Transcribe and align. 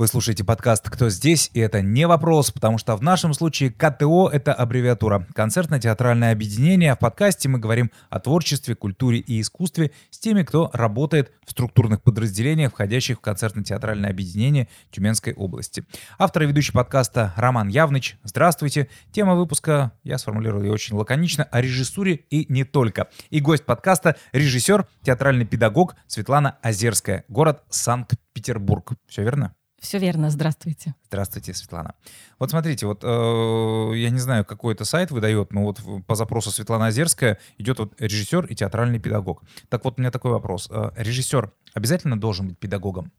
Вы 0.00 0.08
слушаете 0.08 0.44
подкаст 0.44 0.88
«Кто 0.88 1.10
здесь?» 1.10 1.50
и 1.52 1.60
это 1.60 1.82
не 1.82 2.06
вопрос, 2.06 2.50
потому 2.50 2.78
что 2.78 2.96
в 2.96 3.02
нашем 3.02 3.34
случае 3.34 3.70
КТО— 3.70 4.30
это 4.32 4.54
аббревиатура. 4.54 5.26
Концертно-театральное 5.34 6.32
объединение. 6.32 6.94
В 6.94 6.98
подкасте 6.98 7.50
мы 7.50 7.58
говорим 7.58 7.90
о 8.08 8.18
творчестве, 8.18 8.74
культуре 8.74 9.18
и 9.18 9.42
искусстве 9.42 9.90
с 10.08 10.18
теми, 10.18 10.42
кто 10.42 10.70
работает 10.72 11.32
в 11.46 11.50
структурных 11.50 12.02
подразделениях, 12.02 12.72
входящих 12.72 13.18
в 13.18 13.20
концертно-театральное 13.20 14.08
объединение 14.08 14.68
Тюменской 14.90 15.34
области. 15.34 15.84
Автор 16.18 16.44
и 16.44 16.46
ведущий 16.46 16.72
подкаста 16.72 17.34
Роман 17.36 17.68
Явныч. 17.68 18.16
Здравствуйте. 18.24 18.88
Тема 19.12 19.34
выпуска, 19.34 19.92
я 20.02 20.16
сформулировал 20.16 20.62
ее 20.62 20.72
очень 20.72 20.96
лаконично, 20.96 21.44
о 21.44 21.60
режиссуре 21.60 22.14
и 22.14 22.50
не 22.50 22.64
только. 22.64 23.08
И 23.28 23.40
гость 23.40 23.66
подкаста— 23.66 24.16
режиссер, 24.32 24.86
театральный 25.02 25.44
педагог 25.44 25.94
Светлана 26.06 26.56
Озерская, 26.62 27.26
город 27.28 27.64
Санкт-Петербург. 27.68 28.92
Все 29.06 29.24
верно? 29.24 29.54
Все 29.80 29.98
верно, 29.98 30.28
здравствуйте. 30.28 30.94
Здравствуйте, 31.06 31.54
Светлана. 31.54 31.94
Вот 32.38 32.50
смотрите, 32.50 32.86
вот 32.86 33.02
э, 33.02 33.92
я 33.96 34.10
не 34.10 34.18
знаю, 34.18 34.44
какой 34.44 34.74
это 34.74 34.84
сайт 34.84 35.10
выдает, 35.10 35.52
но 35.52 35.62
вот 35.62 35.80
по 36.06 36.14
запросу 36.14 36.50
Светлана 36.50 36.88
Озерская 36.88 37.38
идет 37.56 37.78
вот 37.78 37.98
режиссер 37.98 38.44
и 38.44 38.54
театральный 38.54 38.98
педагог. 38.98 39.42
Так 39.70 39.84
вот, 39.84 39.94
у 39.96 40.00
меня 40.02 40.10
такой 40.10 40.32
вопрос. 40.32 40.68
Э, 40.70 40.90
режиссер 40.96 41.50
обязательно 41.72 42.20
должен 42.20 42.48
быть 42.48 42.58
педагогом? 42.58 43.10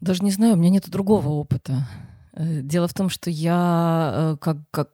Даже 0.00 0.22
не 0.22 0.30
знаю, 0.30 0.54
у 0.54 0.56
меня 0.56 0.70
нет 0.70 0.88
другого 0.88 1.30
опыта. 1.30 1.88
Э, 2.34 2.60
дело 2.60 2.86
в 2.86 2.94
том, 2.94 3.08
что 3.08 3.28
я 3.28 4.12
э, 4.14 4.36
как, 4.40 4.58
как 4.70 4.90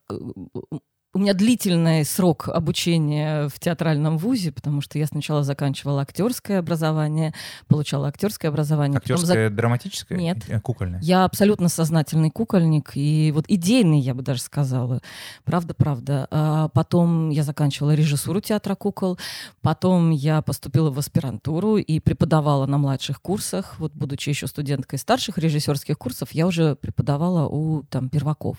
у 1.15 1.19
меня 1.19 1.35
длительный 1.35 2.05
срок 2.07 2.49
обучения 2.49 3.49
в 3.49 3.61
театральном 3.61 4.17
вузе, 4.17 4.51
потому 4.51 4.81
что 4.81 4.99
я 4.99 5.07
сначала 5.07 5.43
заканчивала 5.43 6.03
актерское 6.03 6.59
образование, 6.59 7.35
получала 7.69 8.09
актерское 8.09 8.51
образование. 8.51 8.97
Актерское, 8.97 9.51
за... 9.51 9.55
драматическое? 9.55 10.19
Нет. 10.19 10.39
Э, 10.49 10.59
кукольное? 10.61 11.01
Я 11.03 11.25
абсолютно 11.25 11.69
сознательный 11.69 12.31
кукольник, 12.31 12.93
и 12.95 13.31
вот 13.35 13.45
идейный, 13.49 14.01
я 14.01 14.15
бы 14.15 14.23
даже 14.23 14.41
сказала. 14.41 15.03
Правда-правда. 15.45 16.29
А 16.31 16.69
потом 16.69 17.29
я 17.29 17.43
заканчивала 17.43 17.95
режиссуру 17.95 18.41
театра 18.41 18.75
кукол, 18.75 19.19
потом 19.61 20.11
я 20.11 20.41
поступила 20.41 20.91
в 20.91 20.99
аспирантуру 20.99 21.77
и 21.77 22.01
преподавала 22.01 22.65
на 22.65 22.79
младших 22.79 23.21
курсах. 23.21 23.75
Вот 23.79 23.93
будучи 23.93 24.31
еще 24.31 24.47
студенткой 24.47 24.99
старших 24.99 25.37
режиссерских 25.37 25.99
курсов, 25.99 26.31
я 26.33 26.47
уже 26.47 26.75
преподавала 26.75 27.47
у 27.49 27.83
там 27.83 28.09
перваков. 28.09 28.57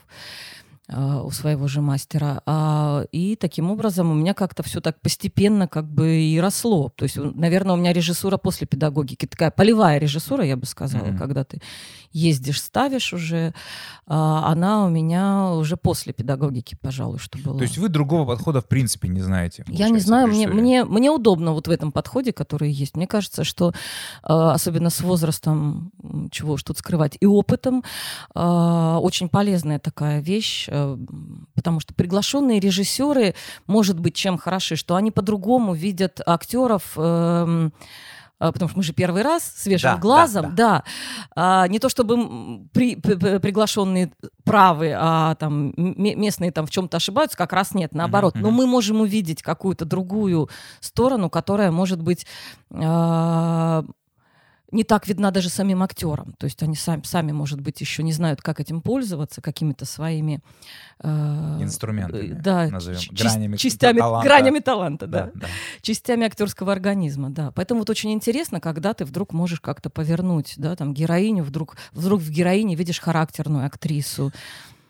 А, 0.95 1.23
у 1.23 1.31
своего 1.31 1.67
же 1.67 1.81
мастера. 1.81 2.41
А, 2.45 3.05
и 3.11 3.35
таким 3.35 3.71
образом 3.71 4.11
у 4.11 4.13
меня 4.13 4.33
как-то 4.33 4.61
все 4.61 4.79
так 4.79 5.01
постепенно 5.01 5.67
как 5.67 5.89
бы 5.89 6.21
и 6.21 6.39
росло. 6.39 6.89
То 6.95 7.03
есть, 7.03 7.17
наверное, 7.17 7.73
у 7.73 7.77
меня 7.77 7.93
режиссура 7.93 8.37
после 8.37 8.67
педагогики, 8.67 9.25
такая 9.25 9.49
полевая 9.49 9.97
режиссура, 9.97 10.45
я 10.45 10.55
бы 10.55 10.65
сказала, 10.65 11.07
mm-hmm. 11.07 11.17
когда 11.17 11.43
ты 11.43 11.61
ездишь, 12.11 12.61
ставишь 12.61 13.11
уже. 13.11 13.55
А, 14.05 14.51
она 14.51 14.85
у 14.85 14.89
меня 14.89 15.53
уже 15.53 15.77
после 15.77 16.13
педагогики, 16.13 16.77
пожалуй, 16.79 17.17
что 17.17 17.39
было. 17.39 17.57
То 17.57 17.63
есть 17.63 17.77
вы 17.79 17.89
другого 17.89 18.27
подхода 18.27 18.61
в 18.61 18.67
принципе 18.67 19.07
не 19.07 19.21
знаете? 19.21 19.65
Я 19.67 19.89
не 19.89 19.99
знаю, 19.99 20.27
мне, 20.27 20.47
мне, 20.47 20.83
мне 20.85 21.09
удобно 21.09 21.53
вот 21.53 21.67
в 21.67 21.71
этом 21.71 21.91
подходе, 21.91 22.33
который 22.33 22.71
есть. 22.71 22.95
Мне 22.95 23.07
кажется, 23.07 23.43
что 23.43 23.73
особенно 24.21 24.91
с 24.91 25.01
возрастом, 25.01 25.91
чего 26.31 26.53
уж 26.53 26.63
тут 26.63 26.77
скрывать, 26.77 27.17
и 27.19 27.25
опытом, 27.25 27.83
очень 28.35 29.29
полезная 29.29 29.79
такая 29.79 30.21
вещь 30.21 30.69
потому 31.55 31.79
что 31.79 31.93
приглашенные 31.93 32.59
режиссеры, 32.59 33.35
может 33.67 33.99
быть, 33.99 34.15
чем 34.15 34.37
хороши, 34.37 34.75
что 34.75 34.95
они 34.95 35.11
по-другому 35.11 35.73
видят 35.73 36.21
актеров. 36.25 36.93
Э, 36.95 37.69
э, 38.39 38.51
потому 38.51 38.69
что 38.69 38.77
мы 38.77 38.83
же 38.83 38.93
первый 38.93 39.21
раз 39.21 39.43
свежим 39.43 39.95
да, 39.95 39.97
глазом, 39.97 40.43
да, 40.43 40.49
да. 40.49 40.55
да. 40.55 40.83
А, 41.35 41.67
не 41.67 41.79
то 41.79 41.89
чтобы 41.89 42.67
при, 42.73 42.95
при, 42.95 43.39
приглашенные 43.39 44.11
правы, 44.43 44.93
а 44.97 45.35
там 45.35 45.73
местные 45.77 46.51
там 46.51 46.65
в 46.65 46.69
чем-то 46.69 46.97
ошибаются, 46.97 47.37
как 47.37 47.53
раз 47.53 47.73
нет, 47.73 47.93
наоборот. 47.93 48.35
Mm-hmm. 48.35 48.41
Но 48.41 48.51
мы 48.51 48.67
можем 48.67 49.01
увидеть 49.01 49.41
какую-то 49.41 49.85
другую 49.85 50.49
сторону, 50.79 51.29
которая 51.29 51.71
может 51.71 52.01
быть 52.01 52.25
а, 52.71 53.83
не 54.73 54.83
так 54.83 55.07
видна 55.07 55.31
даже 55.31 55.49
самим 55.49 55.83
актерам. 55.83 56.33
То 56.37 56.45
есть 56.45 56.61
они 56.63 56.75
сами, 56.75 57.03
сами, 57.03 57.31
может 57.31 57.61
быть, 57.61 57.79
еще 57.79 58.03
не 58.03 58.11
знают, 58.11 58.41
как 58.41 58.59
этим 58.59 58.81
пользоваться, 58.81 59.41
какими-то 59.41 59.85
своими... 59.85 60.41
Э, 60.99 61.59
Инструментами, 61.61 62.31
э, 62.31 62.33
да, 62.33 62.67
назовем, 62.67 62.99
гранями 63.11 63.57
частями, 63.57 63.99
таланта. 63.99 64.27
Гранями 64.27 64.59
таланта, 64.59 65.07
да. 65.07 65.25
да, 65.25 65.41
да. 65.41 65.47
Частями 65.81 66.25
актерского 66.25 66.71
организма, 66.71 67.29
да. 67.29 67.51
Поэтому 67.51 67.81
вот 67.81 67.89
очень 67.89 68.11
интересно, 68.11 68.59
когда 68.59 68.93
ты 68.93 69.05
вдруг 69.05 69.31
можешь 69.31 69.61
как-то 69.61 69.89
повернуть, 69.89 70.55
да, 70.57 70.75
там, 70.75 70.93
героиню, 70.93 71.43
вдруг, 71.43 71.77
вдруг 71.91 72.19
в 72.19 72.29
героине 72.31 72.75
видишь 72.75 72.99
характерную 72.99 73.65
актрису, 73.65 74.31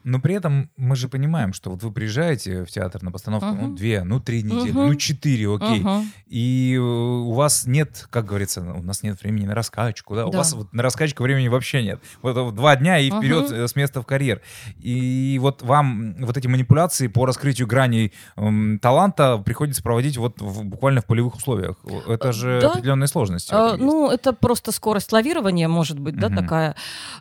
но 0.04 0.20
при 0.20 0.36
этом 0.36 0.70
мы 0.78 0.96
же 0.96 1.08
понимаем, 1.08 1.54
что 1.54 1.72
вот 1.72 1.84
вы 1.84 1.92
приезжаете 1.92 2.66
в 2.66 2.72
театр 2.72 3.02
на 3.04 3.12
постановку, 3.12 3.50
uh-huh. 3.50 3.68
ну, 3.68 3.76
две, 3.76 4.04
ну, 4.04 4.20
три 4.20 4.44
недели, 4.44 4.74
uh-huh. 4.74 4.88
ну, 4.88 4.96
четыре, 4.96 5.54
окей. 5.54 5.82
Uh-huh. 5.82 6.04
И 6.28 6.76
э, 6.76 6.80
у 6.80 7.32
вас 7.32 7.66
нет, 7.66 8.08
как 8.10 8.26
говорится, 8.26 8.62
у 8.62 8.82
нас 8.82 9.04
нет 9.04 9.22
времени 9.22 9.46
на 9.46 9.56
раскачку, 9.56 10.16
да? 10.16 10.22
да. 10.24 10.28
У 10.28 10.32
вас 10.32 10.54
вот 10.54 10.74
на 10.74 10.84
раскачку 10.84 11.24
времени 11.24 11.48
вообще 11.48 11.84
нет. 11.84 12.02
Вот, 12.22 12.36
вот 12.36 12.56
два 12.56 12.76
дня 12.76 13.00
и 13.00 13.10
вперед 13.10 13.52
uh-huh. 13.52 13.68
с 13.68 13.76
места 13.76 14.02
в 14.02 14.06
карьер. 14.06 14.42
И 14.78 15.38
вот 15.42 15.62
вам 15.62 16.16
вот 16.20 16.38
эти 16.38 16.48
манипуляции 16.48 17.08
по 17.08 17.26
раскрытию 17.26 17.68
граней 17.68 18.14
эм, 18.36 18.80
таланта 18.80 19.38
приходится 19.38 19.82
проводить 19.84 20.18
вот 20.18 20.42
в, 20.42 20.64
буквально 20.64 21.02
в 21.02 21.06
полевых 21.06 21.36
условиях. 21.36 21.78
Это 22.08 22.34
же 22.34 22.60
да. 22.62 22.72
определенные 22.72 23.08
сложности. 23.08 23.54
А, 23.54 23.78
ну, 23.78 24.10
это 24.10 24.34
просто 24.34 24.72
скорость 24.72 25.12
лавирования, 25.12 25.68
может 25.68 26.00
быть, 26.00 26.16
uh-huh. 26.16 26.30
да, 26.30 26.42
такая. 26.42 26.76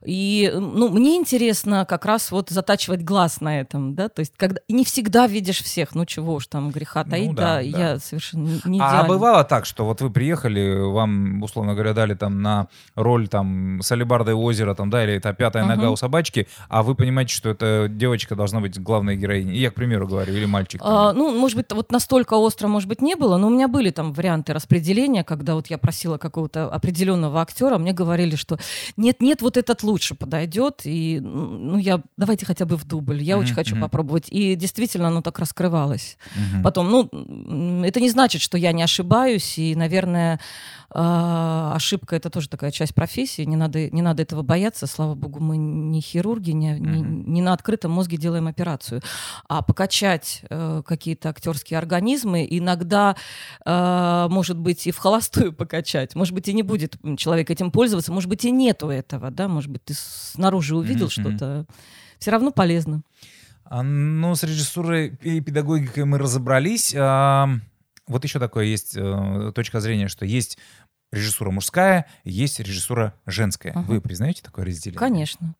И, 0.04 0.52
ну, 0.54 0.88
мне 0.88 1.16
интересно 1.16 1.86
как 1.88 2.04
раз 2.06 2.30
вот 2.32 2.50
за 2.50 2.62
затачивать 2.72 3.02
глаз 3.02 3.40
на 3.40 3.60
этом, 3.60 3.94
да, 3.94 4.08
то 4.08 4.20
есть 4.20 4.32
когда 4.36 4.60
не 4.68 4.84
всегда 4.84 5.26
видишь 5.26 5.62
всех, 5.62 5.94
ну 5.94 6.06
чего 6.06 6.34
уж 6.34 6.46
там 6.46 6.70
греха 6.70 7.04
таить, 7.04 7.30
ну, 7.30 7.34
да, 7.34 7.62
да, 7.62 7.70
да, 7.70 7.92
я 7.92 7.98
совершенно 7.98 8.60
не 8.64 8.80
А 8.80 9.04
бывало 9.04 9.44
так, 9.44 9.66
что 9.66 9.84
вот 9.84 10.00
вы 10.00 10.10
приехали, 10.10 10.78
вам, 10.90 11.42
условно 11.42 11.74
говоря, 11.74 11.92
дали 11.92 12.14
там 12.14 12.40
на 12.40 12.68
роль 12.94 13.28
там 13.28 13.80
Солибарда 13.82 14.30
и 14.30 14.34
озера, 14.34 14.74
там, 14.74 14.90
да, 14.90 15.04
или 15.04 15.14
это 15.14 15.32
пятая 15.34 15.64
uh-huh. 15.64 15.68
нога 15.68 15.90
у 15.90 15.96
собачки, 15.96 16.48
а 16.68 16.82
вы 16.82 16.94
понимаете, 16.94 17.34
что 17.34 17.50
эта 17.50 17.88
девочка 17.90 18.34
должна 18.34 18.60
быть 18.60 18.80
главной 18.80 19.16
героиней, 19.16 19.58
я, 19.58 19.70
к 19.70 19.74
примеру, 19.74 20.06
говорю, 20.08 20.32
или 20.34 20.46
мальчик. 20.46 20.80
А, 20.82 21.12
ну, 21.12 21.38
может 21.38 21.56
быть, 21.56 21.70
вот 21.72 21.92
настолько 21.92 22.34
остро, 22.34 22.68
может 22.68 22.88
быть, 22.88 23.02
не 23.02 23.16
было, 23.16 23.36
но 23.36 23.48
у 23.48 23.50
меня 23.50 23.68
были 23.68 23.90
там 23.90 24.12
варианты 24.12 24.54
распределения, 24.54 25.24
когда 25.24 25.54
вот 25.54 25.66
я 25.68 25.78
просила 25.78 26.16
какого-то 26.16 26.68
определенного 26.68 27.42
актера, 27.42 27.76
мне 27.78 27.92
говорили, 27.92 28.36
что 28.36 28.58
нет-нет, 28.96 29.42
вот 29.42 29.56
этот 29.56 29.82
лучше 29.82 30.14
подойдет, 30.14 30.82
и, 30.84 31.20
ну, 31.20 31.76
я, 31.76 32.00
давайте 32.16 32.46
хотя 32.46 32.61
хотя 32.62 32.66
бы 32.66 32.76
в 32.76 32.84
дубль. 32.84 33.22
Я 33.22 33.34
mm-hmm. 33.34 33.38
очень 33.38 33.54
хочу 33.54 33.76
mm-hmm. 33.76 33.80
попробовать. 33.80 34.28
И 34.30 34.54
действительно 34.56 35.08
оно 35.08 35.22
так 35.22 35.38
раскрывалось. 35.38 36.16
Mm-hmm. 36.34 36.62
Потом, 36.62 36.90
ну, 36.90 37.84
это 37.84 38.00
не 38.00 38.10
значит, 38.10 38.42
что 38.42 38.58
я 38.58 38.72
не 38.72 38.82
ошибаюсь. 38.82 39.58
И, 39.58 39.74
наверное, 39.74 40.38
э, 40.94 41.72
ошибка 41.74 42.16
это 42.16 42.30
тоже 42.30 42.48
такая 42.48 42.70
часть 42.70 42.94
профессии. 42.94 43.42
Не 43.44 43.56
надо, 43.56 43.90
не 43.90 44.02
надо 44.02 44.22
этого 44.22 44.42
бояться. 44.42 44.86
Слава 44.86 45.14
богу, 45.14 45.40
мы 45.40 45.56
не 45.56 46.00
хирурги, 46.00 46.52
не, 46.52 46.74
mm-hmm. 46.74 46.80
не, 46.80 47.02
не 47.02 47.42
на 47.42 47.52
открытом 47.52 47.90
мозге 47.90 48.16
делаем 48.16 48.46
операцию. 48.46 49.02
А 49.48 49.62
покачать 49.62 50.42
э, 50.50 50.82
какие-то 50.86 51.30
актерские 51.30 51.78
организмы 51.78 52.46
иногда, 52.48 53.16
э, 53.64 54.26
может 54.30 54.58
быть, 54.58 54.86
и 54.86 54.90
в 54.90 54.98
холостую 54.98 55.52
покачать. 55.56 56.14
Может 56.14 56.34
быть, 56.34 56.48
и 56.48 56.52
не 56.52 56.62
будет 56.62 56.96
человек 57.16 57.50
этим 57.50 57.70
пользоваться. 57.70 58.12
Может 58.12 58.28
быть, 58.28 58.44
и 58.44 58.50
нету 58.50 58.88
этого. 58.88 59.30
Да? 59.30 59.48
Может 59.48 59.70
быть, 59.70 59.84
ты 59.84 59.94
снаружи 59.94 60.76
увидел 60.76 61.06
mm-hmm. 61.06 61.20
что-то 61.20 61.66
все 62.22 62.30
равно 62.30 62.52
полезно. 62.52 63.02
А, 63.64 63.82
ну, 63.82 64.34
с 64.34 64.42
режиссурой 64.44 65.18
и 65.22 65.40
педагогикой 65.40 66.04
мы 66.04 66.18
разобрались. 66.18 66.94
Вот 66.94 68.24
еще 68.24 68.38
такое 68.38 68.64
есть 68.64 68.96
а, 68.96 69.52
точка 69.52 69.80
зрения, 69.80 70.08
что 70.08 70.24
есть 70.24 70.58
режиссура 71.10 71.50
мужская, 71.50 72.06
есть 72.24 72.60
режиссура 72.60 73.14
женская. 73.26 73.72
Угу. 73.72 73.82
Вы 73.82 74.00
признаете 74.00 74.42
такое 74.42 74.64
разделение? 74.64 74.98
Конечно. 74.98 75.54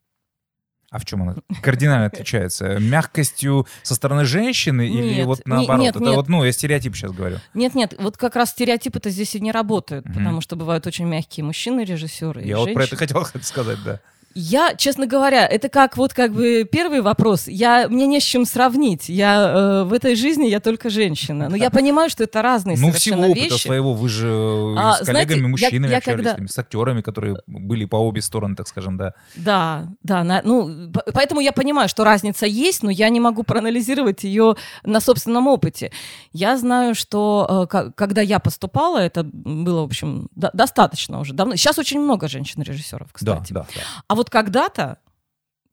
А 0.90 0.98
в 0.98 1.04
чем 1.04 1.22
она 1.22 1.36
кардинально 1.62 2.06
отличается? 2.06 2.78
Мягкостью 2.78 3.66
со 3.82 3.94
стороны 3.94 4.24
женщины 4.24 4.88
нет, 4.88 5.04
или 5.04 5.22
вот 5.24 5.40
наоборот? 5.46 5.80
Нет, 5.80 5.96
это 5.96 6.04
нет. 6.04 6.14
вот, 6.16 6.28
ну, 6.28 6.44
я 6.44 6.52
стереотип 6.52 6.94
сейчас 6.94 7.12
говорю. 7.12 7.38
Нет, 7.54 7.74
нет, 7.74 7.94
вот 7.98 8.18
как 8.18 8.36
раз 8.36 8.50
стереотипы-то 8.50 9.08
здесь 9.08 9.34
и 9.34 9.40
не 9.40 9.52
работают, 9.52 10.04
угу. 10.04 10.14
потому 10.14 10.40
что 10.42 10.54
бывают 10.54 10.86
очень 10.86 11.06
мягкие 11.06 11.44
мужчины-режиссеры. 11.44 12.44
Я 12.44 12.58
вот 12.58 12.72
про 12.74 12.84
это 12.84 12.96
хотел 12.96 13.24
сказать, 13.42 13.78
да. 13.84 14.00
Я, 14.34 14.74
честно 14.76 15.06
говоря, 15.06 15.46
это 15.46 15.68
как 15.68 15.96
вот 15.96 16.14
как 16.14 16.32
бы 16.32 16.64
первый 16.70 17.00
вопрос. 17.02 17.48
Я, 17.48 17.88
мне 17.88 18.06
не 18.06 18.20
с 18.20 18.22
чем 18.22 18.44
сравнить. 18.44 19.08
Я 19.08 19.82
э, 19.82 19.84
в 19.84 19.92
этой 19.92 20.14
жизни 20.14 20.46
я 20.46 20.60
только 20.60 20.90
женщина. 20.90 21.48
Но 21.48 21.56
я 21.56 21.70
понимаю, 21.70 22.08
что 22.10 22.24
это 22.24 22.40
разные 22.42 22.76
Ну, 22.78 22.88
совершенно 22.88 23.22
всего 23.24 23.34
вещи. 23.34 23.46
опыта 23.52 23.58
своего, 23.62 23.92
вы 23.94 24.08
же 24.08 24.28
э, 24.28 24.74
А, 24.78 24.94
с 24.94 25.06
коллегами, 25.06 25.46
мужчинами 25.46 25.90
я 25.90 25.98
общались, 25.98 26.26
когда- 26.26 26.46
с 26.48 26.58
актерами, 26.58 27.00
которые 27.02 27.36
были 27.46 27.84
по 27.84 27.96
обе 27.96 28.22
стороны, 28.22 28.56
так 28.56 28.68
скажем, 28.68 28.96
да. 28.96 29.14
Да, 29.36 29.88
да, 30.02 30.24
на- 30.24 30.42
ну, 30.44 30.90
поэтому 31.12 31.40
я 31.40 31.52
понимаю, 31.52 31.88
что 31.88 32.04
разница 32.04 32.46
есть, 32.46 32.82
но 32.82 32.90
я 32.90 33.08
не 33.10 33.20
могу 33.20 33.42
проанализировать 33.42 34.24
ее 34.24 34.56
на 34.84 35.00
собственном 35.00 35.46
опыте. 35.46 35.92
Я 36.32 36.56
знаю, 36.56 36.94
что 36.94 37.66
э, 37.72 37.90
когда 37.94 38.20
я 38.22 38.38
поступала, 38.38 38.98
это 38.98 39.24
было, 39.24 39.80
в 39.82 39.84
общем, 39.84 40.28
до- 40.34 40.50
достаточно 40.54 41.20
уже 41.20 41.34
давно. 41.34 41.56
Сейчас 41.56 41.78
очень 41.78 42.00
много 42.00 42.28
женщин-режиссеров, 42.28 43.08
Да, 43.20 43.34
кстати. 43.36 43.52
да, 43.52 43.60
да. 43.74 43.80
А 44.08 44.14
вот 44.14 44.21
когда-то 44.30 44.98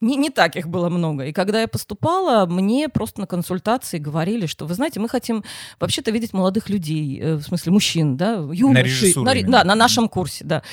не, 0.01 0.15
не 0.15 0.29
так 0.29 0.55
их 0.55 0.69
было 0.69 0.89
много. 0.89 1.25
И 1.25 1.33
когда 1.33 1.61
я 1.61 1.67
поступала, 1.67 2.45
мне 2.45 2.87
просто 2.87 3.21
на 3.21 3.27
консультации 3.27 3.97
говорили, 3.97 4.45
что, 4.45 4.65
вы 4.65 4.73
знаете, 4.73 4.99
мы 4.99 5.09
хотим 5.09 5.43
вообще-то 5.79 6.11
видеть 6.11 6.33
молодых 6.33 6.69
людей, 6.69 7.19
э, 7.19 7.35
в 7.35 7.41
смысле 7.41 7.73
мужчин, 7.73 8.15
да, 8.15 8.35
юношей. 8.51 9.13
ре- 9.13 9.41
именно. 9.41 9.51
да, 9.51 9.63
на 9.65 9.75
нашем 9.75 10.07
курсе, 10.07 10.45
да. 10.45 10.63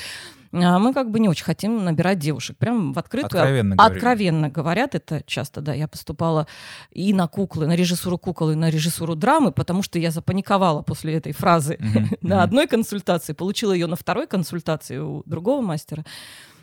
А 0.53 0.79
мы 0.79 0.93
как 0.93 1.11
бы 1.11 1.19
не 1.19 1.27
очень 1.27 1.43
хотим 1.43 1.83
набирать 1.83 2.19
девушек. 2.19 2.57
Прям 2.57 2.93
в 2.93 2.99
открытую. 2.99 3.41
Откровенно 3.41 3.75
говорили. 3.75 3.97
Откровенно 3.97 4.49
говорят 4.49 4.95
это 4.95 5.21
часто, 5.25 5.59
да. 5.59 5.73
Я 5.73 5.89
поступала 5.89 6.47
и 6.91 7.13
на 7.13 7.27
куклы, 7.27 7.67
на 7.67 7.75
режиссуру 7.75 8.17
кукол, 8.17 8.51
и 8.51 8.55
на 8.55 8.69
режиссуру 8.69 9.15
драмы, 9.15 9.51
потому 9.51 9.83
что 9.83 9.99
я 9.99 10.09
запаниковала 10.09 10.83
после 10.83 11.15
этой 11.15 11.33
фразы 11.33 11.77
Мгм, 11.79 12.09
на 12.21 12.43
одной 12.43 12.67
консультации, 12.67 13.33
получила 13.33 13.73
ее 13.73 13.87
на 13.87 13.97
второй 13.97 14.25
консультации 14.25 14.97
у 14.97 15.21
другого 15.25 15.61
мастера. 15.61 16.05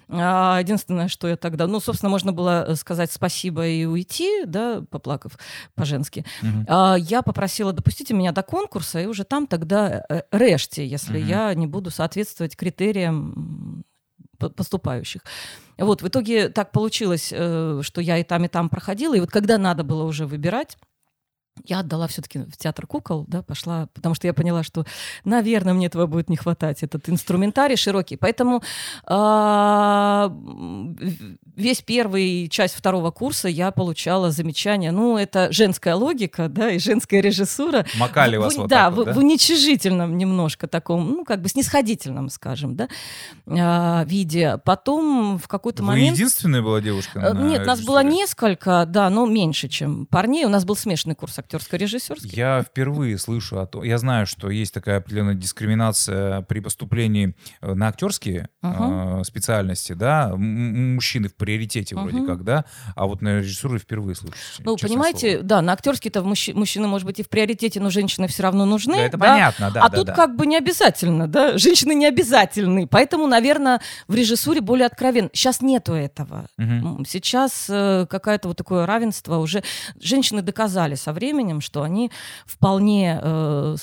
А, 0.09 0.59
единственное, 0.61 1.09
что 1.09 1.29
я 1.29 1.37
тогда, 1.37 1.67
ну, 1.67 1.81
собственно, 1.81 2.11
можно 2.11 2.33
было 2.33 2.65
э, 2.69 2.75
сказать 2.77 3.13
спасибо 3.13 3.67
и 3.67 3.85
уйти, 3.85 4.45
да, 4.47 4.83
поплакав 4.91 5.39
по-женски. 5.75 6.25
А, 6.69 6.97
я 6.99 7.23
попросила, 7.23 7.73
допустите 7.73 8.15
меня 8.15 8.33
до 8.33 8.43
конкурса, 8.43 9.01
и 9.01 9.07
уже 9.07 9.25
там 9.25 9.47
тогда 9.47 10.05
э, 10.09 10.23
режьте, 10.33 10.87
если 10.87 11.19
Мгм. 11.19 11.29
я 11.29 11.55
не 11.55 11.67
буду 11.67 11.91
соответствовать 11.91 12.57
критериям 12.57 13.85
поступающих. 14.39 15.23
Вот, 15.79 16.03
в 16.03 16.09
итоге 16.09 16.49
так 16.49 16.71
получилось, 16.73 17.33
э, 17.33 17.81
что 17.83 18.01
я 18.01 18.19
и 18.19 18.25
там, 18.25 18.45
и 18.45 18.49
там 18.49 18.69
проходила, 18.69 19.15
и 19.15 19.21
вот 19.21 19.31
когда 19.31 19.59
надо 19.59 19.85
было 19.85 20.05
уже 20.05 20.27
выбирать, 20.27 20.77
я 21.63 21.81
отдала 21.81 22.09
все-таки 22.09 22.41
в 22.41 22.57
театр 22.57 22.87
кукол, 22.87 23.25
да, 23.29 23.43
пошла, 23.43 23.89
потому 23.95 24.15
что 24.15 24.27
я 24.27 24.35
поняла, 24.35 24.63
что, 24.63 24.85
наверное, 25.25 25.73
мне 25.73 25.87
этого 25.87 26.07
будет 26.07 26.29
не 26.29 26.37
хватать, 26.37 26.83
этот 26.83 27.09
инструментарий 27.09 27.77
широкий. 27.77 28.17
Поэтому 28.17 28.63
а, 29.07 30.33
весь 31.57 31.81
первый 31.81 32.49
часть 32.49 32.75
второго 32.75 33.11
курса 33.11 33.49
я 33.49 33.71
получала 33.71 34.31
замечания. 34.31 34.91
Ну, 34.91 35.17
это 35.17 35.53
женская 35.53 35.95
логика, 35.95 36.49
да, 36.49 36.71
и 36.71 36.79
женская 36.79 37.21
режиссура. 37.21 37.87
Макали 37.99 38.37
В- 38.37 38.41
вас 38.41 38.55
в- 38.55 38.59
вот 38.59 38.69
да, 38.69 38.87
так 38.87 38.95
вот, 38.97 39.09
в, 39.09 39.15
в 39.15 39.19
уничижительном 39.19 40.19
немножко 40.19 40.67
таком, 40.67 41.09
ну, 41.13 41.25
как 41.25 41.41
бы 41.41 41.49
снисходительном, 41.49 42.29
скажем, 42.31 42.75
да, 42.75 42.89
а, 43.47 44.05
виде. 44.07 44.59
Потом 44.65 45.39
в 45.39 45.47
какой-то 45.49 45.83
Вы 45.83 45.89
момент... 45.89 46.17
единственная 46.17 46.63
была 46.63 46.81
девушка? 46.81 47.21
Э, 47.21 47.33
на 47.33 47.41
Нет, 47.49 47.65
нас 47.65 47.81
было 47.81 48.03
несколько, 48.03 48.85
да, 48.87 49.09
но 49.09 49.25
меньше, 49.27 49.69
чем 49.69 50.07
парней. 50.07 50.45
У 50.45 50.49
нас 50.49 50.65
был 50.65 50.77
смешанный 50.77 51.15
курс 51.15 51.39
актерско-режиссерский. 51.45 52.31
Я 52.35 52.63
впервые 52.63 53.19
слышу 53.19 53.59
о 53.61 53.67
том, 53.67 53.83
я 53.83 53.99
знаю, 53.99 54.27
что 54.27 54.51
есть 54.51 54.73
такая 54.75 54.99
определенная 54.99 55.35
дискриминация 55.35 56.43
при 56.43 56.61
поступлении 56.61 57.35
э, 57.61 57.75
на 57.75 57.89
актерские 57.89 58.49
Ага. 58.63 59.21
э, 59.21 59.25
специальности, 59.25 59.93
да, 59.93 60.31
М- 60.33 60.95
мужчины 60.95 61.29
в 61.29 61.35
приоритете 61.35 61.97
вроде 61.97 62.25
как, 62.27 62.45
да, 62.45 62.65
а 62.97 63.07
вот 63.07 63.23
на 63.23 63.39
режиссуру 63.39 63.79
впервые 63.79 64.15
слышу. 64.15 64.35
Ну, 64.61 64.77
понимаете, 64.77 65.33
слово. 65.33 65.45
да, 65.45 65.63
на 65.63 65.73
актерский-то 65.73 66.21
мужчи- 66.23 66.55
мужчины, 66.55 66.87
может 66.87 67.07
быть, 67.07 67.19
и 67.21 67.23
в 67.23 67.29
приоритете, 67.29 67.81
но 67.81 67.91
женщины 67.91 68.27
все 68.29 68.43
равно 68.43 68.65
нужны. 68.65 68.95
Да, 68.97 69.03
это 69.03 69.17
да? 69.19 69.33
понятно, 69.33 69.71
да, 69.71 69.83
а 69.83 69.89
да, 69.89 69.97
тут 69.97 70.07
да. 70.07 70.15
как 70.15 70.37
бы 70.37 70.47
не 70.47 70.57
обязательно, 70.57 71.27
да, 71.29 71.59
женщины 71.59 71.95
не 71.95 72.07
обязательны. 72.07 72.87
Поэтому, 72.87 73.27
наверное, 73.27 73.81
в 74.09 74.15
режиссуре 74.15 74.61
более 74.61 74.87
откровенно. 74.87 75.31
Сейчас 75.33 75.61
нету 75.61 75.93
этого. 75.95 76.47
Сейчас 77.07 77.67
э, 77.69 78.07
какое-то 78.09 78.49
вот 78.49 78.57
такое 78.57 78.87
равенство 78.87 79.39
уже. 79.39 79.63
Женщины 80.01 80.43
доказали 80.43 80.95
со 80.95 81.13
временем, 81.13 81.34
что 81.61 81.83
они 81.83 82.11
вполне 82.47 83.19
э, 83.23 83.77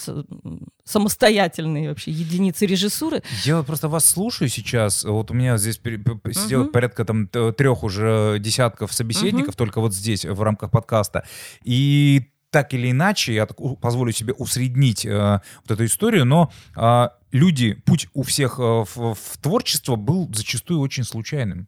самостоятельные 0.84 1.90
вообще 1.90 2.12
единицы 2.12 2.66
режиссуры. 2.66 3.24
Я 3.44 3.64
просто 3.64 3.88
вас 3.88 4.06
слушаю 4.06 4.50
сейчас. 4.50 5.04
Вот 5.04 5.32
у 5.32 5.34
меня 5.34 5.58
здесь 5.58 5.76
сидело 5.78 6.64
Мгм. 6.64 6.72
порядка 6.72 7.06
там 7.06 7.28
трех 7.28 7.84
уже 7.84 8.38
десятков 8.40 8.94
собеседников 8.94 9.56
только 9.56 9.82
вот 9.82 9.94
здесь 9.94 10.26
в 10.26 10.42
рамках 10.42 10.72
подкаста. 10.72 11.26
И 11.64 12.32
так 12.52 12.74
или 12.74 12.92
иначе, 12.92 13.34
я 13.34 13.46
так 13.46 13.58
позволю 13.80 14.12
себе 14.12 14.34
усреднить 14.34 15.06
э, 15.06 15.42
вот 15.62 15.72
эту 15.72 15.86
историю, 15.86 16.26
но 16.26 16.52
э, 16.76 17.08
люди, 17.32 17.74
путь 17.86 18.10
у 18.14 18.24
всех 18.24 18.60
э, 18.60 18.62
в, 18.62 19.16
в 19.16 19.38
творчество 19.42 19.96
был 19.96 20.30
зачастую 20.34 20.82
очень 20.82 21.06
случайным. 21.06 21.68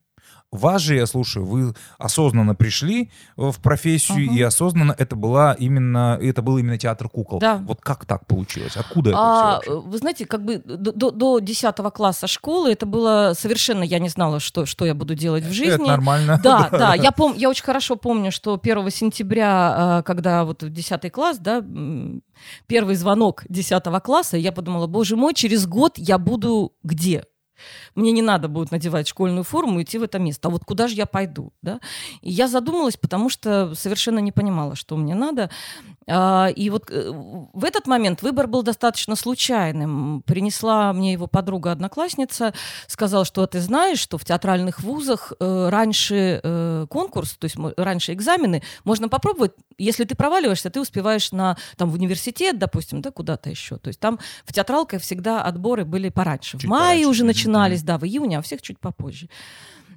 Вас 0.54 0.82
же, 0.82 0.96
я 0.96 1.06
слушаю, 1.06 1.46
вы 1.46 1.74
осознанно 1.98 2.56
пришли 2.56 3.12
э, 3.38 3.50
в 3.52 3.60
профессию, 3.60 4.28
Ага. 4.30 4.38
и 4.38 4.42
осознанно 4.42 4.96
это 4.98 5.16
была 5.16 5.54
именно, 5.54 6.18
это 6.22 6.42
был 6.42 6.58
именно 6.58 6.78
театр 6.78 7.10
кукол. 7.10 7.40
Да. 7.40 7.58
Вот 7.58 7.82
как 7.82 8.06
так 8.06 8.26
получилось? 8.28 8.78
Откуда 8.78 9.10
это 9.12 9.20
А, 9.20 9.60
все 9.62 9.72
вообще? 9.72 9.90
вы 9.90 9.98
знаете, 9.98 10.26
как 10.26 10.46
бы 10.46 10.58
до, 10.60 10.92
до- 10.92 11.12
до 11.12 11.40
10 11.40 11.76
класса 11.94 12.28
школы 12.28 12.72
это 12.72 12.86
было 12.86 13.34
совершенно, 13.38 13.84
я 13.84 14.00
не 14.00 14.10
знала, 14.10 14.40
что, 14.40 14.66
что 14.66 14.86
я 14.86 14.94
буду 14.94 15.16
делать 15.16 15.44
в 15.44 15.52
жизни. 15.52 15.74
Это 15.76 15.84
нормально. 15.86 16.40
Да, 16.44 16.70
да, 16.72 16.94
я, 16.96 17.10
пом- 17.10 17.36
я 17.38 17.50
очень 17.50 17.64
хорошо 17.64 17.96
помню, 17.96 18.32
что 18.32 18.60
1 18.62 18.90
сентября, 18.92 20.00
э, 20.00 20.04
когда 20.04 20.44
вот 20.46 20.64
в 20.64 20.70
10 20.70 21.12
класс, 21.12 21.38
да, 21.40 21.64
первый 22.68 22.96
звонок 22.96 23.44
10 23.50 23.84
класса, 24.04 24.38
я 24.38 24.52
подумала, 24.52 24.88
боже 24.88 25.16
мой, 25.16 25.34
через 25.34 25.66
год 25.68 25.94
я 25.98 26.18
буду 26.18 26.74
где? 26.84 27.26
Мне 27.96 28.12
не 28.12 28.22
надо 28.22 28.48
будет 28.48 28.72
надевать 28.72 29.08
школьную 29.08 29.44
форму 29.44 29.80
и 29.80 29.84
идти 29.84 29.98
в 29.98 30.04
это 30.04 30.20
место. 30.20 30.48
А 30.48 30.52
вот 30.52 30.64
куда 30.66 30.88
же 30.88 30.96
я 30.96 31.06
пойду? 31.06 31.54
Да? 31.62 31.80
И 32.22 32.32
я 32.32 32.48
задумалась, 32.48 32.98
потому 32.98 33.30
что 33.30 33.76
совершенно 33.76 34.20
не 34.20 34.32
понимала, 34.32 34.76
что 34.76 34.98
мне 34.98 35.16
надо. 35.16 35.50
А, 36.08 36.48
И 36.56 36.70
вот 36.70 36.90
э, 36.90 37.12
в 37.12 37.64
этот 37.64 37.88
момент 37.88 38.22
выбор 38.22 38.48
был 38.48 38.64
достаточно 38.64 39.16
случайным. 39.16 40.22
Принесла 40.26 40.92
мне 40.94 41.14
его 41.14 41.28
подруга-одноклассница, 41.28 42.54
сказала, 42.88 43.26
что 43.26 43.44
«А 43.44 43.48
ты 43.48 43.60
знаешь, 43.60 44.00
что 44.00 44.18
в 44.18 44.26
театральных 44.26 44.82
вузах 44.82 45.34
э, 45.40 45.70
раньше 45.70 46.42
э, 46.44 46.88
конкурс, 46.90 47.38
то 47.38 47.46
есть 47.46 47.56
раньше 47.78 48.14
экзамены, 48.14 48.64
можно 48.84 49.10
попробовать. 49.10 49.54
Если 49.78 50.04
ты 50.04 50.16
проваливаешься, 50.16 50.70
ты 50.70 50.82
успеваешь 50.82 51.32
на, 51.32 51.58
там, 51.78 51.90
в 51.90 51.94
университет, 51.94 52.58
допустим, 52.60 53.02
да, 53.02 53.12
куда-то 53.12 53.50
еще. 53.50 53.78
То 53.78 53.88
есть 53.88 54.00
там 54.00 54.20
в 54.46 54.54
театралках 54.54 55.02
всегда 55.02 55.42
отборы 55.44 55.86
были 55.86 56.10
пораньше. 56.10 56.58
Чуть 56.58 56.66
в 56.66 56.68
мае 56.68 56.82
пораньше. 56.82 57.08
уже 57.10 57.24
Мгм, 57.80 57.83
начинались, 57.84 57.86
да, 57.86 57.98
в 57.98 58.04
июне, 58.06 58.38
а 58.38 58.40
у 58.40 58.44
всех 58.44 58.62
чуть 58.62 58.80
попозже. 58.80 59.28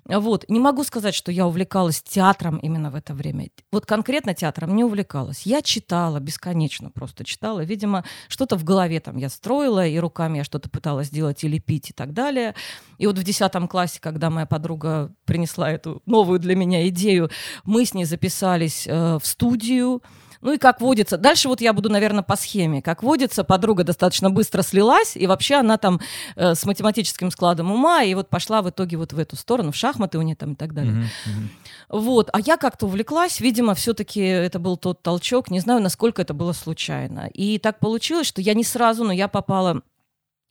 Вот. 0.09 0.45
Не 0.49 0.61
могу 0.61 0.85
сказать, 0.85 1.17
что 1.17 1.33
я 1.33 1.47
увлекалась 1.47 2.01
театром 2.01 2.59
именно 2.59 2.91
в 2.91 2.95
это 2.95 3.13
время. 3.13 3.49
Вот 3.73 3.87
конкретно 3.87 4.35
театром 4.35 4.77
не 4.77 4.85
увлекалась. 4.85 5.43
Я 5.47 5.63
читала 5.63 6.21
бесконечно, 6.21 6.91
просто 6.91 7.25
читала. 7.25 7.65
Видимо, 7.65 8.05
что-то 8.29 8.57
в 8.57 8.63
голове 8.63 9.01
там 9.01 9.17
я 9.17 9.29
строила, 9.29 9.85
и 9.85 9.99
руками 9.99 10.39
я 10.39 10.45
что-то 10.45 10.71
пыталась 10.71 11.09
сделать 11.09 11.43
и 11.43 11.49
лепить 11.49 11.91
и 11.91 11.93
так 11.93 12.13
далее. 12.13 12.55
И 12.99 13.07
вот 13.09 13.19
в 13.19 13.25
10 13.25 13.69
классе, 13.69 13.99
когда 14.01 14.31
моя 14.31 14.47
подруга 14.47 15.13
принесла 15.25 15.73
эту 15.73 16.03
новую 16.07 16.39
для 16.39 16.55
меня 16.55 16.87
идею, 16.89 17.29
мы 17.65 17.85
с 17.85 17.93
ней 17.93 18.05
записались 18.05 18.87
э, 18.87 19.19
в 19.21 19.27
студию. 19.27 20.03
Ну 20.47 20.53
и 20.53 20.59
как 20.59 20.81
водится. 20.81 21.19
Дальше 21.19 21.49
вот 21.49 21.61
я 21.61 21.73
буду, 21.73 21.91
наверное, 21.91 22.23
по 22.23 22.37
схеме. 22.37 22.81
Как 22.81 23.03
водится, 23.03 23.43
подруга 23.43 23.83
достаточно 23.83 24.31
быстро 24.31 24.63
слилась, 24.63 25.17
и 25.17 25.27
вообще 25.27 25.57
она 25.57 25.77
там 25.77 26.01
э, 26.37 26.55
с 26.55 26.65
математическим 26.65 27.33
складом 27.33 27.73
ума, 27.73 28.05
и 28.05 28.15
вот 28.15 28.31
пошла 28.31 28.63
в 28.63 28.71
итоге 28.71 28.97
вот 28.97 29.13
в 29.13 29.19
эту 29.19 29.35
сторону, 29.35 29.73
в 29.73 29.77
шахматы 29.77 30.19
у 30.19 30.23
нее 30.23 30.37
там 30.37 30.53
и 30.53 30.55
так 30.55 30.73
далее. 30.73 30.93
Мгм. 30.93 31.51
Вот, 31.89 32.31
а 32.33 32.39
я 32.39 32.59
как-то 32.59 32.87
увлеклась, 32.87 33.41
видимо, 33.41 33.75
все-таки 33.75 34.21
это 34.21 34.61
был 34.61 34.77
тот 34.77 35.03
толчок, 35.03 35.51
не 35.51 35.59
знаю, 35.59 35.83
насколько 35.83 36.23
это 36.23 36.33
было 36.33 36.53
случайно. 36.53 37.29
И 37.35 37.59
так 37.59 37.81
получилось, 37.81 38.29
что 38.29 38.41
я 38.41 38.55
не 38.55 38.63
сразу, 38.63 39.03
но 39.03 39.11
я 39.13 39.27
попала 39.27 39.83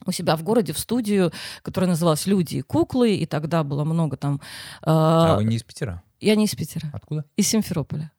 у 0.05 0.11
себя 0.11 0.35
в 0.35 0.43
городе 0.43 0.73
в 0.73 0.77
студию, 0.77 1.31
которая 1.61 1.89
называлась 1.89 2.25
«Люди 2.25 2.57
и 2.57 2.61
куклы», 2.61 3.15
и 3.15 3.25
тогда 3.25 3.63
было 3.63 3.85
много 3.85 4.17
там... 4.17 4.41
э, 4.81 4.87
А 4.87 5.37
вы 5.37 5.45
не 5.45 5.55
из 5.55 5.63
Питера? 5.63 6.03
Я 6.19 6.35
не 6.35 6.45
из 6.45 6.55
Питера, 6.55 6.89
Откуда? 6.91 7.23
из 7.37 7.47
Симферополя. 7.47 8.11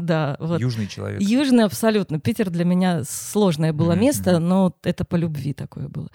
Да, 0.00 0.36
вот. 0.38 0.60
Южный 0.60 0.86
человек. 0.86 1.20
Южный 1.20 1.64
абсолютно. 1.64 2.20
Питер 2.20 2.50
для 2.50 2.64
меня 2.64 3.02
сложное 3.04 3.72
было 3.72 3.92
Мгм, 3.92 4.00
место, 4.00 4.38
но 4.38 4.74
это 4.82 5.04
по 5.04 5.16
любви 5.16 5.52
такое 5.52 5.88
было. 5.88 6.08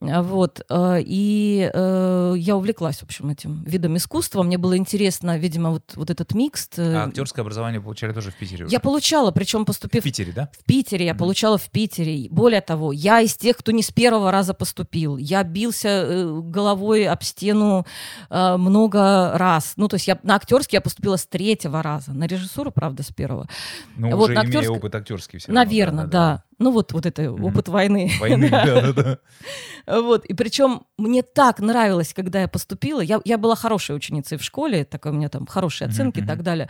Вот. 0.00 0.60
И 0.70 1.70
я 1.74 2.56
увлеклась, 2.56 2.98
в 2.98 3.02
общем, 3.04 3.30
этим 3.30 3.64
видом 3.64 3.96
искусства. 3.96 4.42
Мне 4.42 4.58
было 4.58 4.76
интересно, 4.76 5.38
видимо, 5.38 5.70
вот, 5.70 5.92
вот 5.96 6.10
этот 6.10 6.34
микс. 6.34 6.68
А 6.78 7.06
актерское 7.06 7.42
образование 7.42 7.80
получали 7.80 8.12
тоже 8.12 8.30
в 8.30 8.36
Питере? 8.36 8.66
Я 8.68 8.80
получала, 8.80 9.30
причем 9.30 9.64
поступив... 9.64 10.02
В 10.02 10.04
Питере, 10.04 10.32
да? 10.32 10.50
В 10.58 10.64
Питере, 10.64 11.06
я 11.06 11.12
mm 11.12 11.18
получала 11.18 11.58
в 11.58 11.68
Питере. 11.70 12.28
Более 12.30 12.60
того, 12.60 12.92
я 12.92 13.20
из 13.20 13.36
тех, 13.36 13.56
кто 13.56 13.72
не 13.72 13.82
с 13.82 13.90
первого 13.90 14.30
раза 14.30 14.54
поступил. 14.54 15.16
Я 15.16 15.42
бился 15.42 16.26
головой 16.42 17.06
об 17.06 17.22
стену 17.22 17.84
много 18.30 19.32
раз. 19.36 19.72
Ну, 19.76 19.88
то 19.88 19.96
есть 19.96 20.06
я 20.06 20.18
на 20.22 20.36
актерский 20.36 20.76
я 20.76 20.80
поступила 20.80 21.16
с 21.16 21.26
третьего 21.26 21.82
раза. 21.82 22.12
На 22.12 22.26
режиссуру, 22.26 22.70
правда, 22.70 23.02
с 23.02 23.08
первого. 23.08 23.48
Ну, 23.96 24.16
вот, 24.16 24.30
уже 24.30 24.34
на 24.34 24.40
актерск... 24.42 24.70
опыт 24.70 24.94
актерский 24.94 25.38
все 25.38 25.50
Наверное, 25.50 26.04
равно, 26.04 26.12
да, 26.12 26.18
да. 26.18 26.36
да. 26.36 26.42
Ну 26.58 26.72
вот, 26.72 26.92
вот 26.92 27.06
это 27.06 27.22
mm-hmm. 27.22 27.46
опыт 27.46 27.68
войны. 27.68 28.10
Войны, 28.20 28.48
да, 28.50 28.92
да, 28.92 28.92
да. 28.92 30.00
Вот, 30.00 30.24
и 30.24 30.34
причем 30.34 30.82
мне 30.96 31.22
так 31.22 31.60
нравилось, 31.60 32.12
когда 32.12 32.40
я 32.40 32.48
поступила. 32.48 33.00
Я, 33.00 33.20
я 33.24 33.38
была 33.38 33.54
хорошей 33.54 33.94
ученицей 33.94 34.38
в 34.38 34.42
школе, 34.42 34.84
такой 34.84 35.12
у 35.12 35.14
меня 35.14 35.28
там 35.28 35.46
хорошие 35.46 35.88
оценки 35.88 36.18
mm-hmm. 36.18 36.24
и 36.24 36.26
так 36.26 36.42
далее. 36.42 36.68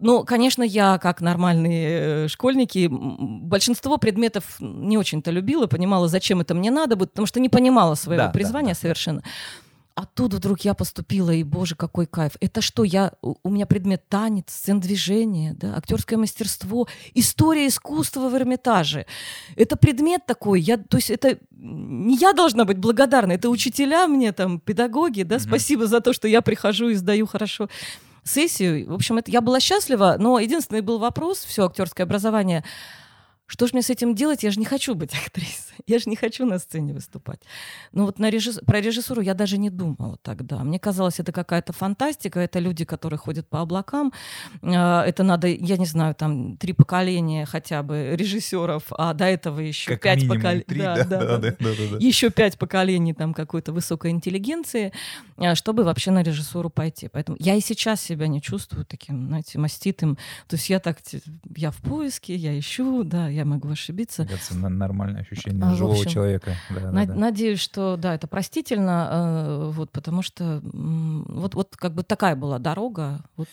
Ну, 0.00 0.24
конечно, 0.24 0.62
я, 0.62 0.98
как 0.98 1.20
нормальные 1.20 2.24
э, 2.24 2.28
школьники, 2.28 2.88
большинство 2.90 3.98
предметов 3.98 4.56
не 4.58 4.96
очень-то 4.96 5.30
любила, 5.30 5.66
понимала, 5.66 6.08
зачем 6.08 6.40
это 6.40 6.54
мне 6.54 6.70
надо 6.70 6.96
будет, 6.96 7.10
потому 7.10 7.26
что 7.26 7.38
не 7.38 7.50
понимала 7.50 7.94
своего 7.94 8.24
да, 8.24 8.30
призвания 8.30 8.70
да, 8.70 8.74
да. 8.74 8.80
совершенно. 8.80 9.22
А 9.94 10.06
тут 10.06 10.34
вдруг 10.34 10.60
я 10.62 10.74
поступила, 10.74 11.30
и, 11.30 11.42
боже, 11.42 11.74
какой 11.74 12.06
кайф. 12.06 12.32
Это 12.40 12.60
что, 12.60 12.84
я, 12.84 13.12
у 13.22 13.50
меня 13.50 13.66
предмет 13.66 14.08
танец, 14.08 14.46
сцен 14.48 14.80
движения, 14.80 15.54
да, 15.54 15.76
актерское 15.76 16.18
мастерство, 16.18 16.88
история 17.14 17.66
искусства 17.66 18.28
в 18.28 18.36
Эрмитаже. 18.36 19.06
Это 19.56 19.76
предмет 19.76 20.24
такой, 20.26 20.60
я, 20.60 20.78
то 20.78 20.96
есть 20.96 21.10
это 21.10 21.38
не 21.52 22.16
я 22.16 22.32
должна 22.32 22.64
быть 22.64 22.78
благодарна, 22.78 23.32
это 23.32 23.50
учителя 23.50 24.06
мне, 24.06 24.32
там, 24.32 24.60
педагоги, 24.60 25.22
да, 25.22 25.36
mm-hmm. 25.36 25.40
спасибо 25.40 25.86
за 25.86 26.00
то, 26.00 26.12
что 26.12 26.28
я 26.28 26.40
прихожу 26.40 26.88
и 26.88 26.94
сдаю 26.94 27.26
хорошо 27.26 27.68
сессию. 28.22 28.88
В 28.90 28.94
общем, 28.94 29.18
это, 29.18 29.30
я 29.30 29.40
была 29.40 29.60
счастлива, 29.60 30.16
но 30.18 30.38
единственный 30.38 30.82
был 30.82 30.98
вопрос, 30.98 31.38
все 31.38 31.66
актерское 31.66 32.06
образование– 32.06 32.64
что 33.50 33.66
же 33.66 33.72
мне 33.72 33.82
с 33.82 33.90
этим 33.90 34.14
делать? 34.14 34.44
Я 34.44 34.52
же 34.52 34.60
не 34.60 34.64
хочу 34.64 34.94
быть 34.94 35.12
актрисой. 35.26 35.74
Я 35.88 35.98
же 35.98 36.08
не 36.08 36.14
хочу 36.14 36.46
на 36.46 36.60
сцене 36.60 36.94
выступать. 36.94 37.40
Но 37.90 38.06
вот 38.06 38.20
на 38.20 38.30
режисс... 38.30 38.60
про 38.64 38.80
режиссуру 38.80 39.22
я 39.22 39.34
даже 39.34 39.58
не 39.58 39.70
думала 39.70 40.18
тогда. 40.22 40.58
Мне 40.62 40.78
казалось, 40.78 41.18
это 41.18 41.32
какая-то 41.32 41.72
фантастика, 41.72 42.38
это 42.38 42.60
люди, 42.60 42.84
которые 42.84 43.18
ходят 43.18 43.48
по 43.48 43.60
облакам. 43.60 44.12
А, 44.62 45.04
это 45.04 45.24
надо, 45.24 45.48
я 45.48 45.76
не 45.78 45.86
знаю, 45.86 46.14
там 46.14 46.56
три 46.58 46.72
поколения 46.72 47.44
хотя 47.44 47.82
бы 47.82 48.12
режиссеров, 48.14 48.84
а 48.90 49.14
до 49.14 49.24
этого 49.24 49.58
еще 49.58 49.90
как 49.90 50.02
пять 50.02 50.28
поколений. 50.28 50.64
Да, 50.68 50.94
да, 50.94 51.04
да, 51.04 51.18
да, 51.18 51.38
да, 51.38 51.56
да, 51.58 51.74
да. 51.90 51.96
Еще 51.98 52.30
пять 52.30 52.56
поколений 52.56 53.14
там 53.14 53.34
какой-то 53.34 53.72
высокой 53.72 54.12
интеллигенции, 54.12 54.92
а, 55.38 55.56
чтобы 55.56 55.82
вообще 55.82 56.12
на 56.12 56.22
режиссуру 56.22 56.70
пойти. 56.70 57.08
Поэтому 57.08 57.36
я 57.40 57.56
и 57.56 57.60
сейчас 57.60 58.00
себя 58.00 58.28
не 58.28 58.40
чувствую 58.40 58.84
таким, 58.84 59.26
знаете, 59.26 59.58
маститым. 59.58 60.18
То 60.46 60.54
есть 60.54 60.70
я 60.70 60.78
так, 60.78 60.98
я 61.56 61.72
в 61.72 61.78
поиске, 61.78 62.36
я 62.36 62.56
ищу, 62.56 63.02
да, 63.02 63.28
я 63.28 63.39
я 63.40 63.44
могу 63.44 63.70
ошибиться. 63.70 64.22
Это 64.22 64.56
нормальное 64.56 65.22
ощущение 65.22 65.62
а, 65.64 65.74
живого 65.74 65.98
общем, 65.98 66.10
человека. 66.10 66.54
Да, 66.70 66.90
над, 66.90 67.08
да, 67.08 67.14
да. 67.14 67.20
Надеюсь, 67.20 67.60
что 67.60 67.96
да, 67.96 68.14
это 68.14 68.26
простительно, 68.26 69.08
э, 69.10 69.70
вот, 69.72 69.90
потому 69.90 70.22
что 70.22 70.60
вот, 70.62 71.54
вот 71.54 71.76
как 71.76 71.94
бы 71.94 72.02
такая 72.02 72.36
была 72.36 72.58
дорога. 72.58 73.20
Вот. 73.36 73.48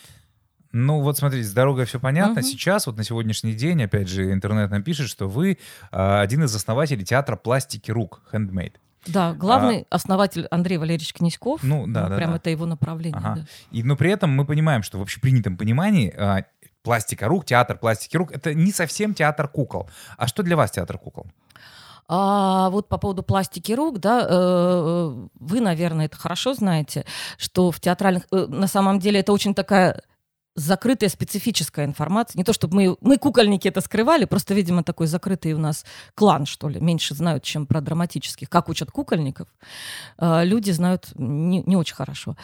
Ну 0.72 1.00
вот 1.00 1.16
смотрите, 1.16 1.48
с 1.48 1.52
дорогой 1.52 1.86
все 1.86 1.98
понятно. 1.98 2.40
Uh-huh. 2.40 2.44
Сейчас, 2.44 2.86
вот 2.86 2.96
на 2.96 3.04
сегодняшний 3.04 3.54
день, 3.54 3.82
опять 3.82 4.08
же, 4.08 4.32
интернет 4.32 4.70
нам 4.70 4.82
пишет, 4.82 5.08
что 5.08 5.28
вы 5.28 5.52
э, 5.90 6.20
один 6.20 6.44
из 6.44 6.54
основателей 6.54 7.04
театра 7.04 7.36
пластики 7.36 7.90
рук, 7.90 8.22
Handmade. 8.32 8.74
Да, 9.06 9.32
главный 9.32 9.86
а, 9.88 9.94
основатель 9.94 10.46
Андрей 10.50 10.76
Валерьевич 10.76 11.14
Князьков. 11.14 11.62
Ну, 11.62 11.86
да, 11.86 12.04
ну, 12.04 12.08
да. 12.10 12.16
Прям 12.16 12.30
да. 12.30 12.36
это 12.36 12.50
его 12.50 12.66
направление. 12.66 13.18
Ага. 13.18 13.34
Да. 13.36 13.46
И, 13.70 13.82
но 13.82 13.96
при 13.96 14.10
этом 14.10 14.30
мы 14.30 14.44
понимаем, 14.44 14.82
что 14.82 14.98
в 14.98 15.02
общепринятом 15.02 15.56
понимании 15.56 16.12
а, 16.14 16.44
пластика 16.88 17.28
рук, 17.28 17.44
театр 17.44 17.76
пластики 17.76 18.16
рук, 18.16 18.32
это 18.32 18.54
не 18.54 18.72
совсем 18.72 19.12
театр 19.12 19.46
кукол. 19.46 19.90
А 20.16 20.26
что 20.26 20.42
для 20.42 20.56
вас 20.56 20.70
театр 20.70 20.96
кукол? 20.96 21.26
А 22.08 22.70
вот 22.70 22.88
по 22.88 22.96
поводу 22.96 23.22
пластики 23.22 23.72
рук, 23.72 23.98
да, 23.98 24.20
э, 24.22 24.26
э, 24.30 25.28
вы, 25.38 25.60
наверное, 25.60 26.06
это 26.06 26.16
хорошо 26.16 26.54
знаете, 26.54 27.04
что 27.36 27.70
в 27.70 27.78
театральных, 27.78 28.22
э, 28.32 28.46
на 28.48 28.66
самом 28.66 29.00
деле, 29.00 29.20
это 29.20 29.34
очень 29.34 29.54
такая 29.54 30.00
закрытая 30.54 31.10
специфическая 31.10 31.84
информация. 31.84 32.38
Не 32.38 32.44
то, 32.44 32.54
чтобы 32.54 32.74
мы, 32.76 32.96
мы 33.02 33.18
кукольники 33.18 33.68
это 33.68 33.82
скрывали, 33.82 34.24
просто, 34.24 34.54
видимо, 34.54 34.82
такой 34.82 35.08
закрытый 35.08 35.52
у 35.52 35.58
нас 35.58 35.84
клан, 36.14 36.46
что 36.46 36.70
ли. 36.70 36.80
Меньше 36.80 37.14
знают, 37.14 37.44
чем 37.44 37.66
про 37.66 37.82
драматических. 37.82 38.48
Как 38.48 38.70
учат 38.70 38.90
кукольников, 38.90 39.46
люди 40.18 40.70
знают 40.70 41.12
не, 41.16 41.62
не 41.66 41.76
очень 41.76 41.96
хорошо. 41.96 42.34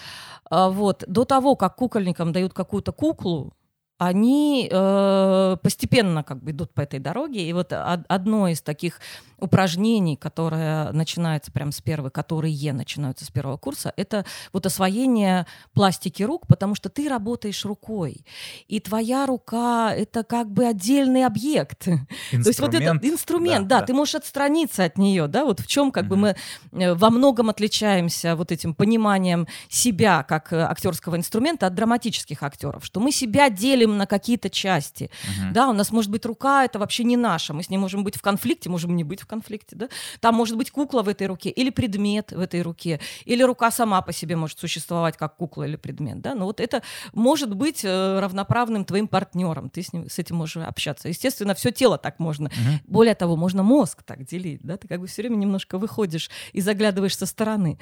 А 0.50 0.68
вот. 0.68 1.02
До 1.08 1.24
того, 1.24 1.56
как 1.56 1.76
кукольникам 1.76 2.32
дают 2.32 2.52
какую-то 2.52 2.92
куклу, 2.92 3.54
они 3.98 4.68
э, 4.70 5.56
постепенно 5.62 6.24
как 6.24 6.42
бы 6.42 6.50
идут 6.50 6.72
по 6.74 6.80
этой 6.80 6.98
дороге. 6.98 7.48
И 7.48 7.52
вот 7.52 7.72
одно 7.72 8.48
из 8.48 8.60
таких 8.60 9.00
упражнений, 9.38 10.16
которое 10.16 10.90
начинается 10.92 11.52
прямо 11.52 11.70
с 11.70 11.80
первого, 11.80 12.10
которые 12.10 12.72
начинаются 12.72 13.24
с 13.24 13.30
первого 13.30 13.56
курса, 13.56 13.92
это 13.96 14.24
вот 14.52 14.66
освоение 14.66 15.46
пластики 15.72 16.22
рук, 16.22 16.46
потому 16.46 16.74
что 16.74 16.88
ты 16.88 17.08
работаешь 17.08 17.64
рукой, 17.64 18.24
и 18.68 18.80
твоя 18.80 19.26
рука— 19.26 19.94
это 19.96 20.24
как 20.24 20.50
бы 20.50 20.64
отдельный 20.64 21.24
объект. 21.24 21.86
Инструмент. 21.86 22.08
То 22.30 22.48
есть 22.48 22.60
вот 22.60 22.74
этот 22.74 23.04
инструмент, 23.04 23.68
да, 23.68 23.76
да, 23.76 23.80
да, 23.80 23.86
ты 23.86 23.94
можешь 23.94 24.14
отстраниться 24.14 24.84
от 24.84 24.98
нее, 24.98 25.26
да, 25.26 25.44
вот 25.44 25.60
в 25.60 25.66
чем 25.66 25.90
как 25.90 26.04
mm-hmm. 26.04 26.08
бы 26.08 26.16
мы 26.16 26.36
э, 26.72 26.94
во 26.94 27.10
многом 27.10 27.50
отличаемся 27.50 28.36
вот 28.36 28.50
этим 28.50 28.74
пониманием 28.74 29.46
себя 29.68 30.22
как 30.22 30.52
э, 30.52 30.60
актерского 30.62 31.16
инструмента 31.16 31.66
от 31.66 31.74
драматических 31.74 32.42
актеров, 32.42 32.84
что 32.84 33.00
мы 33.00 33.12
себя 33.12 33.50
делим 33.50 33.83
на 33.86 34.06
какие-то 34.06 34.50
части, 34.50 35.04
mm-hmm. 35.04 35.52
да, 35.52 35.68
у 35.68 35.72
нас 35.72 35.90
может 35.92 36.10
быть 36.10 36.26
рука, 36.26 36.64
это 36.64 36.78
вообще 36.78 37.04
не 37.04 37.16
наша, 37.16 37.54
мы 37.54 37.62
с 37.62 37.70
ней 37.70 37.78
можем 37.78 38.04
быть 38.04 38.16
в 38.16 38.22
конфликте, 38.22 38.70
можем 38.70 38.96
не 38.96 39.04
быть 39.04 39.20
в 39.20 39.26
конфликте, 39.26 39.76
да? 39.76 39.88
Там 40.20 40.34
может 40.34 40.56
быть 40.56 40.70
кукла 40.70 41.02
в 41.02 41.08
этой 41.08 41.26
руке 41.26 41.50
или 41.50 41.70
предмет 41.70 42.32
в 42.32 42.40
этой 42.40 42.62
руке, 42.62 43.00
или 43.24 43.42
рука 43.42 43.70
сама 43.70 44.02
по 44.02 44.12
себе 44.12 44.36
может 44.36 44.58
существовать 44.58 45.16
как 45.16 45.36
кукла 45.36 45.64
или 45.64 45.76
предмет, 45.76 46.20
да? 46.20 46.34
Но 46.34 46.46
вот 46.46 46.60
это 46.60 46.82
может 47.12 47.54
быть 47.54 47.84
э, 47.84 48.18
равноправным 48.20 48.84
твоим 48.84 49.08
партнером, 49.08 49.70
ты 49.70 49.82
с, 49.82 49.92
ним, 49.92 50.08
с 50.08 50.18
этим 50.18 50.36
можешь 50.36 50.56
общаться. 50.56 51.08
Естественно, 51.08 51.54
все 51.54 51.70
тело 51.70 51.98
так 51.98 52.18
можно. 52.18 52.48
Угу. 52.48 52.80
Более 52.86 53.14
того, 53.14 53.36
можно 53.36 53.62
мозг 53.62 54.02
так 54.02 54.24
делить, 54.24 54.60
да? 54.62 54.76
Ты 54.76 54.88
как 54.88 55.00
бы 55.00 55.06
все 55.06 55.22
время 55.22 55.36
немножко 55.36 55.78
выходишь 55.78 56.30
и 56.52 56.60
заглядываешь 56.60 57.16
со 57.16 57.26
стороны 57.26 57.78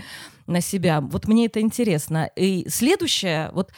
на 0.47 0.61
себя. 0.61 1.00
Вот 1.00 1.28
мне 1.28 1.47
это 1.47 1.61
интересно. 1.61 2.30
И 2.37 2.66
следующее, 2.68 3.50
вот 3.52 3.73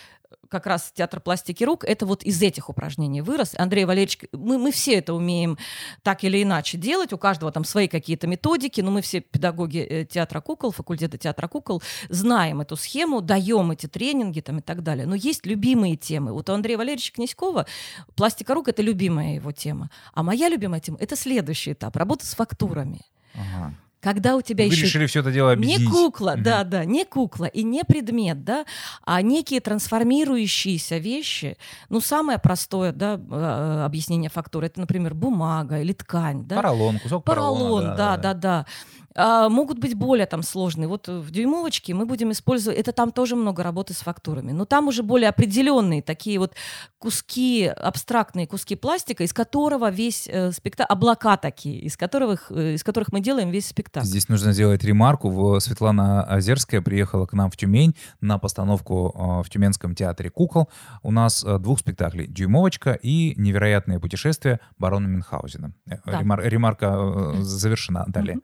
как 0.48 0.66
раз 0.66 0.92
театр 0.94 1.20
пластики 1.20 1.64
рук, 1.64 1.84
это 1.84 2.06
вот 2.06 2.22
из 2.22 2.40
этих 2.42 2.68
упражнений 2.68 3.22
вырос. 3.22 3.54
Андрей 3.56 3.84
Валерьевич, 3.84 4.18
мы, 4.32 4.58
мы 4.58 4.72
все 4.72 4.94
это 4.96 5.14
умеем 5.14 5.58
так 6.02 6.24
или 6.24 6.42
иначе 6.42 6.78
делать, 6.78 7.12
у 7.12 7.18
каждого 7.18 7.52
там 7.52 7.64
свои 7.64 7.88
какие-то 7.88 8.26
методики, 8.26 8.80
но 8.80 8.90
мы 8.90 9.02
все 9.02 9.20
педагоги 9.20 9.78
э, 9.78 10.04
театра 10.04 10.40
кукол, 10.40 10.70
факультета 10.70 11.18
театра 11.18 11.48
кукол, 11.48 11.82
знаем 12.08 12.60
эту 12.60 12.76
схему, 12.76 13.20
даем 13.20 13.70
эти 13.70 13.86
тренинги 13.86 14.40
там 14.40 14.58
и 14.58 14.62
так 14.62 14.82
далее. 14.82 15.06
Но 15.06 15.14
есть 15.14 15.46
любимые 15.46 15.96
темы. 15.96 16.32
Вот 16.32 16.48
у 16.48 16.52
Андрея 16.52 16.78
Валерьевича 16.78 17.12
Князькова 17.12 17.66
пластика 18.14 18.54
рук— 18.54 18.68
это 18.68 18.82
любимая 18.82 19.34
его 19.34 19.52
тема. 19.52 19.90
А 20.12 20.22
моя 20.22 20.48
любимая 20.48 20.80
тема— 20.80 20.98
это 21.00 21.16
следующий 21.16 21.72
этап, 21.72 21.96
работа 21.96 22.26
с 22.26 22.34
фактурами. 22.34 23.02
Ага. 23.34 23.74
Когда 24.04 24.36
у 24.36 24.42
тебя 24.42 24.66
Вы 24.66 24.70
еще... 24.70 24.82
решили 24.82 25.06
все 25.06 25.20
это 25.20 25.32
дело 25.32 25.52
объединить. 25.52 25.80
Не 25.80 25.86
кукла, 25.86 26.32
угу. 26.34 26.42
да, 26.42 26.62
да, 26.62 26.84
не 26.84 27.06
кукла 27.06 27.46
и 27.46 27.62
не 27.62 27.84
предмет, 27.84 28.44
да, 28.44 28.66
а 29.02 29.22
некие 29.22 29.60
трансформирующиеся 29.62 30.98
вещи. 30.98 31.56
Ну, 31.88 32.00
самое 32.00 32.38
простое, 32.38 32.92
да, 32.92 33.18
а, 33.30 33.86
объяснение 33.86 34.28
фактуры, 34.28 34.66
это, 34.66 34.78
например, 34.78 35.14
бумага 35.14 35.80
или 35.80 35.94
ткань, 35.94 36.44
да. 36.44 36.56
Поролон, 36.56 36.98
кусок 36.98 37.24
поролона. 37.24 37.58
Поролон, 37.58 37.84
да, 37.96 38.16
да, 38.18 38.34
да. 38.34 38.34
да 38.34 38.66
а, 39.16 39.48
могут 39.48 39.78
быть 39.78 39.94
более 39.94 40.26
там 40.26 40.42
сложные. 40.42 40.88
Вот 40.88 41.08
в 41.08 41.30
дюймовочке 41.30 41.94
мы 41.94 42.06
будем 42.06 42.32
использовать, 42.32 42.78
это 42.78 42.92
там 42.92 43.12
тоже 43.12 43.36
много 43.36 43.62
работы 43.62 43.94
с 43.94 43.98
фактурами, 43.98 44.52
но 44.52 44.64
там 44.64 44.88
уже 44.88 45.02
более 45.02 45.28
определенные 45.28 46.02
такие 46.02 46.38
вот 46.38 46.54
куски, 46.98 47.66
абстрактные 47.66 48.46
куски 48.46 48.76
пластика, 48.76 49.22
из 49.22 49.32
которого 49.32 49.90
весь 49.90 50.26
э, 50.26 50.52
спектакль, 50.52 50.92
облака 50.92 51.36
такие, 51.36 51.80
из 51.80 51.96
которых, 51.96 52.50
э, 52.50 52.74
из 52.74 52.82
которых 52.82 53.12
мы 53.12 53.20
делаем 53.20 53.50
весь 53.50 53.68
спектакль. 53.68 54.06
Здесь 54.06 54.28
нужно 54.28 54.52
сделать 54.52 54.82
ремарку. 54.82 55.60
Светлана 55.60 56.24
Озерская 56.24 56.80
приехала 56.80 57.26
к 57.26 57.32
нам 57.34 57.50
в 57.50 57.56
Тюмень 57.56 57.94
на 58.20 58.38
постановку 58.38 59.14
э, 59.14 59.46
в 59.46 59.50
Тюменском 59.50 59.94
театре 59.94 60.30
кукол. 60.30 60.68
У 61.02 61.10
нас 61.10 61.44
э, 61.44 61.58
двух 61.58 61.78
спектаклей 61.78 62.26
«Дюймовочка» 62.26 62.92
и 62.92 63.34
«Невероятное 63.40 64.00
путешествие» 64.00 64.60
барона 64.78 65.06
Мюнхгаузена. 65.06 65.72
Э, 65.86 65.96
да. 66.04 66.20
Ремар, 66.20 66.42
ремарка 66.44 66.96
э, 66.96 67.34
завершена. 67.42 68.04
Далее. 68.08 68.38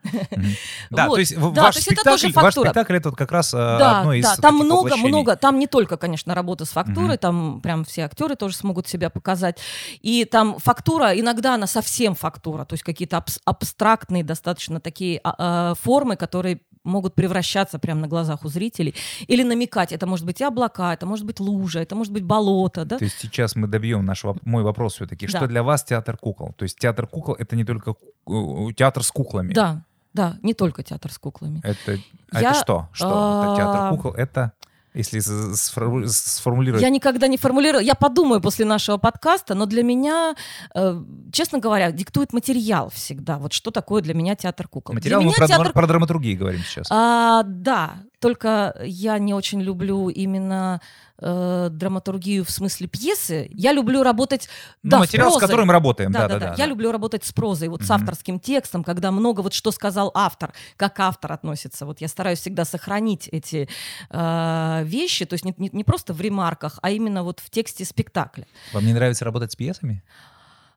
Да, 0.90 1.06
Вот. 1.06 1.14
то 1.14 1.20
есть 1.20 1.34
Да, 1.34 1.40
ваш 1.62 1.74
то 1.74 1.78
есть 1.78 1.88
это 1.88 2.00
спектакль, 2.00 2.10
тоже 2.10 2.26
ваш 2.34 2.44
фактура. 2.44 2.66
спектакль 2.68 2.96
это 2.96 3.10
как 3.12 3.32
раз 3.32 3.54
э, 3.54 3.56
Да, 3.56 4.00
одно 4.00 4.14
из 4.14 4.24
да, 4.24 4.36
там 4.36 4.56
много, 4.56 4.96
много, 4.96 5.36
там 5.36 5.58
не 5.58 5.66
только, 5.66 5.96
конечно, 5.96 6.34
работа 6.34 6.64
с 6.64 6.70
фактурой, 6.70 7.10
Мгм. 7.10 7.18
там 7.18 7.60
прям 7.60 7.84
все 7.84 8.02
актеры 8.02 8.36
тоже 8.36 8.54
смогут 8.56 8.88
себя 8.88 9.10
показать. 9.10 9.58
И 10.00 10.24
там 10.24 10.58
фактура, 10.58 11.18
иногда 11.18 11.54
она 11.54 11.66
совсем 11.66 12.14
фактура, 12.14 12.64
то 12.64 12.74
есть 12.74 12.82
какие-то 12.82 13.18
абс- 13.18 13.40
абстрактные 13.44 14.24
достаточно 14.24 14.80
такие 14.80 15.20
а, 15.24 15.74
формы, 15.74 16.16
которые 16.16 16.60
могут 16.82 17.14
превращаться 17.14 17.78
прямо 17.78 18.00
на 18.00 18.08
глазах 18.08 18.42
у 18.44 18.48
зрителей 18.48 18.94
или 19.26 19.42
намекать. 19.42 19.92
Это 19.92 20.06
может 20.06 20.24
быть 20.24 20.40
и 20.40 20.44
облака, 20.44 20.94
это 20.94 21.04
может 21.04 21.26
быть 21.26 21.38
лужа, 21.38 21.80
это 21.80 21.94
может 21.94 22.10
быть 22.10 22.22
болото, 22.24 22.86
да? 22.86 22.96
То 22.96 23.04
есть 23.04 23.18
сейчас 23.20 23.54
мы 23.54 23.68
добьем 23.68 24.04
наш 24.06 24.24
воп- 24.24 24.38
мой 24.44 24.62
вопрос 24.62 24.94
все-таки. 24.94 25.26
Что 25.28 25.40
Да. 25.40 25.46
для 25.46 25.62
вас 25.62 25.84
театр 25.84 26.16
кукол? 26.16 26.54
То 26.56 26.62
есть 26.62 26.78
театр 26.78 27.06
кукол 27.06 27.34
это 27.38 27.54
не 27.54 27.64
только 27.64 27.90
э, 28.26 28.32
театр 28.74 29.02
с 29.04 29.10
куклами. 29.10 29.52
Да, 29.52 29.82
да, 30.12 30.36
не 30.42 30.54
только 30.54 30.82
театр 30.82 31.12
с 31.12 31.18
куклами. 31.18 31.60
Это, 31.62 31.98
а 32.32 32.40
Я, 32.40 32.50
это 32.50 32.60
что? 32.60 32.88
Что? 32.92 33.42
Это 33.44 33.56
театр 33.56 33.80
а, 33.80 33.90
кукол? 33.90 34.12
Это, 34.12 34.52
если 34.92 35.20
сформулировать... 35.20 36.82
Я 36.82 36.90
никогда 36.90 37.28
не 37.28 37.36
формулирую. 37.36 37.84
Я 37.84 37.94
подумаю 37.94 38.40
после 38.40 38.64
нашего 38.64 38.96
подкаста, 38.96 39.54
но 39.54 39.66
для 39.66 39.84
меня, 39.84 40.34
э, 40.74 41.00
честно 41.32 41.60
говоря, 41.60 41.92
диктует 41.92 42.32
материал 42.32 42.90
всегда. 42.90 43.38
Вот 43.38 43.52
что 43.52 43.70
такое 43.70 44.02
для 44.02 44.14
меня 44.14 44.34
театр 44.34 44.66
кукол. 44.66 44.94
Материал 44.94 45.20
для 45.20 45.30
мы 45.30 45.36
про, 45.36 45.46
театр... 45.46 45.72
про 45.72 45.86
драматургию 45.86 46.38
говорим 46.38 46.62
сейчас. 46.62 46.88
А, 46.90 47.44
да, 47.44 47.98
только 48.18 48.76
я 48.84 49.18
не 49.18 49.32
очень 49.32 49.62
люблю 49.62 50.08
именно 50.08 50.80
э, 51.20 51.68
драматургию 51.70 52.44
в 52.44 52.50
смысле 52.50 52.86
пьесы. 52.88 53.48
Я 53.52 53.72
люблю 53.72 54.02
работать 54.02 54.48
Ну, 54.82 54.90
да, 54.90 54.96
с 54.96 55.00
материал, 55.00 55.28
с 55.28 55.32
прозой. 55.34 55.46
которым 55.48 55.66
мы 55.68 55.72
работаем. 55.72 56.10
Да, 56.12 56.20
Да, 56.22 56.28
да, 56.28 56.34
да, 56.34 56.40
да. 56.46 56.56
да. 56.56 56.62
Я 56.62 56.66
люблю 56.66 56.90
работать 56.92 57.24
с 57.24 57.32
прозой, 57.32 57.68
вот 57.68 57.82
с 57.82 57.84
Мгм. 57.84 57.92
авторским 57.94 58.40
текстом, 58.40 58.82
когда 58.84 59.10
много 59.10 59.40
вот 59.42 59.52
что 59.54 59.70
сказал 59.70 60.10
автор, 60.14 60.52
как 60.76 60.98
автор 61.00 61.32
относится. 61.32 61.86
Вот 61.86 62.00
я 62.00 62.08
стараюсь 62.08 62.38
всегда 62.40 62.64
сохранить 62.64 63.28
эти 63.28 63.68
э, 64.10 64.82
вещи, 64.84 65.24
то 65.26 65.34
есть 65.34 65.44
не, 65.44 65.54
не- 65.58 65.70
не 65.72 65.84
просто 65.84 66.12
в 66.14 66.20
ремарках, 66.20 66.78
а 66.82 66.90
именно 66.90 67.22
вот 67.22 67.40
в 67.40 67.50
тексте 67.50 67.84
спектакля. 67.84 68.46
Вам 68.72 68.84
не 68.86 68.92
нравится 68.92 69.24
работать 69.24 69.52
с 69.52 69.56
пьесами? 69.56 70.02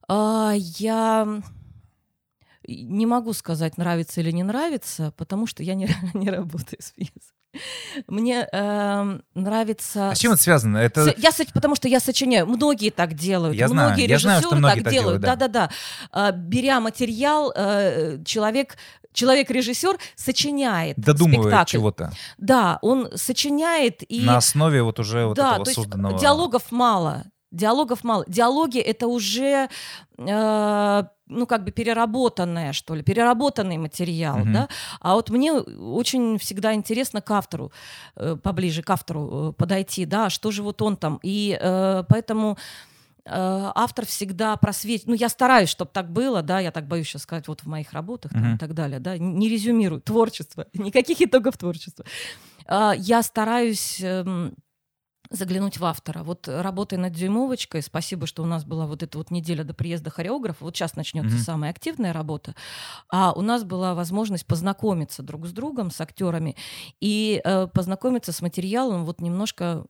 А, 0.07 0.53
я 0.55 1.41
не 2.67 3.05
могу 3.05 3.33
сказать, 3.33 3.77
нравится 3.77 4.21
или 4.21 4.31
не 4.31 4.43
нравится, 4.43 5.13
потому 5.17 5.47
что 5.47 5.63
я 5.63 5.73
не, 5.75 5.87
не 6.13 6.29
работаю 6.29 6.81
с 6.81 6.91
пьесой. 6.91 7.11
Мне 8.07 8.47
эм, 8.51 9.23
нравится... 9.35 10.09
А 10.09 10.15
с 10.15 10.19
чем 10.19 10.33
это 10.33 10.41
связано? 10.41 10.77
Это... 10.77 11.13
Я, 11.17 11.31
потому 11.53 11.75
что 11.75 11.87
я 11.87 11.99
сочиняю. 11.99 12.47
Многие 12.47 12.89
так 12.89 13.13
делают. 13.13 13.55
Я 13.55 13.67
знаю, 13.67 13.89
многие 13.89 14.09
я 14.09 14.19
знаю, 14.19 14.39
режиссеры 14.39 14.49
что 14.49 14.55
многие 14.55 14.75
так 14.75 14.83
так 14.83 14.93
делают. 14.93 15.21
делают, 15.21 15.39
да. 15.39 15.47
Да-да-да. 15.47 15.69
А, 16.11 16.31
беря 16.31 16.79
материал, 16.79 17.53
э, 17.55 18.23
человек, 18.25 18.77
человек-режиссер 19.13 19.97
сочиняет 20.15 20.97
Додумывает 20.97 21.53
спектакль. 21.53 21.71
чего-то 21.71 22.11
Да, 22.37 22.79
он 22.81 23.09
сочиняет 23.15 24.03
и 24.11 24.25
на 24.25 24.37
основе 24.37 24.83
вот 24.83 24.99
уже 24.99 25.25
вот 25.25 25.37
да, 25.37 25.53
этого 25.53 25.65
то 25.65 25.71
созданного... 25.71 26.19
диалогов 26.19 26.71
мало. 26.71 27.23
Диалогов 27.53 28.03
мало. 28.03 28.25
Диалоги 28.27 28.79
это 28.79 29.07
уже 29.07 29.69
э, 30.17 31.03
ну 31.27 31.45
как 31.47 31.63
бы 31.63 31.71
переработанное 31.71 32.73
что 32.73 32.95
ли, 32.95 33.03
переработанный 33.03 33.77
материал, 33.77 34.39
Мгм. 34.39 34.53
да. 34.53 34.67
А 34.99 35.13
вот 35.13 35.29
мне 35.29 35.53
очень 35.53 36.37
всегда 36.37 36.73
интересно 36.73 37.21
к 37.21 37.31
автору 37.31 37.71
э, 38.15 38.35
поближе 38.41 38.81
к 38.81 38.89
автору 38.89 39.49
э, 39.49 39.53
подойти, 39.53 40.05
да, 40.05 40.29
что 40.29 40.51
же 40.51 40.63
вот 40.63 40.81
он 40.81 40.97
там. 40.97 41.19
И 41.23 41.57
э, 41.59 42.03
поэтому 42.09 42.57
э, 43.25 43.31
автор 43.75 44.05
всегда 44.05 44.55
просветит. 44.57 45.07
Ну, 45.07 45.13
я 45.13 45.29
стараюсь, 45.29 45.69
чтобы 45.69 45.91
так 45.93 46.11
было, 46.11 46.41
да, 46.41 46.59
я 46.59 46.71
так 46.71 46.87
боюсь 46.87 47.07
сейчас 47.07 47.21
сказать, 47.21 47.47
вот 47.47 47.61
в 47.61 47.67
моих 47.67 47.93
работах 47.93 48.31
там, 48.33 48.41
Мгм. 48.43 48.55
и 48.55 48.57
так 48.57 48.73
далее, 48.73 48.99
да, 48.99 49.17
не 49.17 49.47
резюмирую 49.47 50.01
творчество, 50.01 50.65
никаких 50.73 51.21
итогов 51.21 51.57
творчества. 51.57 52.03
А, 52.65 52.93
Я 52.97 53.21
стараюсь 53.23 53.99
эм, 54.01 54.55
заглянуть 55.33 55.77
в 55.77 55.85
автора. 55.85 56.23
Вот 56.23 56.47
э, 56.47 56.61
работая 56.61 56.97
над 56.97 57.13
«Дюймовочкой», 57.13 57.81
спасибо, 57.81 58.27
что 58.27 58.43
у 58.43 58.45
нас 58.45 58.63
была 58.63 58.85
вот 58.85 59.03
эта 59.03 59.17
вот 59.17 59.31
неделя 59.31 59.63
до 59.63 59.73
приезда 59.73 60.09
хореографа, 60.09 60.63
вот 60.63 60.75
сейчас 60.75 60.95
начнется 60.95 61.35
Мгм. 61.35 61.43
самая 61.43 61.71
активная 61.71 62.13
работа, 62.13 62.55
а 63.09 63.33
у 63.33 63.41
нас 63.41 63.63
была 63.63 63.95
возможность 63.95 64.45
познакомиться 64.45 65.23
друг 65.23 65.47
с 65.47 65.51
другом, 65.51 65.91
с 65.91 65.99
актерами, 65.99 66.55
и 67.01 67.41
э, 67.43 67.67
познакомиться 67.67 68.31
с 68.31 68.41
материалом 68.41 69.05
вот 69.05 69.19
немножко 69.21 69.85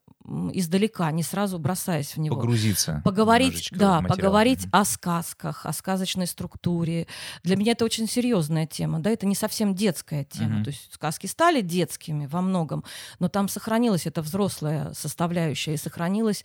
издалека, 0.53 1.11
не 1.11 1.21
сразу 1.21 1.59
бросаясь 1.59 2.15
в 2.15 2.19
него. 2.21 2.37
Погрузиться. 2.37 3.01
Поговорить, 3.03 3.69
да, 3.73 4.01
поговорить 4.01 4.61
Мгм. 4.67 4.69
о 4.71 4.85
сказках, 4.85 5.65
о 5.65 5.73
сказочной 5.73 6.27
структуре. 6.27 7.07
Для 7.43 7.57
меня 7.57 7.73
это 7.73 7.83
очень 7.83 8.07
серьезная 8.07 8.65
тема, 8.65 8.99
да, 8.99 9.09
это 9.09 9.25
не 9.25 9.35
совсем 9.35 9.75
детская 9.75 10.23
тема. 10.23 10.55
Мгм. 10.55 10.63
То 10.63 10.69
есть 10.69 10.93
сказки 10.93 11.27
стали 11.27 11.59
детскими 11.59 12.25
во 12.25 12.41
многом, 12.41 12.85
но 13.19 13.27
там 13.27 13.49
сохранилась 13.49 14.07
эта 14.07 14.21
взрослая 14.21 14.93
составляющая 14.93 15.32
и 15.73 15.77
сохранилась 15.77 16.43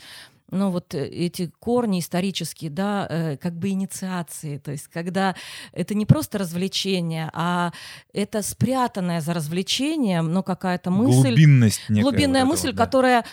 ну 0.50 0.70
вот 0.70 0.94
э, 0.94 1.06
эти 1.06 1.50
корни 1.58 2.00
исторические, 2.00 2.70
да, 2.70 3.06
э, 3.08 3.36
как 3.36 3.54
бы 3.54 3.68
инициации, 3.68 4.58
то 4.58 4.70
есть 4.70 4.88
когда 4.88 5.34
это 5.72 5.94
не 5.94 6.06
просто 6.06 6.38
развлечение, 6.38 7.30
а 7.34 7.72
это 8.12 8.42
спрятанная 8.42 9.20
за 9.20 9.34
развлечением, 9.34 10.32
но 10.32 10.42
какая-то 10.42 10.90
мысль, 10.90 11.28
Глубинность 11.28 11.82
некая 11.88 12.02
глубинная 12.02 12.44
вот 12.44 12.50
мысль, 12.52 12.68
вот, 12.68 12.76
да. 12.76 12.84
которая 12.84 13.24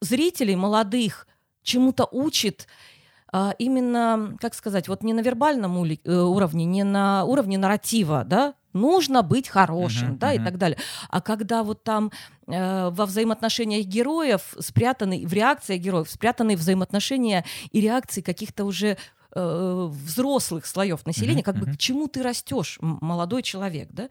зрителей 0.00 0.56
молодых 0.56 1.26
чему-то 1.62 2.08
учит 2.10 2.66
а, 3.34 3.54
именно, 3.58 4.36
как 4.40 4.54
сказать, 4.54 4.88
вот 4.88 5.02
не 5.02 5.12
на 5.14 5.20
вербальном 5.20 5.82
э, 5.84 6.12
уровне, 6.12 6.64
не 6.64 6.84
на 6.84 7.24
уровне 7.24 7.56
нарратива, 7.56 8.24
да, 8.24 8.54
нужно 8.72 9.22
быть 9.22 9.48
хорошим, 9.48 10.10
Мгм, 10.10 10.18
да, 10.18 10.32
и 10.32 10.36
мгм. 10.38 10.44
так 10.44 10.58
далее. 10.58 10.78
А 11.08 11.20
когда 11.20 11.62
вот 11.62 11.84
там 11.84 12.10
э, 12.46 12.90
во 12.90 13.06
взаимоотношениях 13.06 13.86
героев 13.86 14.54
спрятаны, 14.58 15.26
в 15.26 15.32
реакциях 15.32 15.80
героев 15.80 16.10
спрятаны 16.10 16.56
взаимоотношения 16.56 17.44
и 17.70 17.80
реакции 17.80 18.20
каких-то 18.20 18.64
уже 18.64 18.96
э, 19.34 19.88
взрослых 19.90 20.66
слоев 20.66 21.06
населения, 21.06 21.42
Мгм, 21.42 21.44
как 21.44 21.56
бы 21.56 21.66
мгм. 21.66 21.74
к 21.74 21.78
чему 21.78 22.08
ты 22.08 22.22
растешь, 22.22 22.78
молодой 22.80 23.42
человек, 23.42 23.88
да? 23.92 24.08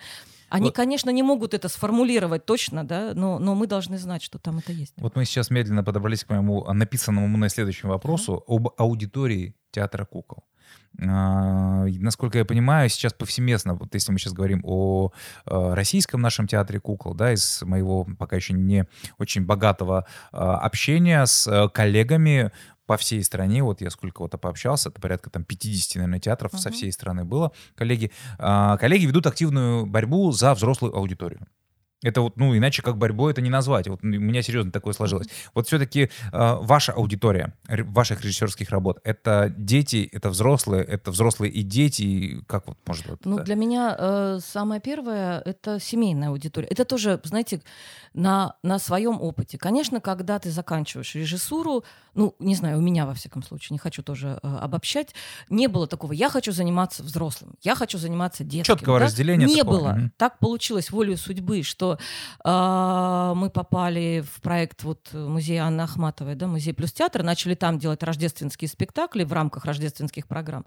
Они, 0.49 0.65
Вот. 0.65 0.75
конечно, 0.75 1.09
не 1.11 1.23
могут 1.23 1.53
это 1.53 1.69
сформулировать 1.69 2.45
точно, 2.45 2.83
да, 2.83 3.13
но, 3.13 3.39
но 3.39 3.55
мы 3.55 3.67
должны 3.67 3.97
знать, 3.97 4.21
что 4.21 4.37
там 4.37 4.57
это 4.57 4.73
есть. 4.73 4.93
Вот 4.97 5.15
мы 5.15 5.23
сейчас 5.23 5.49
медленно 5.49 5.81
подобрались 5.81 6.25
к 6.25 6.29
моему 6.29 6.65
а, 6.65 6.73
написанному 6.73 7.27
мной 7.27 7.49
следующему 7.49 7.93
вопросу 7.93 8.43
об 8.47 8.67
аудитории 8.77 9.55
театра 9.71 10.03
кукол. 10.03 10.43
А, 10.99 11.85
Насколько 11.87 12.37
я 12.39 12.45
понимаю, 12.45 12.89
сейчас 12.89 13.13
повсеместно, 13.13 13.73
вот 13.75 13.93
если 13.93 14.11
мы 14.11 14.19
сейчас 14.19 14.33
говорим 14.33 14.61
о 14.63 15.11
э, 15.45 15.73
российском 15.73 16.21
нашем 16.21 16.47
театре 16.47 16.79
кукол, 16.79 17.13
да, 17.13 17.33
из 17.33 17.61
моего 17.63 18.05
пока 18.19 18.35
еще 18.35 18.53
не 18.53 18.85
очень 19.17 19.45
богатого 19.45 20.05
а, 20.31 20.57
общения 20.57 21.25
с 21.25 21.69
коллегами 21.73 22.51
по 22.85 22.97
всей 22.97 23.23
стране, 23.23 23.63
вот 23.63 23.81
я 23.81 23.89
сколько 23.89 24.21
вот 24.21 24.39
пообщался, 24.39 24.89
это 24.89 24.99
порядка 24.99 25.29
там 25.29 25.43
50, 25.43 25.95
наверное, 25.95 26.19
театров 26.19 26.51
со 26.55 26.69
Мгм. 26.69 26.77
всей 26.77 26.91
страны 26.91 27.23
было, 27.23 27.51
коллеги, 27.75 28.11
а, 28.37 28.77
коллеги 28.77 29.05
ведут 29.05 29.27
активную 29.27 29.85
борьбу 29.85 30.31
за 30.31 30.53
взрослую 30.53 30.95
аудиторию. 30.95 31.47
Это 32.03 32.21
вот, 32.21 32.37
ну, 32.37 32.57
иначе 32.57 32.81
как 32.81 32.97
борьбой 32.97 33.31
это 33.31 33.41
не 33.41 33.49
назвать. 33.49 33.87
Вот 33.87 34.03
у 34.03 34.07
меня 34.07 34.41
серьезно 34.41 34.71
такое 34.71 34.93
сложилось. 34.93 35.27
Вот 35.53 35.67
все-таки 35.67 36.09
ваша 36.31 36.93
аудитория 36.93 37.53
ваших 37.67 38.21
режиссерских 38.23 38.69
работ, 38.69 38.99
это 39.03 39.53
дети, 39.55 40.09
это 40.11 40.29
взрослые, 40.29 40.83
это 40.83 41.11
взрослые 41.11 41.51
и 41.51 41.61
дети, 41.61 42.01
и 42.01 42.41
как 42.45 42.67
вот 42.67 42.77
может 42.85 43.07
вот 43.07 43.19
Ну, 43.25 43.35
это? 43.35 43.45
для 43.45 43.55
меня 43.55 43.95
э, 43.97 44.39
самое 44.43 44.81
первое 44.81 45.39
это 45.41 45.79
семейная 45.79 46.29
аудитория. 46.29 46.67
Это 46.67 46.85
тоже, 46.85 47.19
знаете, 47.23 47.61
на, 48.13 48.55
на 48.63 48.79
своем 48.79 49.21
опыте. 49.21 49.57
Конечно, 49.57 50.01
когда 50.01 50.39
ты 50.39 50.51
заканчиваешь 50.51 51.15
режиссуру, 51.15 51.83
ну, 52.13 52.35
не 52.39 52.55
знаю, 52.55 52.77
у 52.77 52.81
меня 52.81 53.05
во 53.05 53.13
всяком 53.13 53.43
случае, 53.43 53.75
не 53.75 53.79
хочу 53.79 54.03
тоже 54.03 54.39
э, 54.41 54.57
обобщать, 54.57 55.13
не 55.49 55.67
было 55.67 55.87
такого. 55.87 56.11
Я 56.11 56.29
хочу 56.29 56.51
заниматься 56.51 57.03
взрослым, 57.03 57.55
я 57.61 57.75
хочу 57.75 57.97
заниматься 57.97 58.43
детским. 58.43 58.75
Четкого 58.75 58.99
да? 58.99 59.05
разделения 59.05 59.45
Не 59.45 59.57
такого, 59.57 59.77
было. 59.79 59.89
мгм. 59.93 60.11
Так 60.17 60.39
получилось 60.39 60.91
волею 60.91 61.17
судьбы, 61.17 61.63
что 61.63 61.90
э, 61.97 63.33
мы 63.35 63.49
попали 63.49 64.21
в 64.21 64.41
проект 64.41 64.83
вот 64.83 65.13
музея 65.13 65.63
Анны 65.63 65.81
Ахматовой, 65.81 66.35
да, 66.35 66.47
музей 66.47 66.73
плюс 66.73 66.91
театр, 66.91 67.23
начали 67.23 67.55
там 67.55 67.79
делать 67.79 68.03
рождественские 68.03 68.67
спектакли 68.67 69.23
в 69.23 69.33
рамках 69.33 69.65
рождественских 69.65 70.27
программ. 70.27 70.65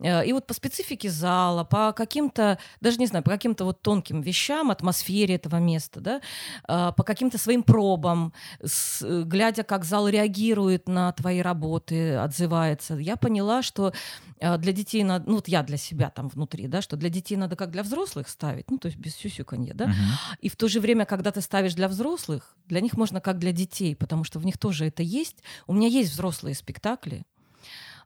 Э, 0.00 0.24
И 0.26 0.32
вот 0.32 0.46
по 0.46 0.54
специфике 0.54 1.10
зала, 1.10 1.64
по 1.64 1.92
каким-то, 1.92 2.58
даже 2.80 2.98
не 2.98 3.06
знаю, 3.06 3.24
по 3.24 3.30
каким-то 3.30 3.64
вот 3.64 3.82
тонким 3.82 4.20
вещам, 4.20 4.70
атмосфере 4.70 5.34
этого 5.34 5.56
места, 5.56 6.00
да, 6.00 6.20
э, 6.68 6.92
по 6.96 7.02
каким-то 7.02 7.38
своим 7.38 7.62
пробам, 7.62 8.32
с- 8.64 9.02
э, 9.02 9.22
глядя, 9.24 9.62
как 9.64 9.84
зал 9.84 10.08
реагирует 10.08 10.88
на 10.88 11.12
твои 11.12 11.40
работы, 11.42 12.14
отзывается, 12.16 12.94
я 12.94 13.16
поняла, 13.16 13.62
что 13.62 13.92
для 14.40 14.72
детей 14.72 15.02
надо, 15.02 15.28
ну 15.28 15.34
вот 15.36 15.48
я 15.48 15.64
для 15.64 15.76
себя 15.76 16.10
там 16.10 16.28
внутри, 16.28 16.68
да, 16.68 16.80
что 16.80 16.96
для 16.96 17.08
детей 17.08 17.36
надо 17.36 17.56
как 17.56 17.72
для 17.72 17.82
взрослых 17.82 18.28
ставить, 18.28 18.70
ну 18.70 18.78
то 18.78 18.86
есть 18.86 18.96
без 18.96 19.16
сюсюканья, 19.16 19.74
да, 19.74 19.86
Мгм. 19.88 19.96
и 20.40 20.48
в 20.48 20.54
то 20.54 20.68
же 20.68 20.78
время, 20.80 21.06
когда 21.06 21.32
ты 21.32 21.40
ставишь 21.40 21.74
для 21.74 21.88
взрослых, 21.88 22.56
для 22.68 22.80
них 22.80 22.96
можно 22.96 23.20
как 23.20 23.38
для 23.38 23.50
детей, 23.50 23.96
потому 23.96 24.22
что 24.22 24.38
в 24.38 24.44
них 24.46 24.56
тоже 24.56 24.86
это 24.86 25.02
есть. 25.02 25.42
У 25.66 25.72
меня 25.72 25.88
есть 25.88 26.12
взрослые 26.12 26.54
спектакли. 26.54 27.24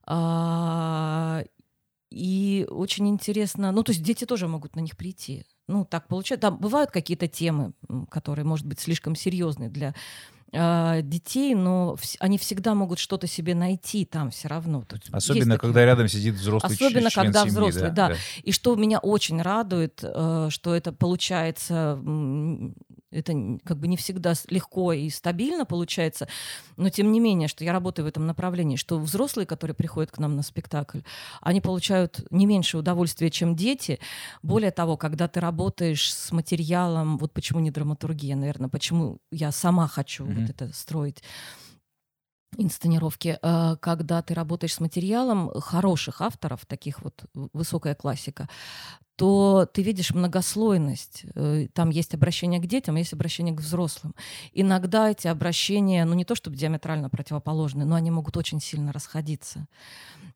А, 0.05 1.45
И 2.13 2.67
очень 2.69 3.09
интересно, 3.09 3.73
ну, 3.73 3.83
то 3.83 3.93
есть 3.93 4.03
дети 4.03 4.25
тоже 4.27 4.47
могут 4.49 4.77
на 4.77 4.81
них 4.81 4.97
прийти. 4.97 5.45
Ну, 5.69 5.85
так 5.85 6.07
получается. 6.09 6.49
Там 6.49 6.59
бывают 6.59 6.91
какие-то 6.91 7.29
темы, 7.29 7.73
которые, 8.11 8.45
может 8.45 8.67
быть, 8.67 8.81
слишком 8.81 9.15
серьезные 9.17 9.71
для 9.71 9.95
э, 10.53 11.01
детей, 11.03 11.55
но 11.55 11.97
они 12.21 12.37
всегда 12.37 12.75
могут 12.75 12.99
что-то 12.99 13.27
себе 13.27 13.55
найти 13.55 14.05
там 14.05 14.31
все 14.31 14.49
равно. 14.49 14.83
Тут 14.87 15.03
Особенно, 15.11 15.53
есть 15.53 15.61
когда 15.61 15.73
такие- 15.81 15.87
рядом 15.87 16.09
сидит 16.09 16.35
взрослый 16.35 16.75
Особенно, 16.75 17.11
член 17.11 17.25
когда 17.25 17.41
семьи, 17.41 17.51
взрослый, 17.51 17.91
да. 17.91 18.15
И 18.43 18.53
что 18.53 18.77
меня 18.77 18.99
очень 18.99 19.41
радует, 19.41 20.01
э, 20.03 20.49
что 20.51 20.75
это 20.75 20.93
получается, 20.93 21.99
это 23.13 23.33
как 23.65 23.79
бы 23.79 23.87
не 23.89 23.97
всегда 23.97 24.35
легко 24.49 24.93
и 24.93 25.09
стабильно 25.11 25.65
получается, 25.65 26.29
но 26.77 26.89
тем 26.91 27.13
не 27.13 27.21
менее, 27.21 27.49
что 27.49 27.65
я 27.65 27.73
работаю 27.73 28.07
в 28.07 28.09
этом 28.09 28.27
направлении, 28.27 28.77
что 28.77 28.99
взрослые, 28.99 29.47
которые 29.47 29.75
приходят 29.75 30.11
к 30.11 30.19
нам 30.19 30.37
на 30.37 30.43
спектакль, 30.43 31.01
они 31.41 31.61
получают 31.61 32.25
не 32.31 32.47
меньше 32.47 32.79
удовольствия, 32.79 33.31
чем 33.31 33.55
дети. 33.57 34.01
Более 34.43 34.71
того, 34.71 34.97
когда 34.97 35.29
ты 35.29 35.41
работаешь 35.41 36.13
с 36.13 36.33
материалом, 36.33 37.19
вот 37.19 37.33
почему 37.33 37.61
не 37.61 37.71
драматургия, 37.71 38.37
наверное, 38.37 38.69
почему 38.69 39.19
я 39.31 39.53
сама 39.53 39.87
хочу 39.89 40.25
Мгм. 40.25 40.35
вот 40.41 40.51
это 40.51 40.73
строить 40.73 41.23
инсценировки, 42.59 43.39
э, 43.41 43.77
когда 43.81 44.21
ты 44.23 44.35
работаешь 44.35 44.75
с 44.75 44.81
материалом 44.81 45.51
хороших 45.61 46.21
авторов, 46.21 46.67
таких 46.67 47.03
вот 47.03 47.25
высокая 47.55 47.95
классика, 47.95 48.49
то 49.17 49.69
ты 49.73 49.83
видишь 49.83 50.11
многослойность. 50.13 51.25
Э, 51.35 51.67
Там 51.75 51.91
есть 51.91 52.15
обращение 52.15 52.61
к 52.61 52.67
детям, 52.67 52.97
есть 52.97 53.13
обращение 53.13 53.55
к 53.55 53.61
взрослым. 53.61 54.15
Иногда 54.53 55.11
эти 55.11 55.29
обращения, 55.29 56.05
ну 56.05 56.15
не 56.15 56.25
то 56.25 56.35
чтобы 56.35 56.57
диаметрально 56.57 57.11
противоположны, 57.11 57.85
но 57.85 57.95
они 57.95 58.11
могут 58.11 58.37
очень 58.37 58.61
сильно 58.61 58.93
расходиться. 58.93 59.67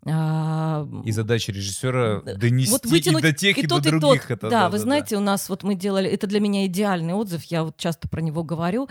А, 0.09 0.87
И 1.05 1.11
задача 1.11 1.53
режиссера 1.53 2.21
донести 2.21 2.71
вот 2.71 2.87
вытянуть 2.87 3.25
и 3.25 3.27
до 3.27 3.33
тех, 3.33 3.59
и, 3.59 3.62
и 3.62 3.67
до 3.67 3.77
тот, 3.77 3.87
и 3.87 3.91
других. 3.91 4.23
тот. 4.23 4.31
Это, 4.31 4.51
да, 4.51 4.69
вы 4.69 4.79
знаете, 4.79 5.17
у 5.17 5.21
нас 5.21 5.49
вот 5.49 5.65
мы 5.65 5.75
делали, 5.75 6.09
это 6.09 6.27
для 6.29 6.39
меня 6.39 6.67
идеальный 6.67 7.15
отзыв, 7.15 7.43
я 7.45 7.65
вот 7.65 7.77
часто 7.77 8.09
про 8.09 8.21
него 8.21 8.45
говорю, 8.45 8.89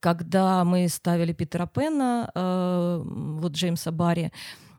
когда 0.00 0.64
мы 0.64 0.88
ставили 0.88 1.32
Питера 1.34 1.66
Пена, 1.66 2.30
э, 2.34 3.02
вот 3.04 3.52
Джеймса 3.52 3.90
Барри, 3.90 4.32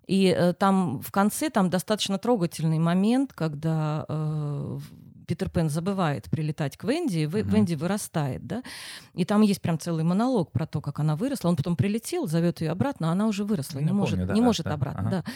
и 0.08 0.36
э, 0.38 0.54
там 0.54 1.02
в 1.02 1.12
конце 1.12 1.50
там 1.50 1.70
достаточно 1.70 2.18
трогательный 2.18 2.80
момент, 2.80 3.34
когда 3.34 4.06
э, 4.08 4.80
Питер 5.28 5.50
Пен 5.50 5.70
забывает 5.70 6.30
прилетать 6.30 6.78
к 6.78 6.84
Венди, 6.84 7.20
и 7.20 7.28
Мгм. 7.28 7.50
Венди 7.50 7.76
вырастает, 7.76 8.46
да, 8.46 8.64
и 9.14 9.26
там 9.26 9.42
есть 9.42 9.62
прям 9.62 9.80
целый 9.80 10.04
монолог 10.04 10.52
про 10.52 10.66
то, 10.68 10.82
как 10.82 11.00
она 11.00 11.16
выросла. 11.16 11.50
Он 11.50 11.56
потом 11.56 11.76
прилетел, 11.76 12.28
зовет 12.28 12.62
ее 12.62 12.72
обратно, 12.72 13.10
а 13.10 13.12
она 13.14 13.28
уже 13.28 13.44
выросла, 13.44 13.80
Я 13.80 13.86
не 13.86 13.90
помню, 13.90 14.02
может, 14.02 14.20
да, 14.28 14.34
не 14.34 14.42
да, 14.42 14.46
может 14.46 14.66
да, 14.66 14.74
обратно, 14.74 15.02
ага. 15.02 15.24
да. 15.26 15.32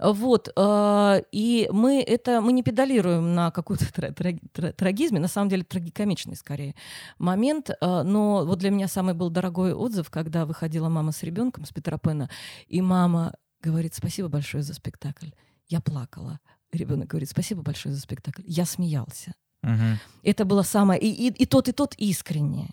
Вот, 0.00 0.48
э, 0.54 1.22
и 1.32 1.68
мы 1.72 2.00
это 2.00 2.40
мы 2.40 2.52
не 2.52 2.62
педалируем 2.62 3.34
на 3.34 3.50
какой-то 3.50 3.92
тра- 3.92 4.12
тра- 4.12 4.38
тра- 4.52 4.72
трагизме, 4.72 5.18
на 5.18 5.26
самом 5.26 5.48
деле 5.48 5.64
трагикомичный 5.64 6.36
скорее 6.36 6.76
момент, 7.18 7.70
э, 7.70 8.02
но 8.02 8.44
вот 8.46 8.58
для 8.60 8.70
меня 8.70 8.86
самый 8.86 9.14
был 9.14 9.28
дорогой 9.30 9.72
отзыв, 9.74 10.08
когда 10.08 10.46
выходила 10.46 10.88
мама 10.88 11.10
с 11.10 11.24
ребенком 11.24 11.64
с 11.64 11.70
Питера 11.72 11.98
Пэна, 11.98 12.30
и 12.68 12.80
мама 12.80 13.34
говорит 13.62 13.94
спасибо 13.94 14.28
большое 14.28 14.62
за 14.62 14.74
спектакль, 14.74 15.30
я 15.68 15.80
плакала, 15.80 16.40
ребенок 16.72 17.08
говорит 17.08 17.30
спасибо 17.30 17.62
большое 17.62 17.94
за 17.94 18.00
спектакль, 18.00 18.42
я 18.46 18.64
смеялся. 18.64 19.34
Мгм. 19.62 19.98
Это 20.22 20.44
было 20.44 20.62
самое 20.62 21.00
и, 21.00 21.08
и, 21.08 21.32
и 21.32 21.46
тот 21.46 21.68
и 21.68 21.72
тот 21.72 21.94
искренне 21.96 22.70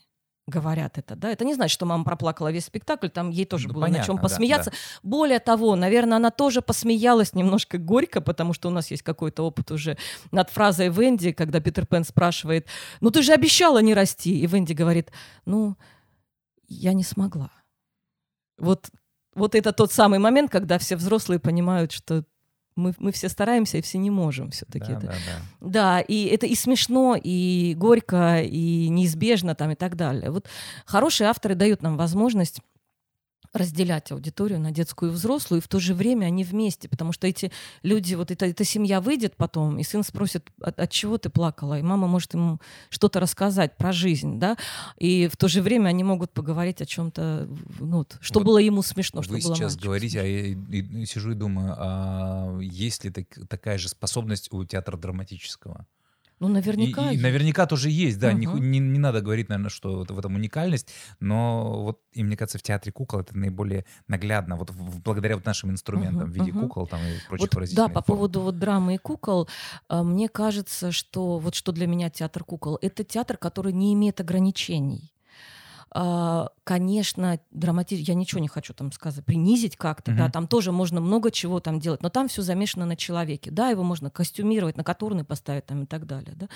говорят 0.47 0.97
это, 0.97 1.15
да, 1.15 1.31
это 1.31 1.43
не 1.43 1.55
значит, 1.55 1.73
что 1.73 1.85
мама 1.85 2.03
проплакала 2.03 2.51
весь 2.51 2.65
спектакль, 2.65 3.07
там 3.07 3.31
ей 3.31 3.45
тоже 3.45 3.67
Ну, 3.67 3.73
было 3.73 3.81
на 3.81 3.87
понятно, 3.87 4.05
чем 4.05 4.15
да, 4.17 4.21
посмеяться. 4.21 4.71
Более 5.01 5.39
того, 5.39 5.75
наверное, 5.75 6.17
она 6.17 6.29
тоже 6.29 6.61
посмеялась 6.61 7.33
немножко 7.33 7.79
горько, 7.79 8.21
потому 8.21 8.53
что 8.53 8.67
у 8.67 8.71
нас 8.71 8.91
есть 8.91 9.01
какой-то 9.01 9.43
опыт 9.43 9.71
уже 9.71 9.97
над 10.31 10.51
фразой 10.51 10.89
Венди, 10.89 11.31
когда 11.31 11.59
Питер 11.59 11.87
Пен 11.87 12.03
спрашивает, 12.03 12.67
ну 13.01 13.09
ты 13.09 13.23
же 13.23 13.33
обещала 13.33 13.81
не 13.81 13.95
расти, 13.95 14.39
и 14.39 14.45
Венди 14.45 14.73
говорит, 14.73 15.11
ну 15.45 15.77
я 16.67 16.93
не 16.93 17.03
смогла. 17.03 17.51
Вот, 18.59 18.89
вот 19.35 19.55
это 19.55 19.71
тот 19.73 19.91
самый 19.91 20.19
момент, 20.19 20.51
когда 20.51 20.77
все 20.79 20.95
взрослые 20.95 21.39
понимают, 21.39 21.91
что 21.91 22.23
мы, 22.75 22.93
мы 22.97 23.11
все 23.11 23.29
стараемся 23.29 23.77
и 23.77 23.81
все 23.81 23.97
не 23.97 24.09
можем 24.09 24.51
все-таки. 24.51 24.91
Да, 24.91 24.97
это 24.97 25.05
да, 25.07 25.13
да. 25.13 25.69
да, 25.69 25.99
и 26.01 26.25
это 26.25 26.45
и 26.45 26.55
смешно, 26.55 27.15
и 27.21 27.73
горько, 27.77 28.41
и 28.41 28.89
неизбежно 28.89 29.55
там 29.55 29.71
и 29.71 29.75
так 29.75 29.95
далее. 29.95 30.31
Вот 30.31 30.47
хорошие 30.85 31.29
авторы 31.29 31.55
дают 31.55 31.81
нам 31.81 31.97
возможность 31.97 32.59
разделять 33.55 34.11
аудиторию 34.11 34.59
на 34.59 34.71
детскую 34.71 35.11
и 35.11 35.15
взрослую, 35.15 35.61
и 35.61 35.63
в 35.63 35.67
то 35.67 35.79
же 35.79 35.93
время 35.93 36.25
они 36.25 36.43
вместе, 36.43 36.89
потому 36.89 37.11
что 37.13 37.25
эти 37.27 37.51
люди, 37.83 38.13
вот 38.15 38.29
эта, 38.31 38.45
эта 38.45 38.63
семья 38.65 38.99
выйдет 39.01 39.35
потом, 39.37 39.79
и 39.79 39.83
сын 39.83 40.03
спросит, 40.03 40.51
от, 40.61 40.79
от 40.79 40.91
чего 40.91 41.17
ты 41.17 41.29
плакала, 41.29 41.79
и 41.79 41.81
мама 41.81 42.07
может 42.07 42.33
ему 42.33 42.59
что-то 42.89 43.19
рассказать 43.19 43.77
про 43.77 43.91
жизнь, 43.93 44.39
да, 44.39 44.57
и 44.97 45.27
в 45.27 45.37
то 45.37 45.47
же 45.47 45.61
время 45.61 45.87
они 45.89 46.03
могут 46.03 46.31
поговорить 46.31 46.81
о 46.81 46.85
чем-то, 46.85 47.47
ну, 47.79 47.97
вот, 47.99 48.17
что 48.19 48.39
Вот 48.39 48.45
было 48.45 48.57
ему 48.57 48.81
смешно, 48.81 49.21
что 49.23 49.33
Вы 49.33 49.39
было 49.41 49.55
сейчас 49.55 49.77
говорите, 49.77 50.19
а 50.19 50.23
я 50.23 50.47
и- 50.47 50.55
и 50.81 51.05
сижу 51.05 51.31
и 51.31 51.35
думаю, 51.35 51.75
а 51.77 52.59
есть 52.59 53.03
ли 53.05 53.09
так- 53.09 53.47
такая 53.47 53.77
же 53.77 53.87
способность 53.89 54.51
у 54.51 54.63
театра 54.65 54.97
драматического? 54.97 55.87
Ну, 56.47 56.51
И, 56.51 56.61
наверняка. 56.61 57.09
и 57.09 57.11
есть. 57.13 57.23
наверняка 57.23 57.65
тоже 57.65 57.89
есть, 57.89 58.19
да. 58.19 58.33
Не, 58.33 58.45
ху- 58.45 58.57
Мгм. 58.57 58.71
не, 58.71 58.79
не 58.79 58.99
надо 58.99 59.21
говорить, 59.21 59.49
наверное, 59.49 59.69
что 59.69 60.05
в 60.07 60.19
этом 60.19 60.35
уникальность, 60.35 60.89
но 61.19 61.81
вот, 61.83 61.99
и 62.13 62.23
мне 62.23 62.37
кажется, 62.37 62.57
в 62.57 62.63
театре 62.63 62.91
кукол 62.91 63.21
это 63.21 63.37
наиболее 63.37 63.85
наглядно, 64.07 64.55
вот 64.55 64.69
в- 64.71 65.01
благодаря 65.01 65.35
вот 65.35 65.45
нашим 65.45 65.71
инструментам 65.71 66.23
Мгм, 66.23 66.31
в 66.31 66.35
виде 66.35 66.51
мгм. 66.51 66.61
кукол 66.61 66.87
там 66.87 67.01
и 67.01 67.13
прочих 67.27 67.39
Вот, 67.41 67.49
да, 67.51 67.55
выразительных 67.55 67.93
по 67.93 68.01
форм. 68.01 68.03
поводу 68.17 68.41
вот 68.41 68.59
драмы 68.59 68.95
и 68.95 68.97
кукол, 68.97 69.47
а, 69.87 70.03
мне 70.03 70.29
кажется, 70.29 70.91
что 70.91 71.39
вот 71.39 71.55
что 71.55 71.71
для 71.71 71.87
меня 71.87 72.09
театр 72.09 72.43
кукол, 72.43 72.77
это 72.81 73.03
театр, 73.03 73.37
который 73.37 73.73
не 73.73 73.93
имеет 73.93 74.19
ограничений. 74.19 75.11
А, 75.97 76.49
Конечно, 76.65 77.39
драмати... 77.51 77.95
я 77.95 78.15
ничего 78.15 78.41
не 78.41 78.49
хочу 78.49 78.73
там 78.73 78.91
сказать, 78.91 79.23
принизить 79.23 79.77
как-то, 79.77 80.11
да, 80.11 80.23
Мгм. 80.23 80.31
там 80.31 80.47
тоже 80.47 80.73
можно 80.73 80.99
много 80.99 81.31
чего 81.31 81.61
там 81.61 81.79
делать, 81.79 82.01
но 82.03 82.09
там 82.09 82.27
все 82.27 82.41
замешано 82.41 82.85
на 82.85 82.97
человеке, 82.97 83.49
да, 83.49 83.69
его 83.69 83.83
можно 83.83 84.09
костюмировать, 84.09 84.75
на 84.75 84.83
катурны 84.83 85.23
поставить 85.23 85.65
там 85.67 85.83
и 85.83 85.85
так 85.85 86.05
далее, 86.05 86.33
да. 86.35 86.49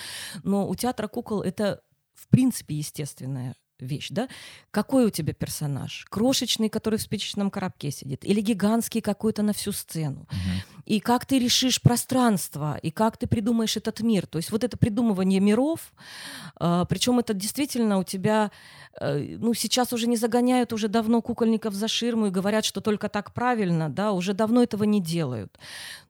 Но 0.43 0.67
у 0.67 0.75
театра 0.75 1.07
кукол 1.07 1.41
это 1.41 1.81
в 2.15 2.27
принципе 2.27 2.75
естественная 2.75 3.55
вещь, 3.79 4.07
да? 4.09 4.27
Какой 4.71 5.05
у 5.05 5.09
тебя 5.09 5.33
персонаж? 5.33 6.05
Крошечный, 6.09 6.69
который 6.69 6.97
в 6.99 7.01
спичечном 7.01 7.49
коробке 7.51 7.91
сидит, 7.91 8.25
или 8.25 8.41
гигантский 8.41 9.01
какой-то 9.01 9.41
на 9.41 9.53
всю 9.53 9.71
сцену? 9.71 10.27
Мгм. 10.29 10.79
и 10.89 10.99
как 10.99 11.25
ты 11.27 11.37
решишь 11.37 11.79
пространство, 11.81 12.79
и 12.81 12.89
как 12.89 13.17
ты 13.17 13.27
придумаешь 13.27 13.77
этот 13.77 14.01
мир. 14.01 14.25
То 14.25 14.39
есть 14.39 14.49
вот 14.49 14.63
это 14.63 14.75
придумывание 14.75 15.39
миров, 15.39 15.93
причем 16.57 17.19
это 17.19 17.35
действительно 17.35 17.99
у 17.99 18.03
тебя, 18.03 18.49
э, 18.99 19.37
ну 19.39 19.53
сейчас 19.53 19.93
уже 19.93 20.07
не 20.07 20.17
загоняют 20.17 20.73
уже 20.73 20.87
давно 20.87 21.21
кукольников 21.21 21.75
за 21.75 21.87
ширму 21.87 22.27
и 22.27 22.31
говорят, 22.31 22.65
что 22.65 22.81
только 22.81 23.07
так 23.07 23.33
правильно, 23.33 23.89
да, 23.89 24.13
уже 24.13 24.33
давно 24.33 24.63
этого 24.63 24.83
не 24.83 24.99
делают. 24.99 25.59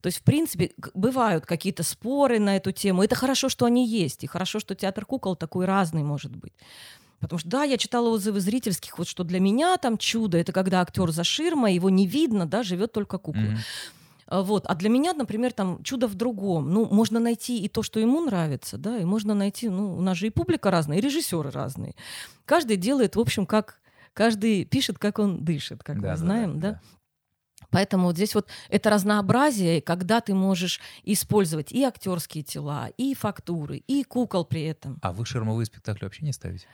То 0.01 0.07
есть 0.07 0.19
в 0.19 0.23
принципе 0.23 0.71
бывают 0.93 1.45
какие-то 1.45 1.83
споры 1.83 2.39
на 2.39 2.55
эту 2.55 2.71
тему. 2.71 3.03
Это 3.03 3.15
хорошо, 3.15 3.49
что 3.49 3.65
они 3.65 3.85
есть, 3.85 4.23
и 4.23 4.27
хорошо, 4.27 4.59
что 4.59 4.75
театр 4.75 5.05
кукол 5.05 5.35
такой 5.35 5.65
разный 5.65 6.03
может 6.03 6.33
быть. 6.33 6.53
Потому 7.19 7.39
что, 7.39 7.49
да, 7.49 7.63
я 7.63 7.77
читала 7.77 8.09
отзывы 8.09 8.39
зрительских, 8.39 8.97
вот 8.97 9.07
что 9.07 9.23
для 9.23 9.39
меня 9.39 9.77
там 9.77 9.97
чудо, 9.97 10.37
это 10.37 10.51
когда 10.51 10.81
актер 10.81 11.11
за 11.11 11.23
ширмой, 11.23 11.73
его 11.73 11.89
не 11.89 12.07
видно, 12.07 12.45
да, 12.45 12.63
живет 12.63 12.91
только 12.91 13.17
кукла. 13.17 13.57
А, 14.27 14.41
Вот. 14.41 14.65
А 14.67 14.75
для 14.75 14.89
меня, 14.89 15.13
например, 15.13 15.53
там 15.53 15.83
чудо 15.83 16.07
в 16.07 16.15
другом. 16.15 16.71
Ну, 16.71 16.85
можно 16.85 17.19
найти 17.19 17.59
и 17.59 17.67
то, 17.67 17.83
что 17.83 17.99
ему 17.99 18.21
нравится, 18.21 18.77
да, 18.77 18.99
и 18.99 19.05
можно 19.05 19.33
найти, 19.33 19.69
ну, 19.69 19.97
у 19.97 20.01
нас 20.01 20.17
же 20.17 20.27
и 20.27 20.29
публика 20.29 20.71
разная, 20.71 20.97
и 20.97 21.01
режиссеры 21.01 21.51
разные. 21.51 21.95
Каждый 22.45 22.77
делает, 22.77 23.15
в 23.15 23.19
общем, 23.19 23.45
как 23.45 23.79
каждый 24.13 24.65
пишет, 24.65 24.97
как 24.99 25.19
он 25.19 25.43
дышит, 25.43 25.83
как 25.83 25.97
Да, 25.97 26.01
мы 26.01 26.07
да, 26.07 26.17
знаем, 26.17 26.59
да. 26.59 26.81
Поэтому 27.71 28.05
вот 28.05 28.15
здесь 28.15 28.35
вот 28.35 28.47
это 28.69 28.89
разнообразие, 28.89 29.81
когда 29.81 30.21
ты 30.21 30.33
можешь 30.33 30.79
использовать 31.03 31.71
и 31.71 31.83
актерские 31.83 32.43
тела, 32.43 32.89
и 32.97 33.13
фактуры, 33.13 33.77
и 33.77 34.03
кукол 34.03 34.45
при 34.45 34.63
этом. 34.63 34.97
А 35.01 35.11
вы 35.11 35.25
ширмовые 35.25 35.65
спектакли 35.65 36.05
вообще 36.05 36.25
не 36.25 36.33
ставите? 36.33 36.67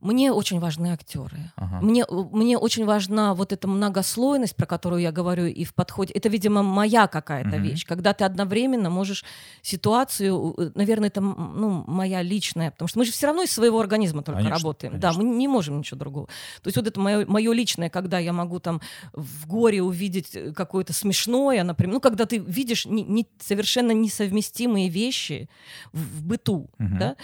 Мне 0.00 0.30
очень 0.32 0.60
важны 0.60 0.92
актеры. 0.92 1.50
Ага. 1.56 1.80
Мне, 1.80 2.04
мне 2.08 2.56
очень 2.56 2.84
важна 2.84 3.34
вот 3.34 3.52
эта 3.52 3.66
многослойность, 3.66 4.54
про 4.54 4.64
которую 4.64 5.02
я 5.02 5.10
говорю 5.10 5.46
и 5.46 5.64
в 5.64 5.74
подходе. 5.74 6.12
Это, 6.14 6.28
видимо, 6.28 6.62
моя 6.62 7.08
какая-то 7.08 7.48
Мгм. 7.56 7.62
вещь, 7.62 7.84
когда 7.84 8.12
ты 8.14 8.24
одновременно 8.24 8.90
можешь 8.90 9.24
ситуацию, 9.60 10.54
э, 10.56 10.70
наверное, 10.76 11.08
это 11.08 11.20
ну, 11.20 11.82
моя 11.88 12.22
личная, 12.22 12.70
потому 12.70 12.86
что 12.88 12.98
мы 13.00 13.04
же 13.06 13.12
все 13.12 13.26
равно 13.26 13.42
из 13.42 13.50
своего 13.50 13.80
организма 13.80 14.22
только 14.22 14.38
Конечно, 14.40 14.58
работаем. 14.58 15.00
Да, 15.00 15.08
конечно. 15.08 15.22
мы 15.32 15.36
не 15.36 15.48
можем 15.48 15.78
ничего 15.78 15.98
другого. 15.98 16.26
То 16.62 16.68
есть 16.68 16.76
вот 16.76 16.86
это 16.86 17.00
мое, 17.00 17.26
мое 17.26 17.52
личное, 17.52 17.90
когда 17.90 18.20
я 18.20 18.32
могу 18.32 18.60
там 18.60 18.80
в 19.12 19.46
горе 19.48 19.82
увидеть 19.82 20.30
э, 20.36 20.52
какое-то 20.52 20.92
смешное, 20.92 21.64
например, 21.64 21.94
ну, 21.94 22.00
когда 22.00 22.24
ты 22.24 22.38
видишь 22.38 22.86
не- 22.86 23.02
не- 23.02 23.26
совершенно 23.40 23.90
несовместимые 23.90 24.88
вещи 24.88 25.48
в, 25.92 25.98
в 26.18 26.24
быту, 26.24 26.70
Мгм. 26.78 26.98
да, 26.98 27.16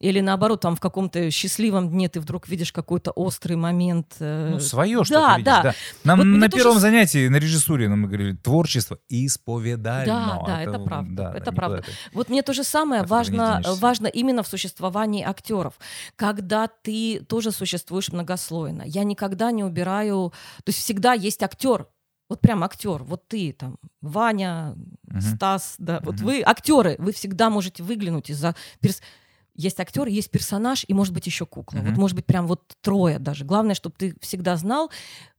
Или 0.00 0.20
наоборот, 0.20 0.60
там 0.60 0.76
в 0.76 0.80
каком-то 0.80 1.30
счастливом 1.30 1.90
дне 1.90 2.08
ты 2.08 2.20
вдруг 2.20 2.48
видишь 2.48 2.72
какой-то 2.72 3.10
острый 3.10 3.54
момент. 3.56 4.14
э, 4.20 4.50
Ну, 4.52 4.60
свое 4.60 4.98
да, 4.98 5.04
что-то 5.04 5.30
видишь, 5.38 5.44
да. 5.44 5.62
да. 5.62 5.74
Нам 6.04 6.18
Вот 6.18 6.24
на 6.24 6.48
тоже 6.48 6.62
первом 6.62 6.78
с- 6.78 6.80
занятии 6.82 7.28
на 7.28 7.36
режиссуре 7.36 7.88
нам 7.88 8.06
говорили 8.06 8.32
творчество 8.36 8.98
исповедально. 9.08 10.06
Да, 10.06 10.46
да, 10.46 10.62
это 10.62 10.78
правда, 10.78 11.30
да, 11.32 11.38
это 11.38 11.52
правда. 11.52 11.82
ты- 11.82 11.92
Вот 12.12 12.28
мне 12.28 12.42
то 12.42 12.52
же 12.52 12.64
самое 12.64 13.02
От 13.02 13.08
важно, 13.10 13.60
важно 13.80 14.06
именно 14.06 14.42
в 14.42 14.48
существовании 14.48 15.24
актеров, 15.24 15.74
когда 16.16 16.68
ты 16.68 17.20
тоже 17.28 17.50
существуешь 17.50 18.12
многослойно. 18.12 18.82
Я 18.86 19.04
никогда 19.04 19.50
не 19.50 19.64
убираю, 19.64 20.32
то 20.64 20.68
есть 20.70 20.78
всегда 20.78 21.12
есть 21.14 21.42
актер, 21.42 21.86
вот 22.28 22.40
прям 22.40 22.62
актер, 22.62 23.02
вот 23.04 23.26
ты 23.28 23.52
там, 23.52 23.78
Ваня, 24.00 24.74
Мгм. 25.06 25.20
Стас, 25.22 25.74
да, 25.78 26.00
вот 26.02 26.16
Мгм. 26.16 26.24
вы 26.26 26.42
актеры, 26.44 26.96
вы 26.98 27.12
всегда 27.12 27.48
можете 27.50 27.82
выглянуть 27.82 28.28
из-за 28.30 28.54
перс- 28.80 29.00
есть 29.58 29.78
актер, 29.80 30.06
есть 30.06 30.30
персонаж 30.30 30.84
и 30.86 30.94
может 30.94 31.12
быть 31.12 31.26
еще 31.26 31.44
кукла. 31.44 31.78
Вот 31.80 31.90
Мгм. 31.90 32.00
может 32.00 32.16
быть 32.16 32.24
прям 32.24 32.46
вот 32.46 32.62
трое 32.80 33.18
даже. 33.18 33.44
Главное, 33.44 33.74
чтобы 33.74 33.96
ты 33.98 34.14
всегда 34.20 34.56
знал, 34.56 34.88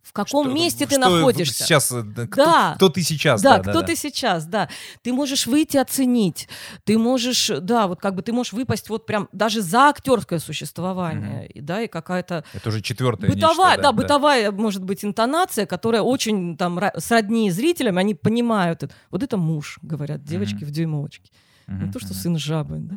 в 0.01 0.11
каком 0.11 0.45
Что- 0.45 0.53
месте 0.53 0.85
ты 0.85 0.95
что 0.95 1.09
находишься. 1.09 1.63
Сейчас, 1.63 1.91
э, 1.91 2.01
да, 2.03 2.25
кто, 2.27 2.43
Да. 2.45 2.73
кто 2.75 2.89
ты 2.89 3.01
сейчас? 3.01 3.41
Да, 3.41 3.57
да, 3.57 3.63
да, 3.63 3.71
кто 3.71 3.81
да. 3.81 3.87
ты 3.87 3.95
сейчас, 3.95 4.45
да. 4.45 4.67
Ты 5.03 5.13
можешь 5.13 5.47
выйти 5.47 5.77
оценить, 5.77 6.49
ты 6.83 6.97
можешь, 6.97 7.49
да, 7.61 7.87
вот 7.87 8.01
как 8.01 8.15
бы 8.15 8.21
ты 8.21 8.33
можешь 8.33 8.51
выпасть 8.53 8.89
вот 8.89 9.05
прям 9.05 9.29
даже 9.31 9.61
за 9.61 9.87
актерское 9.89 10.39
существование, 10.39 11.47
и, 11.47 11.61
да, 11.61 11.81
и 11.83 11.87
какая-то 11.87 12.43
Это 12.53 12.69
уже 12.69 12.81
четвертое 12.81 13.27
бытовая, 13.29 13.71
нечто, 13.77 13.83
да, 13.83 13.91
бытовая, 13.93 14.51
может 14.51 14.83
быть, 14.83 15.05
интонация, 15.05 15.65
которая 15.65 16.01
очень 16.01 16.57
там 16.57 16.79
сродни 16.97 17.49
зрителям, 17.51 17.97
они 17.97 18.15
понимают 18.15 18.83
это. 18.83 18.93
Вот 19.11 19.23
это 19.23 19.37
муж, 19.37 19.79
говорят 19.81 20.23
девочки 20.23 20.55
Мгм. 20.63 20.65
в 20.65 20.71
дюймовочке, 20.71 21.31
Мгм, 21.67 21.85
не 21.85 21.91
то, 21.91 21.99
что 21.99 22.13
сын 22.13 22.37
жабы, 22.37 22.77
да. 22.79 22.95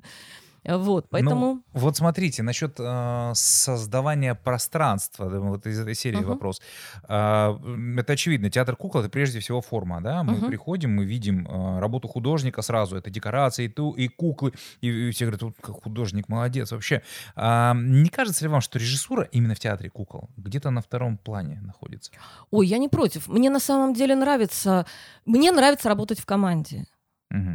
А 0.65 0.79
Вот, 0.79 1.09
поэтому... 1.11 1.55
Ну, 1.55 1.63
вот 1.73 1.97
смотрите, 1.97 2.43
насчет 2.43 2.79
э, 2.79 3.33
создавания 3.35 4.35
пространства, 4.35 5.29
вот 5.29 5.67
из 5.67 5.81
этой 5.81 5.95
серии 5.95 6.19
Мгм. 6.21 6.29
вопрос. 6.29 6.63
М, 7.09 7.99
это 7.99 8.13
очевидно, 8.13 8.49
театр 8.51 8.77
кукол 8.77 9.01
это 9.01 9.11
прежде 9.11 9.41
всего 9.41 9.61
форма, 9.61 10.01
да? 10.01 10.23
Мы 10.23 10.35
Мгм. 10.35 10.47
приходим, 10.47 10.95
мы 10.95 11.05
видим 11.05 11.47
э, 11.49 11.81
работу 11.81 12.07
художника 12.09 12.63
сразу, 12.63 12.97
это 12.97 13.11
декорации, 13.11 13.65
и, 13.65 13.69
ту, 13.69 13.93
и 13.93 14.07
куклы, 14.09 14.53
и, 14.81 15.09
и 15.09 15.11
все 15.11 15.25
говорят, 15.25 15.43
вот 15.43 15.55
художник, 15.83 16.29
молодец 16.29 16.71
вообще. 16.73 17.03
А, 17.35 17.75
не 17.75 18.09
кажется 18.09 18.45
ли 18.45 18.49
вам, 18.49 18.61
что 18.61 18.79
режиссура 18.79 19.25
именно 19.33 19.55
в 19.55 19.59
театре 19.59 19.91
кукол 19.91 20.31
где-то 20.37 20.71
на 20.71 20.81
втором 20.81 21.19
плане 21.19 21.61
находится? 21.61 22.13
Ой, 22.51 22.67
я 22.69 22.79
не 22.79 22.89
против. 22.89 23.27
Мне 23.29 23.51
на 23.51 23.61
самом 23.61 23.95
деле 23.95 24.15
нравится... 24.15 24.87
Мне 25.27 25.51
нравится 25.51 25.89
работать 25.89 26.21
в 26.21 26.27
команде. 26.27 26.87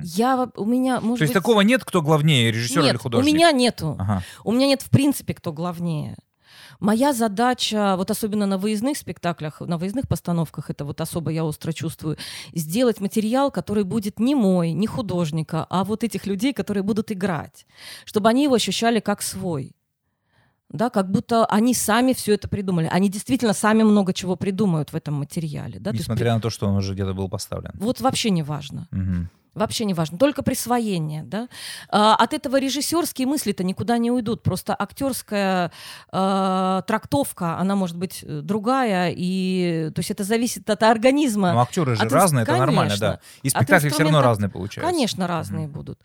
Я... 0.03 0.49
У 0.55 0.65
меня, 0.65 0.99
может 1.01 1.19
То 1.19 1.23
есть 1.23 1.33
быть... 1.33 1.41
такого 1.41 1.61
нет, 1.61 1.83
кто 1.83 2.01
главнее, 2.01 2.51
режиссер 2.51 2.81
нет, 2.81 2.91
или 2.91 2.97
художник? 2.97 3.31
у 3.31 3.35
меня 3.35 3.51
нету. 3.51 3.95
Ага. 3.99 4.23
У 4.43 4.51
меня 4.51 4.67
нет 4.67 4.81
в 4.81 4.89
принципе 4.89 5.33
кто 5.33 5.53
главнее. 5.53 6.15
Моя 6.79 7.13
задача, 7.13 7.95
вот 7.97 8.11
особенно 8.11 8.45
на 8.45 8.57
выездных 8.57 8.97
спектаклях, 8.97 9.61
на 9.61 9.77
выездных 9.77 10.07
постановках, 10.07 10.69
это 10.69 10.85
вот 10.85 11.01
особо 11.01 11.31
я 11.31 11.43
остро 11.43 11.71
чувствую, 11.71 12.17
сделать 12.53 12.99
материал, 12.99 13.49
который 13.51 13.83
будет 13.83 14.19
не 14.19 14.35
мой, 14.35 14.73
не 14.73 14.85
художника, 14.85 15.65
а 15.69 15.83
вот 15.83 16.03
этих 16.03 16.27
людей, 16.27 16.53
которые 16.53 16.83
будут 16.83 17.11
играть, 17.11 17.65
чтобы 18.05 18.29
они 18.29 18.43
его 18.43 18.55
ощущали 18.55 18.99
как 18.99 19.21
свой. 19.21 19.73
Да, 20.69 20.89
как 20.89 21.09
будто 21.09 21.45
они 21.45 21.73
сами 21.73 22.11
все 22.11 22.33
это 22.33 22.49
придумали. 22.49 22.89
Они 22.91 23.09
действительно 23.09 23.53
сами 23.53 23.83
много 23.83 24.13
чего 24.13 24.35
придумают 24.35 24.91
в 24.91 24.95
этом 24.97 25.13
материале. 25.13 25.79
Да? 25.79 25.91
То 25.91 25.95
есть 25.95 26.09
Несмотря 26.09 26.33
на 26.33 26.41
то, 26.41 26.49
что 26.49 26.67
он 26.67 26.75
уже 26.75 26.93
где-то 26.93 27.13
был 27.13 27.29
поставлен. 27.29 27.71
Вот 27.75 28.01
вообще 28.01 28.31
не 28.31 28.43
важно. 28.43 28.87
Мгм. 28.91 29.29
Вообще 29.57 29.85
не 29.85 29.93
важно, 29.93 30.17
только 30.17 30.43
присвоение, 30.43 31.23
да. 31.23 31.49
А, 31.89 32.15
от 32.15 32.33
этого 32.33 32.59
режиссерские 32.59 33.27
мысли-то 33.27 33.63
никуда 33.63 33.97
не 33.97 34.11
уйдут. 34.11 34.43
Просто 34.43 34.75
актерская 34.77 35.71
э, 36.11 36.81
трактовка, 36.85 37.57
она 37.57 37.75
может 37.75 37.97
быть 37.97 38.23
э, 38.23 38.41
другая, 38.41 39.13
и 39.15 39.89
то 39.95 39.99
есть 39.99 40.11
это 40.11 40.23
зависит 40.23 40.69
от 40.69 40.83
организма. 40.83 41.53
Ну, 41.53 41.59
актеры 41.59 41.95
же 41.95 42.03
От 42.03 42.11
разные, 42.11 42.43
это 42.43 42.55
нормально, 42.55 42.95
да. 42.99 43.19
И 43.41 43.49
спектакли 43.49 43.89
все 43.89 44.03
равно 44.03 44.21
разные 44.21 44.49
получаются. 44.49 44.93
Конечно, 44.93 45.27
разные 45.27 45.65
Мгм. 45.65 45.73
будут. 45.73 45.99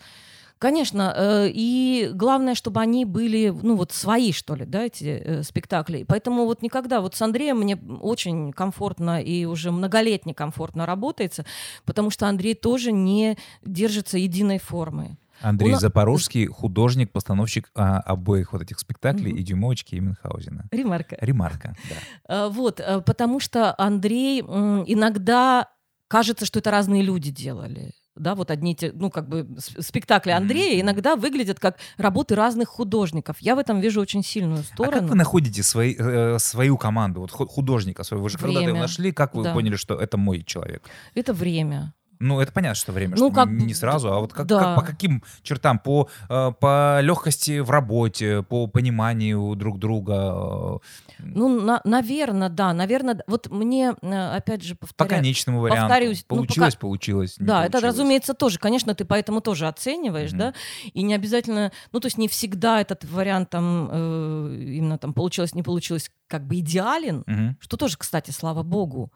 Конечно, 0.63 1.13
э, 1.17 1.49
и 1.53 2.09
главное, 2.15 2.55
чтобы 2.55 2.81
они 2.81 3.05
были, 3.05 3.53
ну 3.65 3.75
вот 3.75 3.91
свои, 3.91 4.31
что 4.31 4.55
ли, 4.55 4.65
да, 4.65 4.85
эти 4.85 5.03
э, 5.07 5.43
спектакли. 5.43 6.05
Поэтому 6.07 6.45
вот 6.45 6.63
никогда, 6.63 7.01
вот 7.01 7.17
с 7.17 7.23
Андреем 7.23 7.59
мне 7.59 7.77
очень 8.01 8.53
комфортно 8.53 9.21
и 9.21 9.45
уже 9.45 9.73
многолетне 9.73 10.35
комфортно 10.35 10.87
работается, 10.87 11.45
потому 11.85 12.11
что 12.11 12.29
Андрей 12.29 12.55
тоже 12.55 12.93
не 12.93 13.37
держится 13.65 14.19
единой 14.19 14.61
формы. 14.61 15.19
Андрей 15.41 15.73
на- 15.73 15.81
Запорожский, 15.81 16.47
художник, 16.47 17.11
постановщик 17.11 17.73
а, 17.75 17.99
обоих 17.99 18.53
вот 18.53 18.63
этих 18.63 18.79
спектаклей 18.79 19.33
Мгм. 19.33 19.41
и 19.41 19.43
«Дюймовочки», 19.43 19.97
и 19.97 20.01
«Мюнхгаузена». 20.01 20.67
Ремарка. 20.71 21.17
Ремарка, 21.21 21.75
да. 21.91 21.97
Э, 22.47 22.49
Вот, 22.51 22.81
потому 23.05 23.41
что 23.41 23.75
Андрей 23.77 24.43
иногда 24.43 25.69
кажется, 26.07 26.47
что 26.47 26.61
это 26.61 26.71
разные 26.71 27.03
люди 27.03 27.33
делали. 27.33 27.95
Да, 28.15 28.35
вот 28.35 28.51
одни 28.51 28.75
те, 28.77 28.93
ну, 28.93 29.11
как 29.11 29.27
бы 29.29 29.49
спектакли. 29.59 30.33
Андрея 30.33 30.81
иногда 30.83 31.17
выглядят 31.17 31.59
как 31.59 31.79
работы 31.97 32.35
разных 32.35 32.69
художников. 32.69 33.37
Я 33.41 33.55
в 33.57 33.59
этом 33.59 33.81
вижу 33.81 34.01
очень 34.03 34.23
сильную 34.23 34.59
А 34.61 34.63
как 34.63 34.67
сторону. 34.67 35.09
вы 35.09 35.15
находите 35.15 35.63
свои, 35.63 35.97
э, 35.99 36.39
свою 36.39 36.77
команду, 36.77 37.21
вот 37.21 37.31
ху- 37.31 37.47
художника 37.47 38.05
своего? 38.05 38.25
Вы 38.25 38.31
же 38.31 38.37
когда-то 38.39 38.67
его 38.69 38.77
нашли, 38.79 39.13
как 39.13 39.35
вы 39.35 39.45
Да. 39.45 39.55
поняли, 39.55 39.77
что 39.77 39.95
это 39.95 40.19
мой 40.19 40.43
человек? 40.45 40.85
Это 41.15 41.33
время. 41.33 41.95
Ну, 42.23 42.41
это 42.41 42.53
понятно, 42.53 42.77
что 42.77 42.93
время, 42.93 43.17
Ну, 43.19 43.27
что 43.31 43.35
как 43.35 43.49
не 43.51 43.75
сразу, 43.75 44.13
а 44.13 44.21
вот 44.21 44.33
как, 44.33 44.47
да. 44.47 44.59
как- 44.61 44.77
по 44.77 44.83
каким 44.83 45.25
чертам? 45.43 45.79
По, 45.81 46.09
э, 46.29 46.53
по 46.61 47.01
легкости 47.01 47.59
в 47.59 47.69
работе, 47.71 48.43
по 48.43 48.69
пониманию 48.69 49.55
друг 49.57 49.79
друга, 49.81 50.15
э, 50.15 50.79
Ну, 51.19 51.79
наверное, 51.85 52.49
да, 52.49 52.73
наверное. 52.73 53.23
Вот 53.27 53.51
мне, 53.51 53.95
э, 54.03 54.37
опять 54.37 54.63
же, 54.63 54.75
по 54.77 54.87
повторяю. 54.87 55.21
конечному 55.23 55.61
варианту. 55.61 55.89
повторюсь, 55.89 56.25
ну, 56.29 56.37
Получилось, 56.37 56.75
пока- 56.75 56.81
получилось. 56.81 57.35
Да, 57.39 57.65
это, 57.65 57.73
получилось. 57.73 57.95
разумеется, 57.97 58.35
тоже. 58.35 58.59
Конечно, 58.59 58.95
ты 58.95 59.05
поэтому 59.05 59.41
тоже 59.41 59.67
оцениваешь, 59.67 60.31
Мгм. 60.31 60.39
да, 60.39 60.55
и 60.93 61.03
не 61.03 61.15
обязательно, 61.15 61.73
ну, 61.93 62.01
то 62.01 62.07
есть 62.07 62.19
не 62.19 62.29
всегда 62.29 62.81
этот 62.81 63.05
вариант 63.05 63.51
там 63.51 63.89
э, 63.91 64.57
именно 64.77 64.99
там 64.99 65.13
получилось, 65.13 65.55
не 65.55 65.63
получилось, 65.63 66.11
как 66.29 66.47
бы 66.47 66.59
идеален, 66.61 67.25
Мгм. 67.27 67.57
что 67.61 67.77
тоже, 67.77 67.97
кстати, 67.99 68.31
слава 68.31 68.63
богу, 68.63 69.13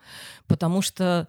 потому 0.47 0.83
что 0.83 1.29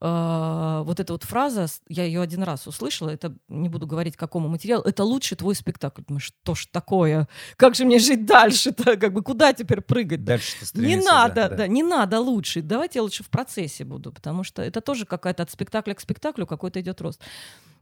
э, 0.00 0.82
вот 0.84 1.00
эта 1.00 1.12
вот 1.12 1.24
фраза, 1.24 1.66
я 1.88 2.04
ее 2.04 2.20
один 2.20 2.42
раз 2.42 2.66
услышала, 2.66 3.10
это 3.10 3.34
не 3.48 3.68
буду 3.68 3.86
говорить 3.86 4.16
какому 4.16 4.48
материалу, 4.48 4.82
это 4.84 5.04
лучший 5.04 5.36
твой 5.36 5.54
спектакль. 5.54 6.02
Думаю, 6.06 6.20
что 6.20 6.54
ж 6.54 6.66
такое? 6.70 7.28
Как 7.56 7.74
же 7.74 7.84
мне 7.84 7.98
жить 7.98 8.26
дальше-то? 8.26 8.96
Как 8.96 9.12
бы 9.12 9.22
куда 9.22 9.52
теперь 9.52 9.80
прыгать? 9.80 10.24
Дальше-то 10.24 10.78
Не 10.80 10.96
надо, 10.96 11.34
да, 11.34 11.48
да, 11.48 11.56
да. 11.56 11.66
не 11.66 11.82
надо 11.82 12.20
лучше. 12.20 12.62
Давайте 12.62 12.98
я 12.98 13.02
лучше 13.02 13.22
в 13.22 13.30
процессе 13.30 13.84
буду, 13.84 14.12
потому 14.12 14.44
что 14.44 14.62
это 14.62 14.80
тоже 14.80 15.04
какая-то 15.06 15.42
от 15.42 15.50
спектакля 15.50 15.94
к 15.94 16.00
спектаклю 16.00 16.46
какой-то 16.46 16.80
идет 16.80 17.00
рост. 17.00 17.20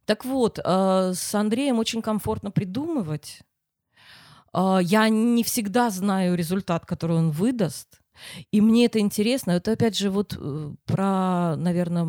Так 0.07 0.25
вот, 0.25 0.61
э, 0.65 1.13
с 1.15 1.35
Андреем 1.35 1.79
очень 1.79 2.01
комфортно 2.01 2.51
придумывать. 2.51 3.41
Э, 4.55 4.79
я 4.81 5.09
не 5.09 5.43
всегда 5.43 5.91
знаю 5.91 6.37
результат, 6.37 6.87
который 6.87 7.17
он 7.17 7.31
выдаст. 7.31 8.01
И 8.51 8.61
мне 8.61 8.87
это 8.87 8.99
интересно. 8.99 9.53
Это 9.53 9.73
опять 9.73 9.97
же 9.97 10.11
вот 10.11 10.37
э, 10.39 10.75
про, 10.85 11.57
наверное, 11.57 12.05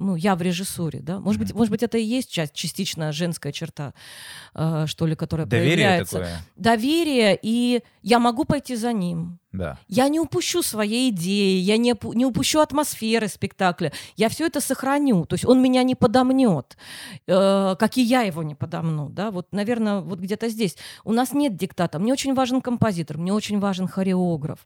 ну, 0.00 0.16
я 0.16 0.34
в 0.34 0.42
режиссуре, 0.42 1.00
да. 1.00 1.20
Может 1.20 1.40
быть, 1.40 1.54
может 1.54 1.70
быть, 1.70 1.82
это 1.82 1.98
и 1.98 2.02
есть 2.02 2.30
часть, 2.30 2.54
частично 2.54 3.12
женская 3.12 3.52
черта, 3.52 3.92
э, 4.54 4.86
что 4.86 5.06
ли, 5.06 5.14
которая 5.14 5.46
Доверие 5.46 5.74
проявляется. 5.74 6.18
такое, 6.18 6.40
Доверие, 6.56 7.38
и 7.40 7.82
я 8.02 8.18
могу 8.18 8.44
пойти 8.44 8.76
за 8.76 8.92
ним. 8.92 9.38
да. 9.52 9.78
Я 9.88 10.08
не 10.08 10.18
упущу 10.18 10.62
своей 10.62 11.10
идеи, 11.10 11.58
я 11.58 11.76
не, 11.76 11.94
не 12.14 12.24
упущу 12.24 12.60
атмосферы 12.60 13.28
спектакля. 13.28 13.92
Я 14.16 14.28
все 14.30 14.46
это 14.46 14.60
сохраню. 14.60 15.26
То 15.26 15.34
есть 15.34 15.44
он 15.44 15.60
меня 15.62 15.82
не 15.82 15.94
подомнет, 15.94 16.76
э, 17.26 17.76
как 17.78 17.98
и 17.98 18.02
я 18.02 18.22
его 18.22 18.42
не 18.42 18.54
подомну. 18.54 19.10
Да? 19.10 19.30
Вот, 19.30 19.48
наверное, 19.52 20.00
вот 20.00 20.18
где-то 20.18 20.48
здесь. 20.48 20.76
У 21.04 21.12
нас 21.12 21.32
нет 21.34 21.56
диктата. 21.56 21.98
Мне 21.98 22.12
очень 22.12 22.34
важен 22.34 22.60
композитор, 22.62 23.18
мне 23.18 23.32
очень 23.32 23.60
важен 23.60 23.86
хореограф. 23.86 24.60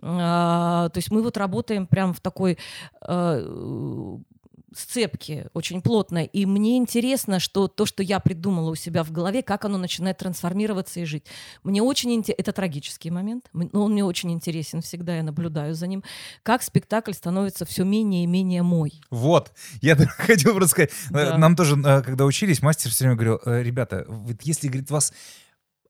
А, 0.00 0.88
то 0.90 0.98
есть 0.98 1.10
мы 1.10 1.22
вот 1.22 1.36
работаем 1.36 1.86
прям 1.86 2.12
в 2.12 2.20
такой 2.20 2.56
э, 3.08 4.16
сцепке 4.74 5.48
очень 5.54 5.80
плотной. 5.82 6.26
И 6.26 6.46
мне 6.46 6.76
интересно, 6.76 7.40
что 7.40 7.68
то, 7.68 7.86
что 7.86 8.02
я 8.02 8.20
придумала 8.20 8.70
у 8.70 8.74
себя 8.74 9.02
в 9.02 9.10
голове, 9.10 9.42
как 9.42 9.64
оно 9.64 9.78
начинает 9.78 10.18
трансформироваться 10.18 11.00
и 11.00 11.04
жить. 11.04 11.24
Мне 11.62 11.82
очень 11.82 12.12
интересно, 12.12 12.40
это 12.42 12.52
трагический 12.52 13.10
момент, 13.10 13.48
но 13.52 13.84
он 13.84 13.92
мне 13.92 14.04
очень 14.04 14.30
интересен 14.32 14.80
всегда, 14.82 15.16
я 15.16 15.22
наблюдаю 15.22 15.74
за 15.74 15.86
ним, 15.86 16.04
как 16.42 16.62
спектакль 16.62 17.12
становится 17.12 17.64
все 17.64 17.84
менее 17.84 18.24
и 18.24 18.26
менее 18.26 18.62
мой. 18.62 19.00
Вот, 19.10 19.52
я 19.80 19.96
хотел 20.18 20.54
просто 20.54 20.70
сказать, 20.70 20.90
э, 21.10 21.12
Да. 21.12 21.38
нам 21.38 21.56
тоже, 21.56 21.76
э, 21.76 22.02
когда 22.02 22.24
учились, 22.24 22.62
мастер 22.62 22.90
все 22.90 23.04
время 23.04 23.16
говорил, 23.16 23.40
«Э, 23.44 23.62
ребята, 23.62 24.04
вот 24.08 24.42
если, 24.42 24.68
говорит, 24.68 24.90
вас 24.90 25.12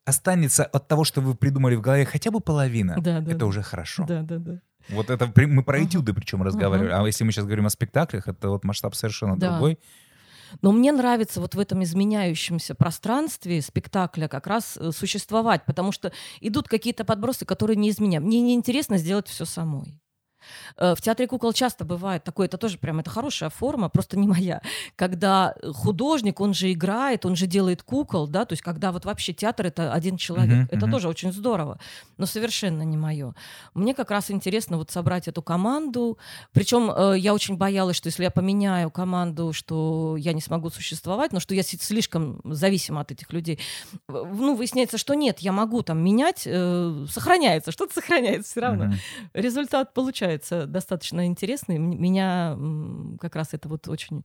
останется 0.04 0.64
от 0.64 0.88
того, 0.88 1.04
что 1.04 1.20
вы 1.20 1.34
придумали 1.34 1.74
в 1.76 1.80
голове 1.82 2.04
хотя 2.06 2.30
бы 2.30 2.40
половина, 2.40 2.94
Да, 2.98 3.20
да, 3.20 3.30
это 3.30 3.40
да. 3.40 3.46
уже 3.46 3.62
хорошо. 3.62 4.04
Да, 4.08 4.22
да, 4.22 4.38
да. 4.38 4.60
Вот 4.90 5.10
это 5.10 5.30
мы 5.36 5.62
про 5.62 5.84
этюды 5.84 6.14
причем 6.14 6.42
разговаривали. 6.42 6.90
А 6.90 7.04
если 7.04 7.24
мы 7.24 7.32
сейчас 7.32 7.44
говорим 7.44 7.66
о 7.66 7.70
спектаклях, 7.70 8.28
это 8.28 8.50
вот 8.50 8.64
масштаб 8.64 8.94
совершенно 8.94 9.38
другой. 9.38 9.78
Но 10.62 10.72
мне 10.72 10.92
нравится 10.92 11.40
вот 11.40 11.54
в 11.54 11.60
этом 11.60 11.82
изменяющемся 11.82 12.74
пространстве 12.74 13.60
спектакля 13.60 14.28
как 14.28 14.46
раз 14.46 14.78
э, 14.78 14.92
существовать, 14.92 15.66
потому 15.66 15.92
что 15.92 16.10
идут 16.40 16.68
какие-то 16.68 17.04
подбросы, 17.04 17.44
которые 17.44 17.76
не 17.76 17.90
изменяют. 17.90 18.24
Мне 18.24 18.40
неинтересно 18.40 18.96
сделать 18.96 19.28
все 19.28 19.44
самой. 19.44 20.00
Э, 20.76 20.94
в 20.94 21.00
театре 21.00 21.26
кукол 21.26 21.52
часто 21.52 21.84
бывает 21.84 22.24
такое, 22.24 22.46
это 22.46 22.58
тоже 22.58 22.78
прям, 22.78 23.00
это 23.00 23.10
хорошая 23.10 23.50
форма, 23.50 23.88
просто 23.88 24.18
не 24.18 24.26
моя, 24.26 24.62
когда 24.96 25.54
художник, 25.74 26.40
он 26.40 26.54
же 26.54 26.72
играет, 26.72 27.26
он 27.26 27.36
же 27.36 27.46
делает 27.46 27.82
кукол, 27.82 28.26
да, 28.26 28.44
то 28.44 28.52
есть 28.52 28.62
когда 28.62 28.92
вот 28.92 29.04
вообще 29.04 29.32
театр 29.32 29.66
это 29.66 29.92
один 29.92 30.16
человек, 30.16 30.68
uh-huh, 30.68 30.76
это 30.76 30.86
uh-huh. 30.86 30.90
тоже 30.90 31.08
очень 31.08 31.32
здорово, 31.32 31.78
но 32.16 32.26
совершенно 32.26 32.82
не 32.82 32.96
мое. 32.96 33.34
Мне 33.74 33.94
как 33.94 34.10
раз 34.10 34.30
интересно 34.30 34.76
вот 34.76 34.90
собрать 34.90 35.28
эту 35.28 35.42
команду, 35.42 36.18
причем 36.52 36.90
э, 36.90 37.18
я 37.18 37.34
очень 37.34 37.56
боялась, 37.56 37.96
что 37.96 38.08
если 38.08 38.22
я 38.22 38.30
поменяю 38.30 38.90
команду, 38.90 39.52
что 39.52 40.16
я 40.16 40.32
не 40.32 40.40
смогу 40.40 40.70
существовать, 40.70 41.32
но 41.32 41.40
что 41.40 41.54
я 41.54 41.62
слишком 41.62 42.40
зависима 42.44 43.00
от 43.00 43.12
этих 43.12 43.32
людей. 43.32 43.58
Ну, 44.08 44.54
выясняется, 44.54 44.98
что 44.98 45.14
нет, 45.14 45.40
я 45.40 45.52
могу 45.52 45.82
там 45.82 46.02
менять, 46.02 46.42
э, 46.46 47.06
сохраняется, 47.10 47.72
что-то 47.72 47.94
сохраняется 47.94 48.50
все 48.50 48.60
равно. 48.60 48.84
Uh-huh. 48.86 48.96
Результат 49.34 49.94
получается 49.94 50.27
получается 50.28 50.66
достаточно 50.66 51.26
интересный. 51.26 51.78
Меня 51.78 52.56
как 53.20 53.34
раз 53.34 53.54
это 53.54 53.68
вот 53.68 53.88
очень 53.88 54.24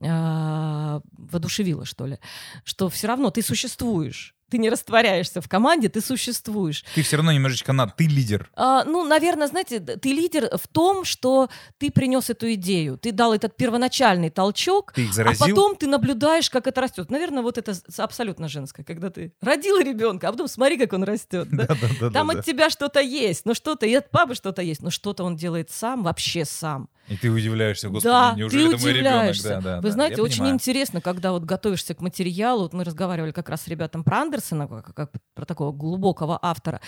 э, 0.00 1.00
воодушевило, 1.12 1.84
что 1.84 2.06
ли, 2.06 2.18
что 2.64 2.88
все 2.88 3.06
равно 3.06 3.30
ты 3.30 3.42
существуешь 3.42 4.34
ты 4.54 4.58
не 4.58 4.70
растворяешься 4.70 5.40
в 5.40 5.48
команде, 5.48 5.88
ты 5.88 6.00
существуешь. 6.00 6.84
Ты 6.94 7.02
все 7.02 7.16
равно 7.16 7.32
немножечко 7.32 7.72
на, 7.72 7.88
ты 7.88 8.04
лидер. 8.04 8.48
А, 8.54 8.84
ну, 8.84 9.02
наверное, 9.04 9.48
знаете, 9.48 9.80
ты 9.80 10.10
лидер 10.10 10.48
в 10.56 10.68
том, 10.68 11.04
что 11.04 11.50
ты 11.78 11.90
принес 11.90 12.30
эту 12.30 12.52
идею, 12.54 12.96
ты 12.96 13.10
дал 13.10 13.34
этот 13.34 13.56
первоначальный 13.56 14.30
толчок, 14.30 14.92
ты 14.92 15.06
их 15.06 15.12
заразил? 15.12 15.44
а 15.44 15.48
потом 15.48 15.74
ты 15.74 15.88
наблюдаешь, 15.88 16.50
как 16.50 16.68
это 16.68 16.82
растет. 16.82 17.10
Наверное, 17.10 17.42
вот 17.42 17.58
это 17.58 17.74
абсолютно 17.98 18.46
женское, 18.46 18.84
когда 18.84 19.10
ты 19.10 19.32
родила 19.40 19.82
ребенка, 19.82 20.28
а 20.28 20.30
потом 20.30 20.46
смотри, 20.46 20.78
как 20.78 20.92
он 20.92 21.02
растет. 21.02 21.48
Да? 21.50 21.66
Да, 21.66 21.76
да, 22.00 22.10
Там 22.10 22.30
от 22.30 22.44
тебя 22.44 22.70
что-то 22.70 23.00
есть, 23.00 23.46
но 23.46 23.54
что-то, 23.54 23.86
и 23.86 23.94
от 23.94 24.12
папы 24.12 24.36
что-то 24.36 24.62
есть, 24.62 24.82
но 24.82 24.90
что-то 24.90 25.24
он 25.24 25.34
делает 25.34 25.72
сам, 25.72 26.04
вообще 26.04 26.44
сам. 26.44 26.88
И 27.08 27.16
ты 27.16 27.30
удивляешься, 27.30 27.88
господи, 27.88 28.12
да, 28.12 28.34
неужели 28.34 28.68
ты 28.70 28.74
это 28.76 28.82
мой 28.82 28.92
ребенок? 28.92 29.36
Да, 29.42 29.60
да, 29.60 29.76
Вы 29.76 29.82
да, 29.88 29.90
знаете, 29.90 30.22
очень 30.22 30.36
понимаю. 30.38 30.54
интересно, 30.54 31.00
когда 31.00 31.32
вот 31.32 31.44
готовишься 31.44 31.94
к 31.94 32.00
материалу, 32.00 32.62
вот 32.62 32.72
мы 32.72 32.84
разговаривали 32.84 33.32
как 33.32 33.48
раз 33.50 33.62
с 33.62 33.68
ребятам 33.68 34.04
про 34.04 34.22
Андерсона, 34.22 34.66
как, 34.66 34.94
как 34.94 35.10
про 35.34 35.44
такого 35.44 35.72
глубокого 35.72 36.38
автора, 36.40 36.80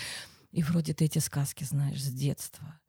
и 0.51 0.63
вроде 0.63 0.93
ты 0.93 1.05
эти 1.05 1.19
сказки 1.19 1.63
знаешь 1.65 2.01
с 2.01 2.07
детства. 2.07 2.79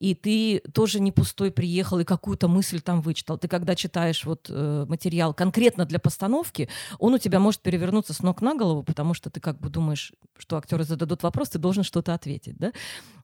И 0.00 0.14
ты 0.14 0.60
тоже 0.72 1.00
не 1.00 1.12
пустой 1.12 1.52
приехал 1.52 2.00
и 2.00 2.04
какую-то 2.04 2.48
мысль 2.48 2.80
там 2.80 3.00
вычитал. 3.00 3.38
Ты 3.38 3.46
когда 3.46 3.76
читаешь 3.76 4.24
вот 4.24 4.48
э, 4.50 4.84
материал 4.88 5.32
конкретно 5.32 5.84
для 5.86 6.00
постановки, 6.00 6.68
он 6.98 7.14
у 7.14 7.18
тебя 7.18 7.38
может 7.38 7.60
перевернуться 7.60 8.12
с 8.12 8.22
ног 8.22 8.42
на 8.42 8.54
голову, 8.56 8.82
потому 8.82 9.14
что 9.14 9.30
ты 9.30 9.40
как 9.40 9.60
бы 9.60 9.70
думаешь, 9.70 10.12
что 10.36 10.56
актеры 10.56 10.84
зададут 10.84 11.22
вопрос, 11.22 11.50
ты 11.50 11.58
должен 11.58 11.84
что-то 11.84 12.14
ответить, 12.14 12.56
да? 12.56 12.72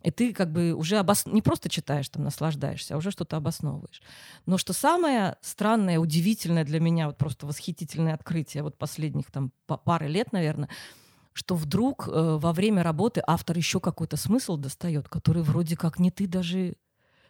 И 0.03 0.11
ты 0.11 0.33
как 0.33 0.53
бы 0.53 0.73
уже 0.73 0.99
обос... 0.99 1.27
не 1.27 1.43
просто 1.43 1.69
читаешь, 1.69 2.09
там, 2.09 2.23
наслаждаешься, 2.23 2.95
а 2.95 2.97
уже 2.97 3.11
что-то 3.11 3.37
обосновываешь. 3.37 4.03
Но 4.47 4.57
что 4.57 4.73
самое 4.73 5.37
странное, 5.43 5.99
удивительное 5.99 6.65
для 6.65 6.79
меня, 6.79 7.09
вот 7.09 7.19
просто 7.19 7.45
восхитительное 7.45 8.15
открытие 8.15 8.63
вот 8.63 8.79
последних 8.79 9.31
там 9.33 9.53
пары 9.67 10.07
лет, 10.09 10.33
наверное, 10.33 10.69
что 11.33 11.55
вдруг 11.55 12.09
э, 12.09 12.11
во 12.11 12.53
время 12.53 12.83
работы 12.83 13.23
автор 13.27 13.57
еще 13.57 13.81
какой-то 13.81 14.17
смысл 14.17 14.57
достает, 14.57 15.09
который 15.09 15.43
вроде 15.43 15.77
как 15.77 15.99
не 15.99 16.11
ты 16.11 16.27
даже... 16.27 16.75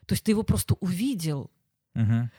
То 0.07 0.15
есть 0.15 0.25
ты 0.25 0.33
его 0.33 0.43
просто 0.43 0.75
увидел. 0.81 1.51
Угу. 1.95 2.31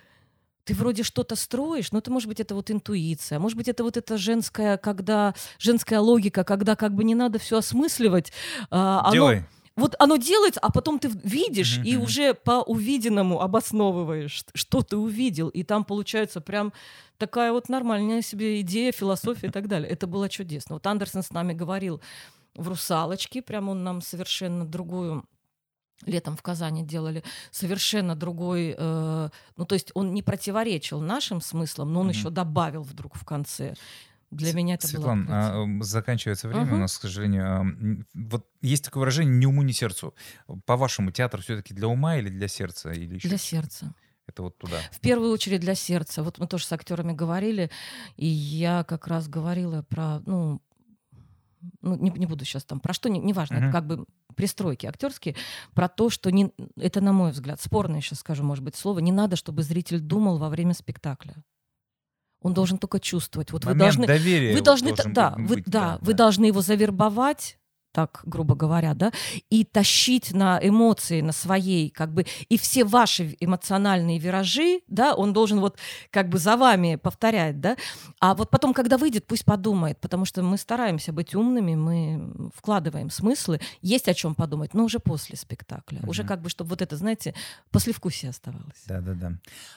Ты 0.63 0.73
вроде 0.73 1.03
что-то 1.03 1.35
строишь, 1.35 1.91
но 1.91 1.99
это 1.99 2.11
может 2.11 2.27
быть 2.27 2.39
это 2.39 2.53
вот 2.53 2.69
интуиция, 2.69 3.39
может 3.39 3.57
быть 3.57 3.67
это 3.67 3.83
вот 3.83 3.97
эта 3.97 4.17
женская, 4.17 4.77
когда 4.77 5.33
женская 5.57 5.99
логика, 5.99 6.43
когда 6.43 6.75
как 6.75 6.93
бы 6.93 7.03
не 7.03 7.15
надо 7.15 7.39
все 7.39 7.57
осмысливать. 7.57 8.31
А, 8.69 9.11
Делай. 9.11 9.43
Вот 9.81 9.95
оно 9.97 10.17
делается, 10.17 10.59
а 10.59 10.71
потом 10.71 10.99
ты 10.99 11.09
видишь 11.23 11.79
mm-hmm. 11.79 11.85
и 11.85 11.97
уже 11.97 12.33
по 12.35 12.61
увиденному 12.61 13.41
обосновываешь, 13.41 14.45
что 14.53 14.83
ты 14.83 14.95
увидел, 14.95 15.49
и 15.49 15.63
там 15.63 15.83
получается 15.83 16.39
прям 16.39 16.71
такая 17.17 17.51
вот 17.51 17.67
нормальная 17.67 18.21
себе 18.21 18.61
идея, 18.61 18.91
философия 18.91 19.47
и 19.47 19.49
так 19.49 19.67
далее. 19.67 19.89
Это 19.89 20.05
было 20.05 20.29
чудесно. 20.29 20.75
Вот 20.75 20.85
Андерсон 20.85 21.23
с 21.23 21.31
нами 21.31 21.53
говорил 21.53 21.99
в 22.53 22.67
«Русалочке», 22.67 23.41
прям 23.41 23.69
он 23.69 23.83
нам 23.83 24.01
совершенно 24.01 24.65
другую 24.65 25.25
летом 26.05 26.37
в 26.37 26.43
Казани 26.43 26.83
делали 26.83 27.23
совершенно 27.49 28.15
другой, 28.15 28.75
э, 28.77 29.29
ну 29.57 29.65
то 29.65 29.73
есть 29.73 29.91
он 29.95 30.13
не 30.13 30.21
противоречил 30.21 30.99
нашим 30.99 31.41
смыслам, 31.41 31.91
но 31.91 32.01
он 32.01 32.09
mm-hmm. 32.09 32.13
еще 32.13 32.29
добавил 32.29 32.83
вдруг 32.83 33.15
в 33.15 33.25
конце. 33.25 33.73
Для 34.31 34.53
меня 34.53 34.75
это 34.75 34.87
Светлана, 34.87 35.25
было 35.25 35.81
а, 35.81 35.83
заканчивается 35.83 36.47
время 36.47 36.67
угу. 36.67 36.75
у 36.75 36.79
нас, 36.79 36.97
к 36.97 37.01
сожалению. 37.01 38.05
Вот 38.13 38.47
есть 38.61 38.85
такое 38.85 39.01
выражение 39.01 39.35
«ни 39.35 39.45
уму, 39.45 39.61
ни 39.61 39.73
сердцу». 39.73 40.15
По-вашему, 40.65 41.11
театр 41.11 41.41
все-таки 41.41 41.73
для 41.73 41.87
ума 41.87 42.17
или 42.17 42.29
для 42.29 42.47
сердца? 42.47 42.91
Или 42.91 43.15
еще? 43.15 43.27
Для 43.27 43.37
сердца. 43.37 43.93
Это 44.27 44.43
вот 44.43 44.57
туда. 44.57 44.77
В 44.91 45.01
первую 45.01 45.31
очередь 45.31 45.59
для 45.59 45.75
сердца. 45.75 46.23
Вот 46.23 46.39
мы 46.39 46.47
тоже 46.47 46.65
с 46.65 46.71
актерами 46.71 47.11
говорили, 47.11 47.69
и 48.15 48.25
я 48.25 48.85
как 48.85 49.07
раз 49.07 49.27
говорила 49.27 49.83
про, 49.83 50.21
ну, 50.25 50.61
ну 51.81 51.95
не, 51.97 52.09
не 52.11 52.25
буду 52.25 52.45
сейчас 52.45 52.63
там, 52.63 52.79
про 52.79 52.93
что, 52.93 53.09
неважно, 53.09 53.55
не, 53.55 53.59
не 53.59 53.67
это 53.67 53.73
как 53.73 53.85
бы 53.85 54.05
пристройки 54.35 54.85
актерские, 54.85 55.35
про 55.73 55.89
то, 55.89 56.09
что 56.09 56.31
не, 56.31 56.51
это, 56.77 57.01
на 57.01 57.11
мой 57.11 57.31
взгляд, 57.31 57.59
спорное 57.59 57.99
сейчас 57.99 58.19
скажу, 58.19 58.43
может 58.43 58.63
быть, 58.63 58.75
слово, 58.75 58.99
не 58.99 59.11
надо, 59.11 59.35
чтобы 59.35 59.63
зритель 59.63 59.99
думал 59.99 60.37
во 60.37 60.47
время 60.49 60.73
спектакля. 60.73 61.43
Он 62.41 62.53
должен 62.53 62.77
только 62.77 62.99
чувствовать. 62.99 63.51
Вот 63.51 63.65
Момент 63.65 63.81
вы 63.81 63.85
должны, 63.85 64.07
доверия 64.07 64.53
вы 64.53 64.61
должны, 64.61 64.95
да, 65.13 65.31
быть, 65.37 65.49
вы, 65.49 65.55
да, 65.65 65.71
да, 65.71 65.97
вы 66.01 66.13
должны 66.13 66.45
его 66.45 66.61
завербовать 66.61 67.57
так 67.91 68.21
грубо 68.25 68.55
говоря, 68.55 68.93
да, 68.93 69.11
и 69.49 69.63
тащить 69.63 70.33
на 70.33 70.59
эмоции, 70.61 71.21
на 71.21 71.31
своей, 71.31 71.89
как 71.89 72.13
бы, 72.13 72.25
и 72.49 72.57
все 72.57 72.83
ваши 72.83 73.35
эмоциональные 73.39 74.19
виражи, 74.19 74.81
да, 74.87 75.13
он 75.13 75.33
должен 75.33 75.59
вот 75.59 75.77
как 76.09 76.29
бы 76.29 76.37
за 76.37 76.57
вами 76.57 76.95
повторять, 76.95 77.59
да, 77.59 77.77
а 78.19 78.33
вот 78.33 78.49
потом, 78.49 78.73
когда 78.73 78.97
выйдет, 78.97 79.25
пусть 79.27 79.45
подумает, 79.45 79.99
потому 79.99 80.25
что 80.25 80.43
мы 80.43 80.57
стараемся 80.57 81.11
быть 81.11 81.35
умными, 81.35 81.75
мы 81.75 82.51
вкладываем 82.55 83.09
смыслы, 83.09 83.59
есть 83.81 84.07
о 84.07 84.13
чем 84.13 84.35
подумать, 84.35 84.73
но 84.73 84.83
уже 84.83 84.99
после 84.99 85.37
спектакля, 85.37 85.99
mm-hmm. 85.99 86.09
уже 86.09 86.23
как 86.23 86.41
бы, 86.41 86.49
чтобы 86.49 86.69
вот 86.71 86.81
это, 86.81 86.95
знаете, 86.95 87.33
послевкусие 87.71 88.29
оставалось. 88.29 88.83
Да-да-да. 88.87 89.33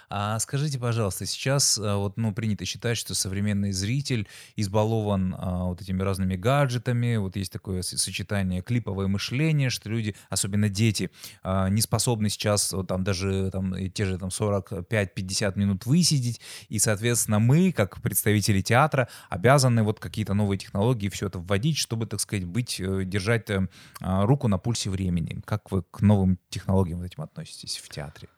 А 0.08 0.38
скажите, 0.38 0.78
пожалуйста, 0.78 1.26
сейчас 1.26 1.78
э, 1.78 1.94
вот, 1.94 2.16
ну, 2.16 2.32
принято 2.32 2.64
считать, 2.64 2.96
что 2.96 3.14
современный 3.14 3.72
зритель 3.72 4.28
избалован 4.56 5.34
а, 5.36 5.64
вот 5.64 5.80
этими 5.80 6.02
разными 6.02 6.36
гаджетами, 6.36 7.16
вот 7.16 7.36
есть 7.36 7.52
такое 7.52 7.82
сочетание 8.04 8.62
клиповое 8.62 9.08
мышление, 9.08 9.70
что 9.70 9.88
люди, 9.88 10.14
особенно 10.30 10.68
дети, 10.68 11.10
а, 11.42 11.68
не 11.68 11.80
способны 11.80 12.28
сейчас 12.28 12.74
там 12.88 13.04
даже 13.04 13.50
там, 13.50 13.74
те 13.90 14.04
же 14.04 14.18
там 14.18 14.28
45-50 14.28 15.58
минут 15.58 15.86
высидеть, 15.86 16.40
и, 16.68 16.78
соответственно, 16.78 17.38
мы, 17.38 17.72
как 17.72 18.00
представители 18.00 18.60
театра, 18.60 19.08
обязаны 19.28 19.82
вот 19.82 20.00
какие-то 20.00 20.34
новые 20.34 20.58
технологии 20.58 21.08
все 21.08 21.26
это 21.26 21.38
вводить, 21.38 21.78
чтобы, 21.78 22.06
так 22.06 22.20
сказать, 22.20 22.44
быть, 22.44 22.80
э, 22.80 23.04
держать 23.04 23.50
э, 23.50 23.68
а, 24.00 24.26
руку 24.26 24.48
на 24.48 24.58
пульсе 24.58 24.90
времени. 24.90 25.40
Как 25.44 25.70
вы 25.70 25.82
к 25.82 26.00
новым 26.00 26.38
технологиям 26.48 27.02
этим 27.02 27.22
относитесь 27.22 27.76
в 27.78 27.88
театре? 27.88 28.28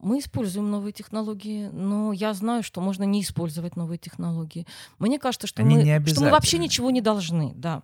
Мы 0.00 0.20
используем 0.20 0.70
новые 0.70 0.92
технологии, 0.92 1.68
но 1.72 2.12
я 2.12 2.32
знаю, 2.34 2.62
что 2.62 2.80
можно 2.80 3.04
не 3.04 3.22
использовать 3.22 3.76
новые 3.76 3.98
технологии. 3.98 4.66
Мне 4.98 5.18
кажется, 5.18 5.46
что, 5.46 5.62
Они 5.62 5.76
мы, 5.76 6.06
что 6.06 6.22
мы 6.22 6.30
вообще 6.30 6.58
ничего 6.58 6.90
не 6.90 7.00
должны. 7.00 7.52
Да. 7.54 7.82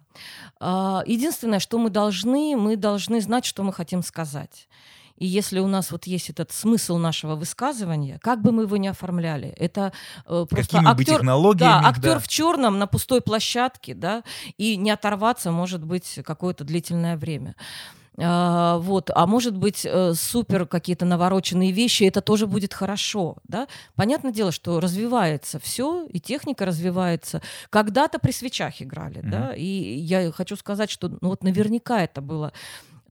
А, 0.61 1.03
единственное, 1.07 1.59
что 1.59 1.79
мы 1.79 1.91
должны, 1.91 2.57
мы 2.57 2.77
должны 2.77 3.21
знать, 3.21 3.45
что 3.45 3.63
мы 3.63 3.73
хотим 3.73 4.03
сказать. 4.03 4.69
И 5.17 5.27
если 5.27 5.61
у 5.61 5.69
нас 5.69 5.93
вот 5.93 6.07
есть 6.07 6.31
этот 6.31 6.51
смысл 6.51 6.97
нашего 6.99 7.37
высказывания, 7.37 8.19
как 8.21 8.43
бы 8.43 8.51
мы 8.51 8.65
его 8.65 8.77
ни 8.77 8.89
оформляли, 8.89 9.49
это 9.51 9.93
э, 10.27 10.47
просто 10.49 10.79
Какими 10.79 10.91
актер, 10.91 11.17
технологиями, 11.17 11.83
да, 11.83 11.89
актер 11.89 12.15
да. 12.15 12.19
в 12.19 12.27
черном 12.27 12.79
на 12.79 12.87
пустой 12.89 13.21
площадке, 13.21 13.95
да, 13.95 14.25
и 14.59 14.77
не 14.77 14.91
оторваться 14.91 15.53
может 15.53 15.85
быть 15.85 16.19
какое-то 16.25 16.65
длительное 16.65 17.17
время. 17.17 17.55
А, 18.17 18.79
вот, 18.79 19.11
а 19.13 19.27
может 19.27 19.57
быть 19.57 19.85
э, 19.85 20.15
супер 20.15 20.67
какие-то 20.67 21.05
навороченные 21.05 21.73
вещи, 21.73 22.05
это 22.05 22.21
тоже 22.21 22.47
будет 22.47 22.73
хорошо, 22.73 23.37
да. 23.45 23.67
Понятное 23.97 24.33
дело, 24.33 24.53
что 24.53 24.79
развивается 24.79 25.59
все, 25.59 26.07
и 26.07 26.21
техника 26.21 26.65
развивается. 26.65 27.43
Когда-то 27.71 28.21
при 28.21 28.31
свечах 28.31 28.81
играли, 28.81 29.21
mm-hmm. 29.21 29.31
да, 29.31 29.55
и 29.55 29.65
я 29.65 30.31
хочу 30.31 30.55
сказать, 30.57 30.91
что 30.91 31.09
ну, 31.09 31.29
вот 31.29 31.43
наверняка 31.43 32.03
это 32.03 32.21
было 32.21 32.53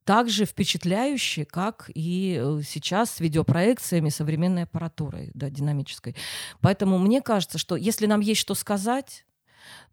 так 0.06 0.30
же 0.30 0.46
впечатляюще, 0.46 1.46
как 1.46 1.90
и 1.94 2.40
э, 2.42 2.62
сейчас 2.66 3.12
с 3.12 3.20
видеопроекциями, 3.20 4.10
современной 4.10 4.64
аппаратурой 4.64 5.32
да, 5.34 5.50
динамической. 5.50 6.16
Поэтому 6.62 6.98
мне 6.98 7.22
кажется, 7.22 7.58
что 7.58 7.76
если 7.76 8.06
нам 8.06 8.22
есть 8.22 8.42
что 8.42 8.56
сказать, 8.56 9.26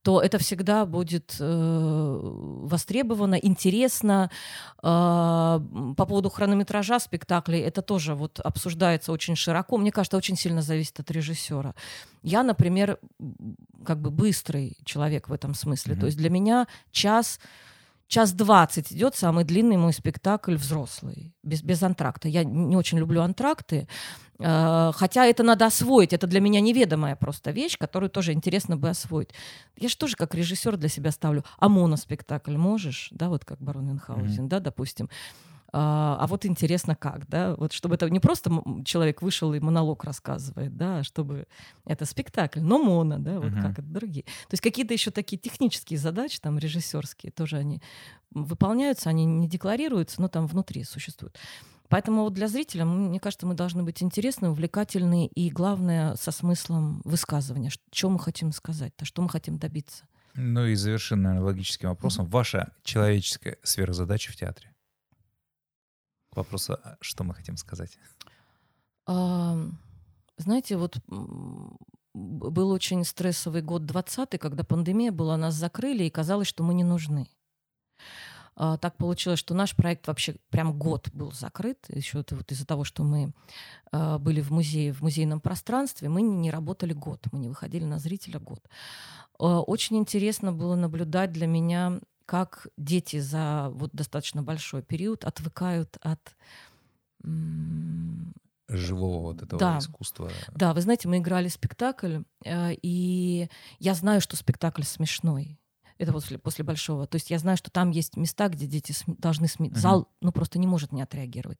то 0.02 0.20
это 0.20 0.38
всегда 0.38 0.86
будет 0.86 1.36
э, 1.38 2.20
востребовано, 2.22 3.34
интересно. 3.34 4.30
Э, 4.82 5.60
по 5.96 6.06
поводу 6.06 6.30
хронометража 6.30 6.98
спектаклей 6.98 7.60
это 7.60 7.82
тоже 7.82 8.14
вот 8.14 8.40
обсуждается 8.40 9.12
очень 9.12 9.36
широко. 9.36 9.76
Мне 9.76 9.92
кажется, 9.92 10.16
очень 10.16 10.36
сильно 10.36 10.62
зависит 10.62 11.00
от 11.00 11.10
режиссера. 11.10 11.74
Я, 12.22 12.42
например, 12.42 12.98
как 13.84 14.00
бы 14.00 14.10
быстрый 14.10 14.76
человек 14.84 15.28
в 15.28 15.32
этом 15.32 15.54
смысле. 15.54 15.94
Mm-hmm. 15.94 16.00
То 16.00 16.06
есть 16.06 16.18
для 16.18 16.30
меня 16.30 16.66
час 16.90 17.40
час 18.10 18.32
двадцать 18.32 18.92
идет 18.92 19.14
самый 19.14 19.44
длинный 19.44 19.76
мой 19.76 19.92
спектакль 19.92 20.56
взрослый, 20.56 21.32
без, 21.42 21.62
без 21.62 21.82
антракта. 21.82 22.28
Я 22.28 22.44
не 22.44 22.76
очень 22.76 22.98
люблю 22.98 23.22
антракты, 23.22 23.86
э, 24.38 24.92
хотя 24.94 25.26
это 25.26 25.44
надо 25.44 25.66
освоить. 25.66 26.12
Это 26.12 26.26
для 26.26 26.40
меня 26.40 26.60
неведомая 26.60 27.14
просто 27.14 27.52
вещь, 27.52 27.78
которую 27.78 28.10
тоже 28.10 28.32
интересно 28.32 28.76
бы 28.76 28.90
освоить. 28.90 29.30
Я 29.76 29.88
же 29.88 29.96
тоже 29.96 30.16
как 30.16 30.34
режиссер 30.34 30.76
для 30.76 30.88
себя 30.88 31.12
ставлю. 31.12 31.44
А 31.58 31.68
моноспектакль 31.68 32.56
можешь, 32.56 33.08
да, 33.12 33.28
вот 33.28 33.44
как 33.44 33.60
барон 33.60 33.86
Мюнхгаузен, 33.86 34.44
mm-hmm. 34.44 34.48
да, 34.48 34.58
допустим. 34.58 35.08
А, 35.72 36.16
а 36.20 36.26
вот 36.26 36.44
интересно 36.46 36.96
как, 36.96 37.28
да, 37.28 37.54
вот 37.56 37.72
чтобы 37.72 37.94
это 37.94 38.08
не 38.10 38.20
просто 38.20 38.50
человек 38.84 39.22
вышел 39.22 39.54
и 39.54 39.60
монолог 39.60 40.04
рассказывает, 40.04 40.76
да, 40.76 40.98
а 40.98 41.04
чтобы 41.04 41.46
это 41.84 42.04
спектакль, 42.04 42.60
но 42.60 42.82
моно, 42.82 43.18
да, 43.18 43.38
вот 43.40 43.52
uh-huh. 43.52 43.62
как 43.62 43.78
это 43.78 43.88
другие. 43.88 44.24
То 44.24 44.52
есть 44.52 44.62
какие-то 44.62 44.94
еще 44.94 45.10
такие 45.10 45.38
технические 45.38 45.98
задачи, 45.98 46.40
там 46.40 46.58
режиссерские, 46.58 47.32
тоже 47.32 47.56
они 47.58 47.80
выполняются, 48.32 49.10
они 49.10 49.24
не 49.24 49.48
декларируются, 49.48 50.20
но 50.20 50.28
там 50.28 50.46
внутри 50.46 50.84
существуют. 50.84 51.38
Поэтому 51.88 52.22
вот 52.22 52.34
для 52.34 52.46
зрителя, 52.46 52.84
мне 52.84 53.18
кажется, 53.18 53.46
мы 53.46 53.54
должны 53.54 53.82
быть 53.82 54.00
интересны, 54.00 54.48
увлекательны 54.48 55.26
и, 55.26 55.50
главное, 55.50 56.14
со 56.14 56.30
смыслом 56.30 57.02
высказывания. 57.04 57.70
Что 57.92 58.10
мы 58.10 58.20
хотим 58.20 58.52
сказать, 58.52 58.92
-то, 58.96 59.04
что 59.04 59.22
мы 59.22 59.28
хотим 59.28 59.58
добиться. 59.58 60.04
Ну 60.34 60.66
и 60.66 60.76
завершим, 60.76 61.22
наверное, 61.22 61.44
логическим 61.44 61.88
вопросом. 61.88 62.26
Ваша 62.26 62.72
человеческая 62.84 63.58
сфера 63.64 63.92
задачи 63.92 64.30
в 64.30 64.36
театре? 64.36 64.69
К 66.30 66.36
вопросу, 66.36 66.74
а 66.82 66.96
что 67.00 67.24
мы 67.24 67.34
хотим 67.34 67.56
сказать? 67.56 67.98
А, 69.06 69.58
знаете, 70.36 70.76
вот 70.76 70.98
был 72.12 72.70
очень 72.70 73.04
стрессовый 73.04 73.62
год 73.62 73.86
20 73.86 74.38
когда 74.38 74.64
пандемия 74.64 75.12
была, 75.12 75.36
нас 75.36 75.54
закрыли, 75.54 76.04
и 76.04 76.10
казалось, 76.10 76.48
что 76.48 76.62
мы 76.62 76.74
не 76.74 76.84
нужны. 76.84 77.28
А, 78.56 78.76
так 78.76 78.96
получилось, 78.96 79.38
что 79.38 79.54
наш 79.54 79.74
проект 79.74 80.06
вообще 80.06 80.36
прям 80.50 80.78
год 80.78 81.08
был 81.12 81.32
закрыт. 81.32 81.86
Еще 81.88 82.20
это 82.20 82.36
вот 82.36 82.52
из-за 82.52 82.66
того, 82.66 82.84
что 82.84 83.04
мы 83.04 83.32
а, 83.90 84.18
были 84.18 84.40
в 84.40 84.50
музее, 84.50 84.92
в 84.92 85.00
музейном 85.00 85.40
пространстве, 85.40 86.08
мы 86.08 86.20
не 86.20 86.50
работали 86.50 86.92
год, 86.92 87.26
мы 87.32 87.38
не 87.38 87.48
выходили 87.48 87.84
на 87.84 87.98
зрителя 87.98 88.38
год. 88.38 88.60
А, 89.38 89.60
очень 89.60 89.96
интересно 89.96 90.52
было 90.52 90.74
наблюдать 90.74 91.32
для 91.32 91.46
меня 91.46 92.00
как 92.30 92.68
дети 92.76 93.18
за 93.18 93.70
вот 93.72 93.90
достаточно 93.92 94.40
большой 94.40 94.82
период 94.82 95.24
отвыкают 95.24 95.98
от 96.00 96.36
живого 98.68 99.32
вот 99.32 99.42
этого 99.42 99.58
да. 99.58 99.78
искусства. 99.78 100.30
Да, 100.54 100.72
вы 100.72 100.80
знаете, 100.80 101.08
мы 101.08 101.18
играли 101.18 101.48
спектакль, 101.48 102.18
э, 102.44 102.74
и 102.82 103.48
я 103.80 103.94
знаю, 103.94 104.20
что 104.20 104.36
спектакль 104.36 104.84
смешной. 104.84 105.58
Это 105.98 106.12
после, 106.12 106.38
после 106.38 106.64
большого. 106.64 107.08
То 107.08 107.16
есть 107.16 107.30
я 107.30 107.38
знаю, 107.40 107.56
что 107.56 107.68
там 107.72 107.90
есть 107.90 108.16
места, 108.16 108.48
где 108.48 108.68
дети 108.68 108.92
см- 108.92 109.20
должны 109.20 109.46
сме- 109.46 109.70
uh-huh. 109.70 109.76
Зал, 109.76 110.08
ну, 110.20 110.30
просто 110.30 110.60
не 110.60 110.68
может 110.68 110.92
не 110.92 111.02
отреагировать. 111.02 111.58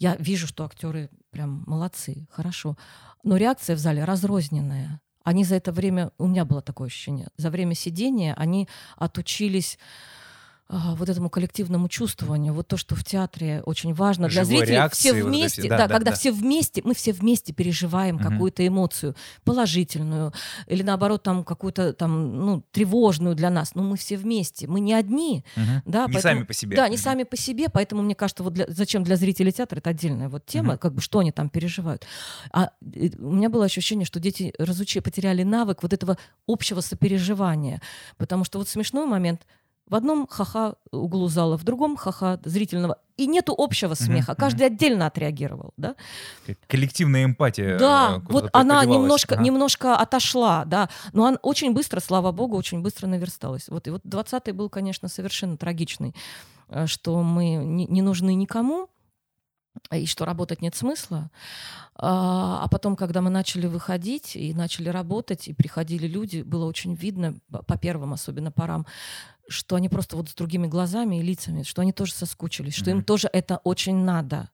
Я 0.00 0.16
вижу, 0.16 0.48
что 0.48 0.64
актеры 0.64 1.08
прям 1.30 1.62
молодцы, 1.68 2.26
хорошо. 2.32 2.76
Но 3.22 3.36
реакция 3.36 3.76
в 3.76 3.78
зале 3.78 4.02
разрозненная. 4.04 5.00
Они 5.24 5.44
за 5.44 5.56
это 5.56 5.72
время, 5.72 6.12
у 6.18 6.26
меня 6.26 6.44
было 6.44 6.62
такое 6.62 6.88
ощущение, 6.88 7.28
за 7.36 7.50
время 7.50 7.74
сидения 7.74 8.34
они 8.34 8.68
отучились 8.96 9.78
вот 10.70 11.08
этому 11.08 11.28
коллективному 11.30 11.88
чувствованию, 11.88 12.54
вот 12.54 12.68
то, 12.68 12.76
что 12.76 12.94
в 12.94 13.04
театре 13.04 13.60
очень 13.66 13.92
важно 13.92 14.28
для 14.28 14.44
Живой 14.44 14.66
зрителей, 14.66 14.88
все 14.92 15.12
вместе, 15.12 15.62
вот 15.62 15.70
да, 15.70 15.76
да, 15.78 15.86
да, 15.88 15.94
когда 15.94 16.10
да. 16.12 16.16
все 16.16 16.30
вместе, 16.30 16.80
мы 16.84 16.94
все 16.94 17.12
вместе 17.12 17.52
переживаем 17.52 18.16
угу. 18.16 18.24
какую-то 18.24 18.64
эмоцию 18.64 19.16
положительную 19.44 20.32
или 20.68 20.82
наоборот 20.82 21.24
там 21.24 21.42
какую-то 21.44 21.92
там 21.92 22.46
ну 22.46 22.64
тревожную 22.70 23.34
для 23.34 23.50
нас, 23.50 23.74
но 23.74 23.82
мы 23.82 23.96
все 23.96 24.16
вместе, 24.16 24.68
мы 24.68 24.78
не 24.78 24.94
одни, 24.94 25.44
угу. 25.56 25.64
да, 25.86 26.06
не 26.06 26.12
поэтому, 26.14 26.20
сами 26.20 26.42
по 26.44 26.52
себе, 26.52 26.76
да, 26.76 26.88
не 26.88 26.96
сами 26.96 27.24
по 27.24 27.36
себе, 27.36 27.68
поэтому 27.68 28.02
мне 28.02 28.14
кажется, 28.14 28.44
вот 28.44 28.52
для, 28.52 28.66
зачем 28.68 29.02
для 29.02 29.16
зрителей 29.16 29.50
театра 29.50 29.78
это 29.78 29.90
отдельная 29.90 30.28
вот 30.28 30.46
тема, 30.46 30.74
угу. 30.74 30.78
как 30.78 30.94
бы 30.94 31.00
что 31.00 31.18
они 31.18 31.32
там 31.32 31.48
переживают. 31.48 32.06
А 32.52 32.70
у 32.80 33.32
меня 33.32 33.48
было 33.48 33.64
ощущение, 33.64 34.06
что 34.06 34.20
дети 34.20 34.54
разучили, 34.56 35.02
потеряли 35.02 35.42
навык 35.42 35.82
вот 35.82 35.92
этого 35.92 36.16
общего 36.46 36.80
сопереживания, 36.80 37.82
потому 38.18 38.44
что 38.44 38.58
вот 38.58 38.68
смешной 38.68 39.06
момент 39.06 39.42
в 39.90 39.94
одном 39.96 40.26
ха-ха 40.28 40.74
углу 40.92 41.28
зала, 41.28 41.58
в 41.58 41.64
другом 41.64 41.96
ха-ха 41.96 42.38
зрительного. 42.44 42.98
И 43.16 43.26
нету 43.26 43.54
общего 43.58 43.94
смеха. 43.94 44.32
Mm-hmm. 44.32 44.36
Каждый 44.36 44.66
отдельно 44.68 45.06
отреагировал. 45.06 45.72
Да? 45.76 45.96
Коллективная 46.68 47.24
эмпатия. 47.24 47.76
Да, 47.76 48.16
э, 48.16 48.20
вот 48.30 48.48
она 48.52 48.84
немножко, 48.84 49.34
ага. 49.34 49.44
немножко 49.44 49.96
отошла. 49.96 50.64
Да. 50.64 50.88
Но 51.12 51.26
она 51.26 51.38
очень 51.42 51.74
быстро, 51.74 52.00
слава 52.00 52.30
богу, 52.30 52.56
очень 52.56 52.80
быстро 52.80 53.08
наверсталась. 53.08 53.68
Вот, 53.68 53.88
и 53.88 53.90
вот 53.90 54.04
20-й 54.04 54.52
был, 54.52 54.70
конечно, 54.70 55.08
совершенно 55.08 55.56
трагичный, 55.56 56.14
э, 56.68 56.86
что 56.86 57.22
мы 57.22 57.56
не, 57.56 57.86
не 57.86 58.00
нужны 58.00 58.34
никому, 58.34 58.88
и 59.92 60.06
что 60.06 60.24
работать 60.24 60.62
нет 60.62 60.74
смысла. 60.74 61.30
А, 61.94 62.64
а 62.64 62.68
потом, 62.68 62.96
когда 62.96 63.20
мы 63.20 63.30
начали 63.30 63.66
выходить 63.66 64.36
и 64.36 64.54
начали 64.54 64.88
работать, 64.88 65.48
и 65.48 65.52
приходили 65.52 66.06
люди, 66.06 66.42
было 66.42 66.64
очень 66.64 66.94
видно, 66.94 67.38
по 67.50 67.76
первым 67.76 68.12
особенно 68.12 68.50
порам, 68.50 68.86
что 69.50 69.76
они 69.76 69.88
просто 69.88 70.16
вот 70.16 70.28
с 70.28 70.34
другими 70.34 70.66
глазами 70.66 71.16
и 71.16 71.22
лицами, 71.22 71.62
что 71.62 71.82
они 71.82 71.92
тоже 71.92 72.12
соскучились, 72.12 72.74
что 72.74 72.90
mm-hmm. 72.90 72.94
им 72.94 73.04
тоже 73.04 73.28
это 73.32 73.60
очень 73.64 73.96
надо 73.96 74.50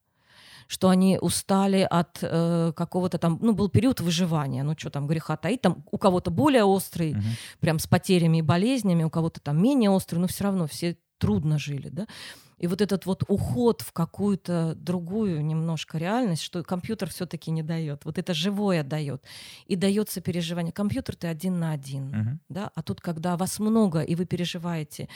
что 0.68 0.88
они 0.88 1.16
устали 1.20 1.86
от 1.88 2.18
э, 2.22 2.72
какого-то 2.74 3.18
там, 3.18 3.38
ну, 3.40 3.52
был 3.52 3.68
период 3.68 4.00
выживания, 4.00 4.64
ну, 4.64 4.74
что 4.76 4.90
там 4.90 5.06
греха 5.06 5.36
таить, 5.36 5.60
там 5.60 5.84
у 5.92 5.96
кого-то 5.96 6.32
более 6.32 6.64
острый, 6.64 7.12
uh-huh. 7.12 7.22
прям 7.60 7.78
с 7.78 7.86
потерями 7.86 8.38
и 8.38 8.42
болезнями, 8.42 9.04
у 9.04 9.10
кого-то 9.10 9.40
там 9.40 9.62
менее 9.62 9.90
острый, 9.90 10.18
но 10.18 10.26
все 10.26 10.42
равно 10.42 10.66
все 10.66 10.96
трудно 11.18 11.58
жили, 11.58 11.88
да. 11.88 12.06
И 12.58 12.66
вот 12.66 12.80
этот 12.80 13.06
вот 13.06 13.22
уход 13.28 13.82
в 13.82 13.92
какую-то 13.92 14.74
другую 14.76 15.44
немножко 15.44 15.98
реальность, 15.98 16.42
что 16.42 16.62
компьютер 16.62 17.10
все-таки 17.10 17.50
не 17.50 17.62
дает. 17.62 18.04
Вот 18.04 18.18
это 18.18 18.32
живое 18.34 18.82
дает. 18.82 19.22
И 19.66 19.76
дается 19.76 20.20
переживание. 20.20 20.72
Компьютер 20.72 21.16
ты 21.16 21.26
один 21.26 21.58
на 21.60 21.72
один. 21.72 22.14
Uh-huh. 22.14 22.38
Да? 22.48 22.70
А 22.74 22.82
тут, 22.82 23.00
когда 23.00 23.36
вас 23.36 23.58
много, 23.58 24.00
и 24.00 24.14
вы 24.14 24.24
переживаете 24.24 25.08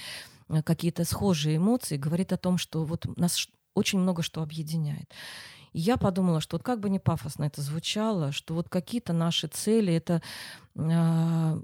э, 0.49 0.62
какие-то 0.62 1.05
схожие 1.05 1.57
эмоции, 1.57 1.97
говорит 1.97 2.32
о 2.32 2.36
том, 2.36 2.59
что 2.59 2.84
вот 2.84 3.07
нас 3.16 3.49
очень 3.74 3.99
много 3.99 4.22
что 4.22 4.43
объединяет. 4.43 5.11
И 5.72 5.80
я 5.80 5.97
подумала, 5.97 6.41
что 6.41 6.57
вот 6.57 6.64
как 6.64 6.80
бы 6.80 6.91
не 6.91 6.99
пафосно 6.99 7.45
это 7.45 7.62
звучало, 7.62 8.32
что 8.32 8.55
вот 8.55 8.68
какие-то 8.68 9.12
наши 9.12 9.47
цели 9.47 9.95
это 9.95 10.20
э, 10.74 11.61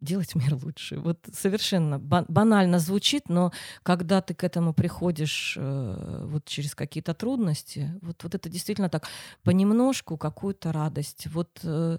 делать 0.00 0.34
мир 0.34 0.54
лучше. 0.54 0.98
Вот 0.98 1.18
совершенно 1.32 1.98
банально 1.98 2.78
звучит, 2.78 3.28
но 3.28 3.52
когда 3.82 4.20
ты 4.20 4.34
к 4.34 4.44
этому 4.44 4.72
приходишь 4.72 5.56
э, 5.58 6.24
вот 6.26 6.44
через 6.44 6.74
какие-то 6.74 7.14
трудности, 7.14 7.92
вот, 8.02 8.22
вот 8.22 8.34
это 8.34 8.48
действительно 8.48 8.88
так, 8.88 9.08
понемножку 9.42 10.16
какую-то 10.16 10.72
радость, 10.72 11.26
вот 11.28 11.60
э, 11.62 11.98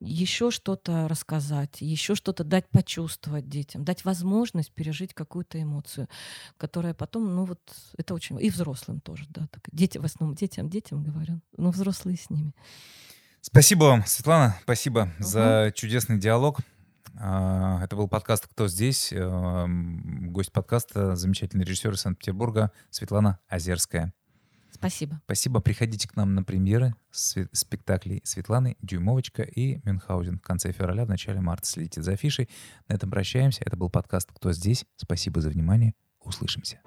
еще 0.00 0.50
что-то 0.50 1.08
рассказать, 1.08 1.80
еще 1.80 2.14
что-то 2.14 2.44
дать 2.44 2.68
почувствовать 2.68 3.48
детям, 3.48 3.84
дать 3.84 4.04
возможность 4.04 4.72
пережить 4.72 5.14
какую-то 5.14 5.60
эмоцию, 5.60 6.08
которая 6.56 6.94
потом, 6.94 7.34
ну 7.34 7.44
вот, 7.44 7.60
это 7.96 8.14
очень... 8.14 8.40
И 8.40 8.50
взрослым 8.50 9.00
тоже, 9.00 9.24
да. 9.28 9.48
Так, 9.50 9.62
дети, 9.72 9.98
в 9.98 10.04
основном 10.04 10.36
детям, 10.36 10.68
детям 10.68 11.02
говорю, 11.02 11.40
но 11.56 11.70
взрослые 11.70 12.16
с 12.16 12.30
ними. 12.30 12.52
Спасибо 13.40 13.84
вам, 13.84 14.04
Светлана, 14.06 14.58
спасибо 14.62 15.12
угу. 15.18 15.24
за 15.24 15.72
чудесный 15.74 16.18
диалог. 16.18 16.60
А, 17.20 17.80
это 17.82 17.96
был 17.96 18.06
подкаст 18.06 18.46
«Кто 18.46 18.68
здесь?». 18.68 19.12
Эм, 19.12 20.30
гость 20.32 20.52
подкаста– 20.52 21.16
замечательный 21.16 21.64
режиссер 21.64 21.92
из 21.92 22.00
Санкт-Петербурга 22.00 22.70
Светлана 22.90 23.40
Озерская. 23.48 24.14
Спасибо. 24.70 25.20
Спасибо. 25.24 25.60
Приходите 25.60 26.08
к 26.08 26.14
нам 26.14 26.36
на 26.36 26.44
премьеры 26.44 26.94
спектаклей 27.10 28.20
Светланы 28.22 28.76
Дюймовочка 28.80 29.42
и 29.42 29.80
Мюнхгаузен 29.84 30.38
в 30.38 30.42
конце 30.42 30.70
февраля, 30.70 31.04
в 31.04 31.08
начале 31.08 31.40
марта. 31.40 31.66
Следите 31.66 32.02
за 32.02 32.12
афишей. 32.12 32.48
На 32.86 32.94
этом 32.94 33.10
прощаемся. 33.10 33.64
Это 33.66 33.76
был 33.76 33.90
подкаст 33.90 34.30
«Кто 34.32 34.52
здесь?». 34.52 34.84
Спасибо 34.96 35.40
за 35.40 35.50
внимание. 35.50 35.94
Услышимся. 36.20 36.80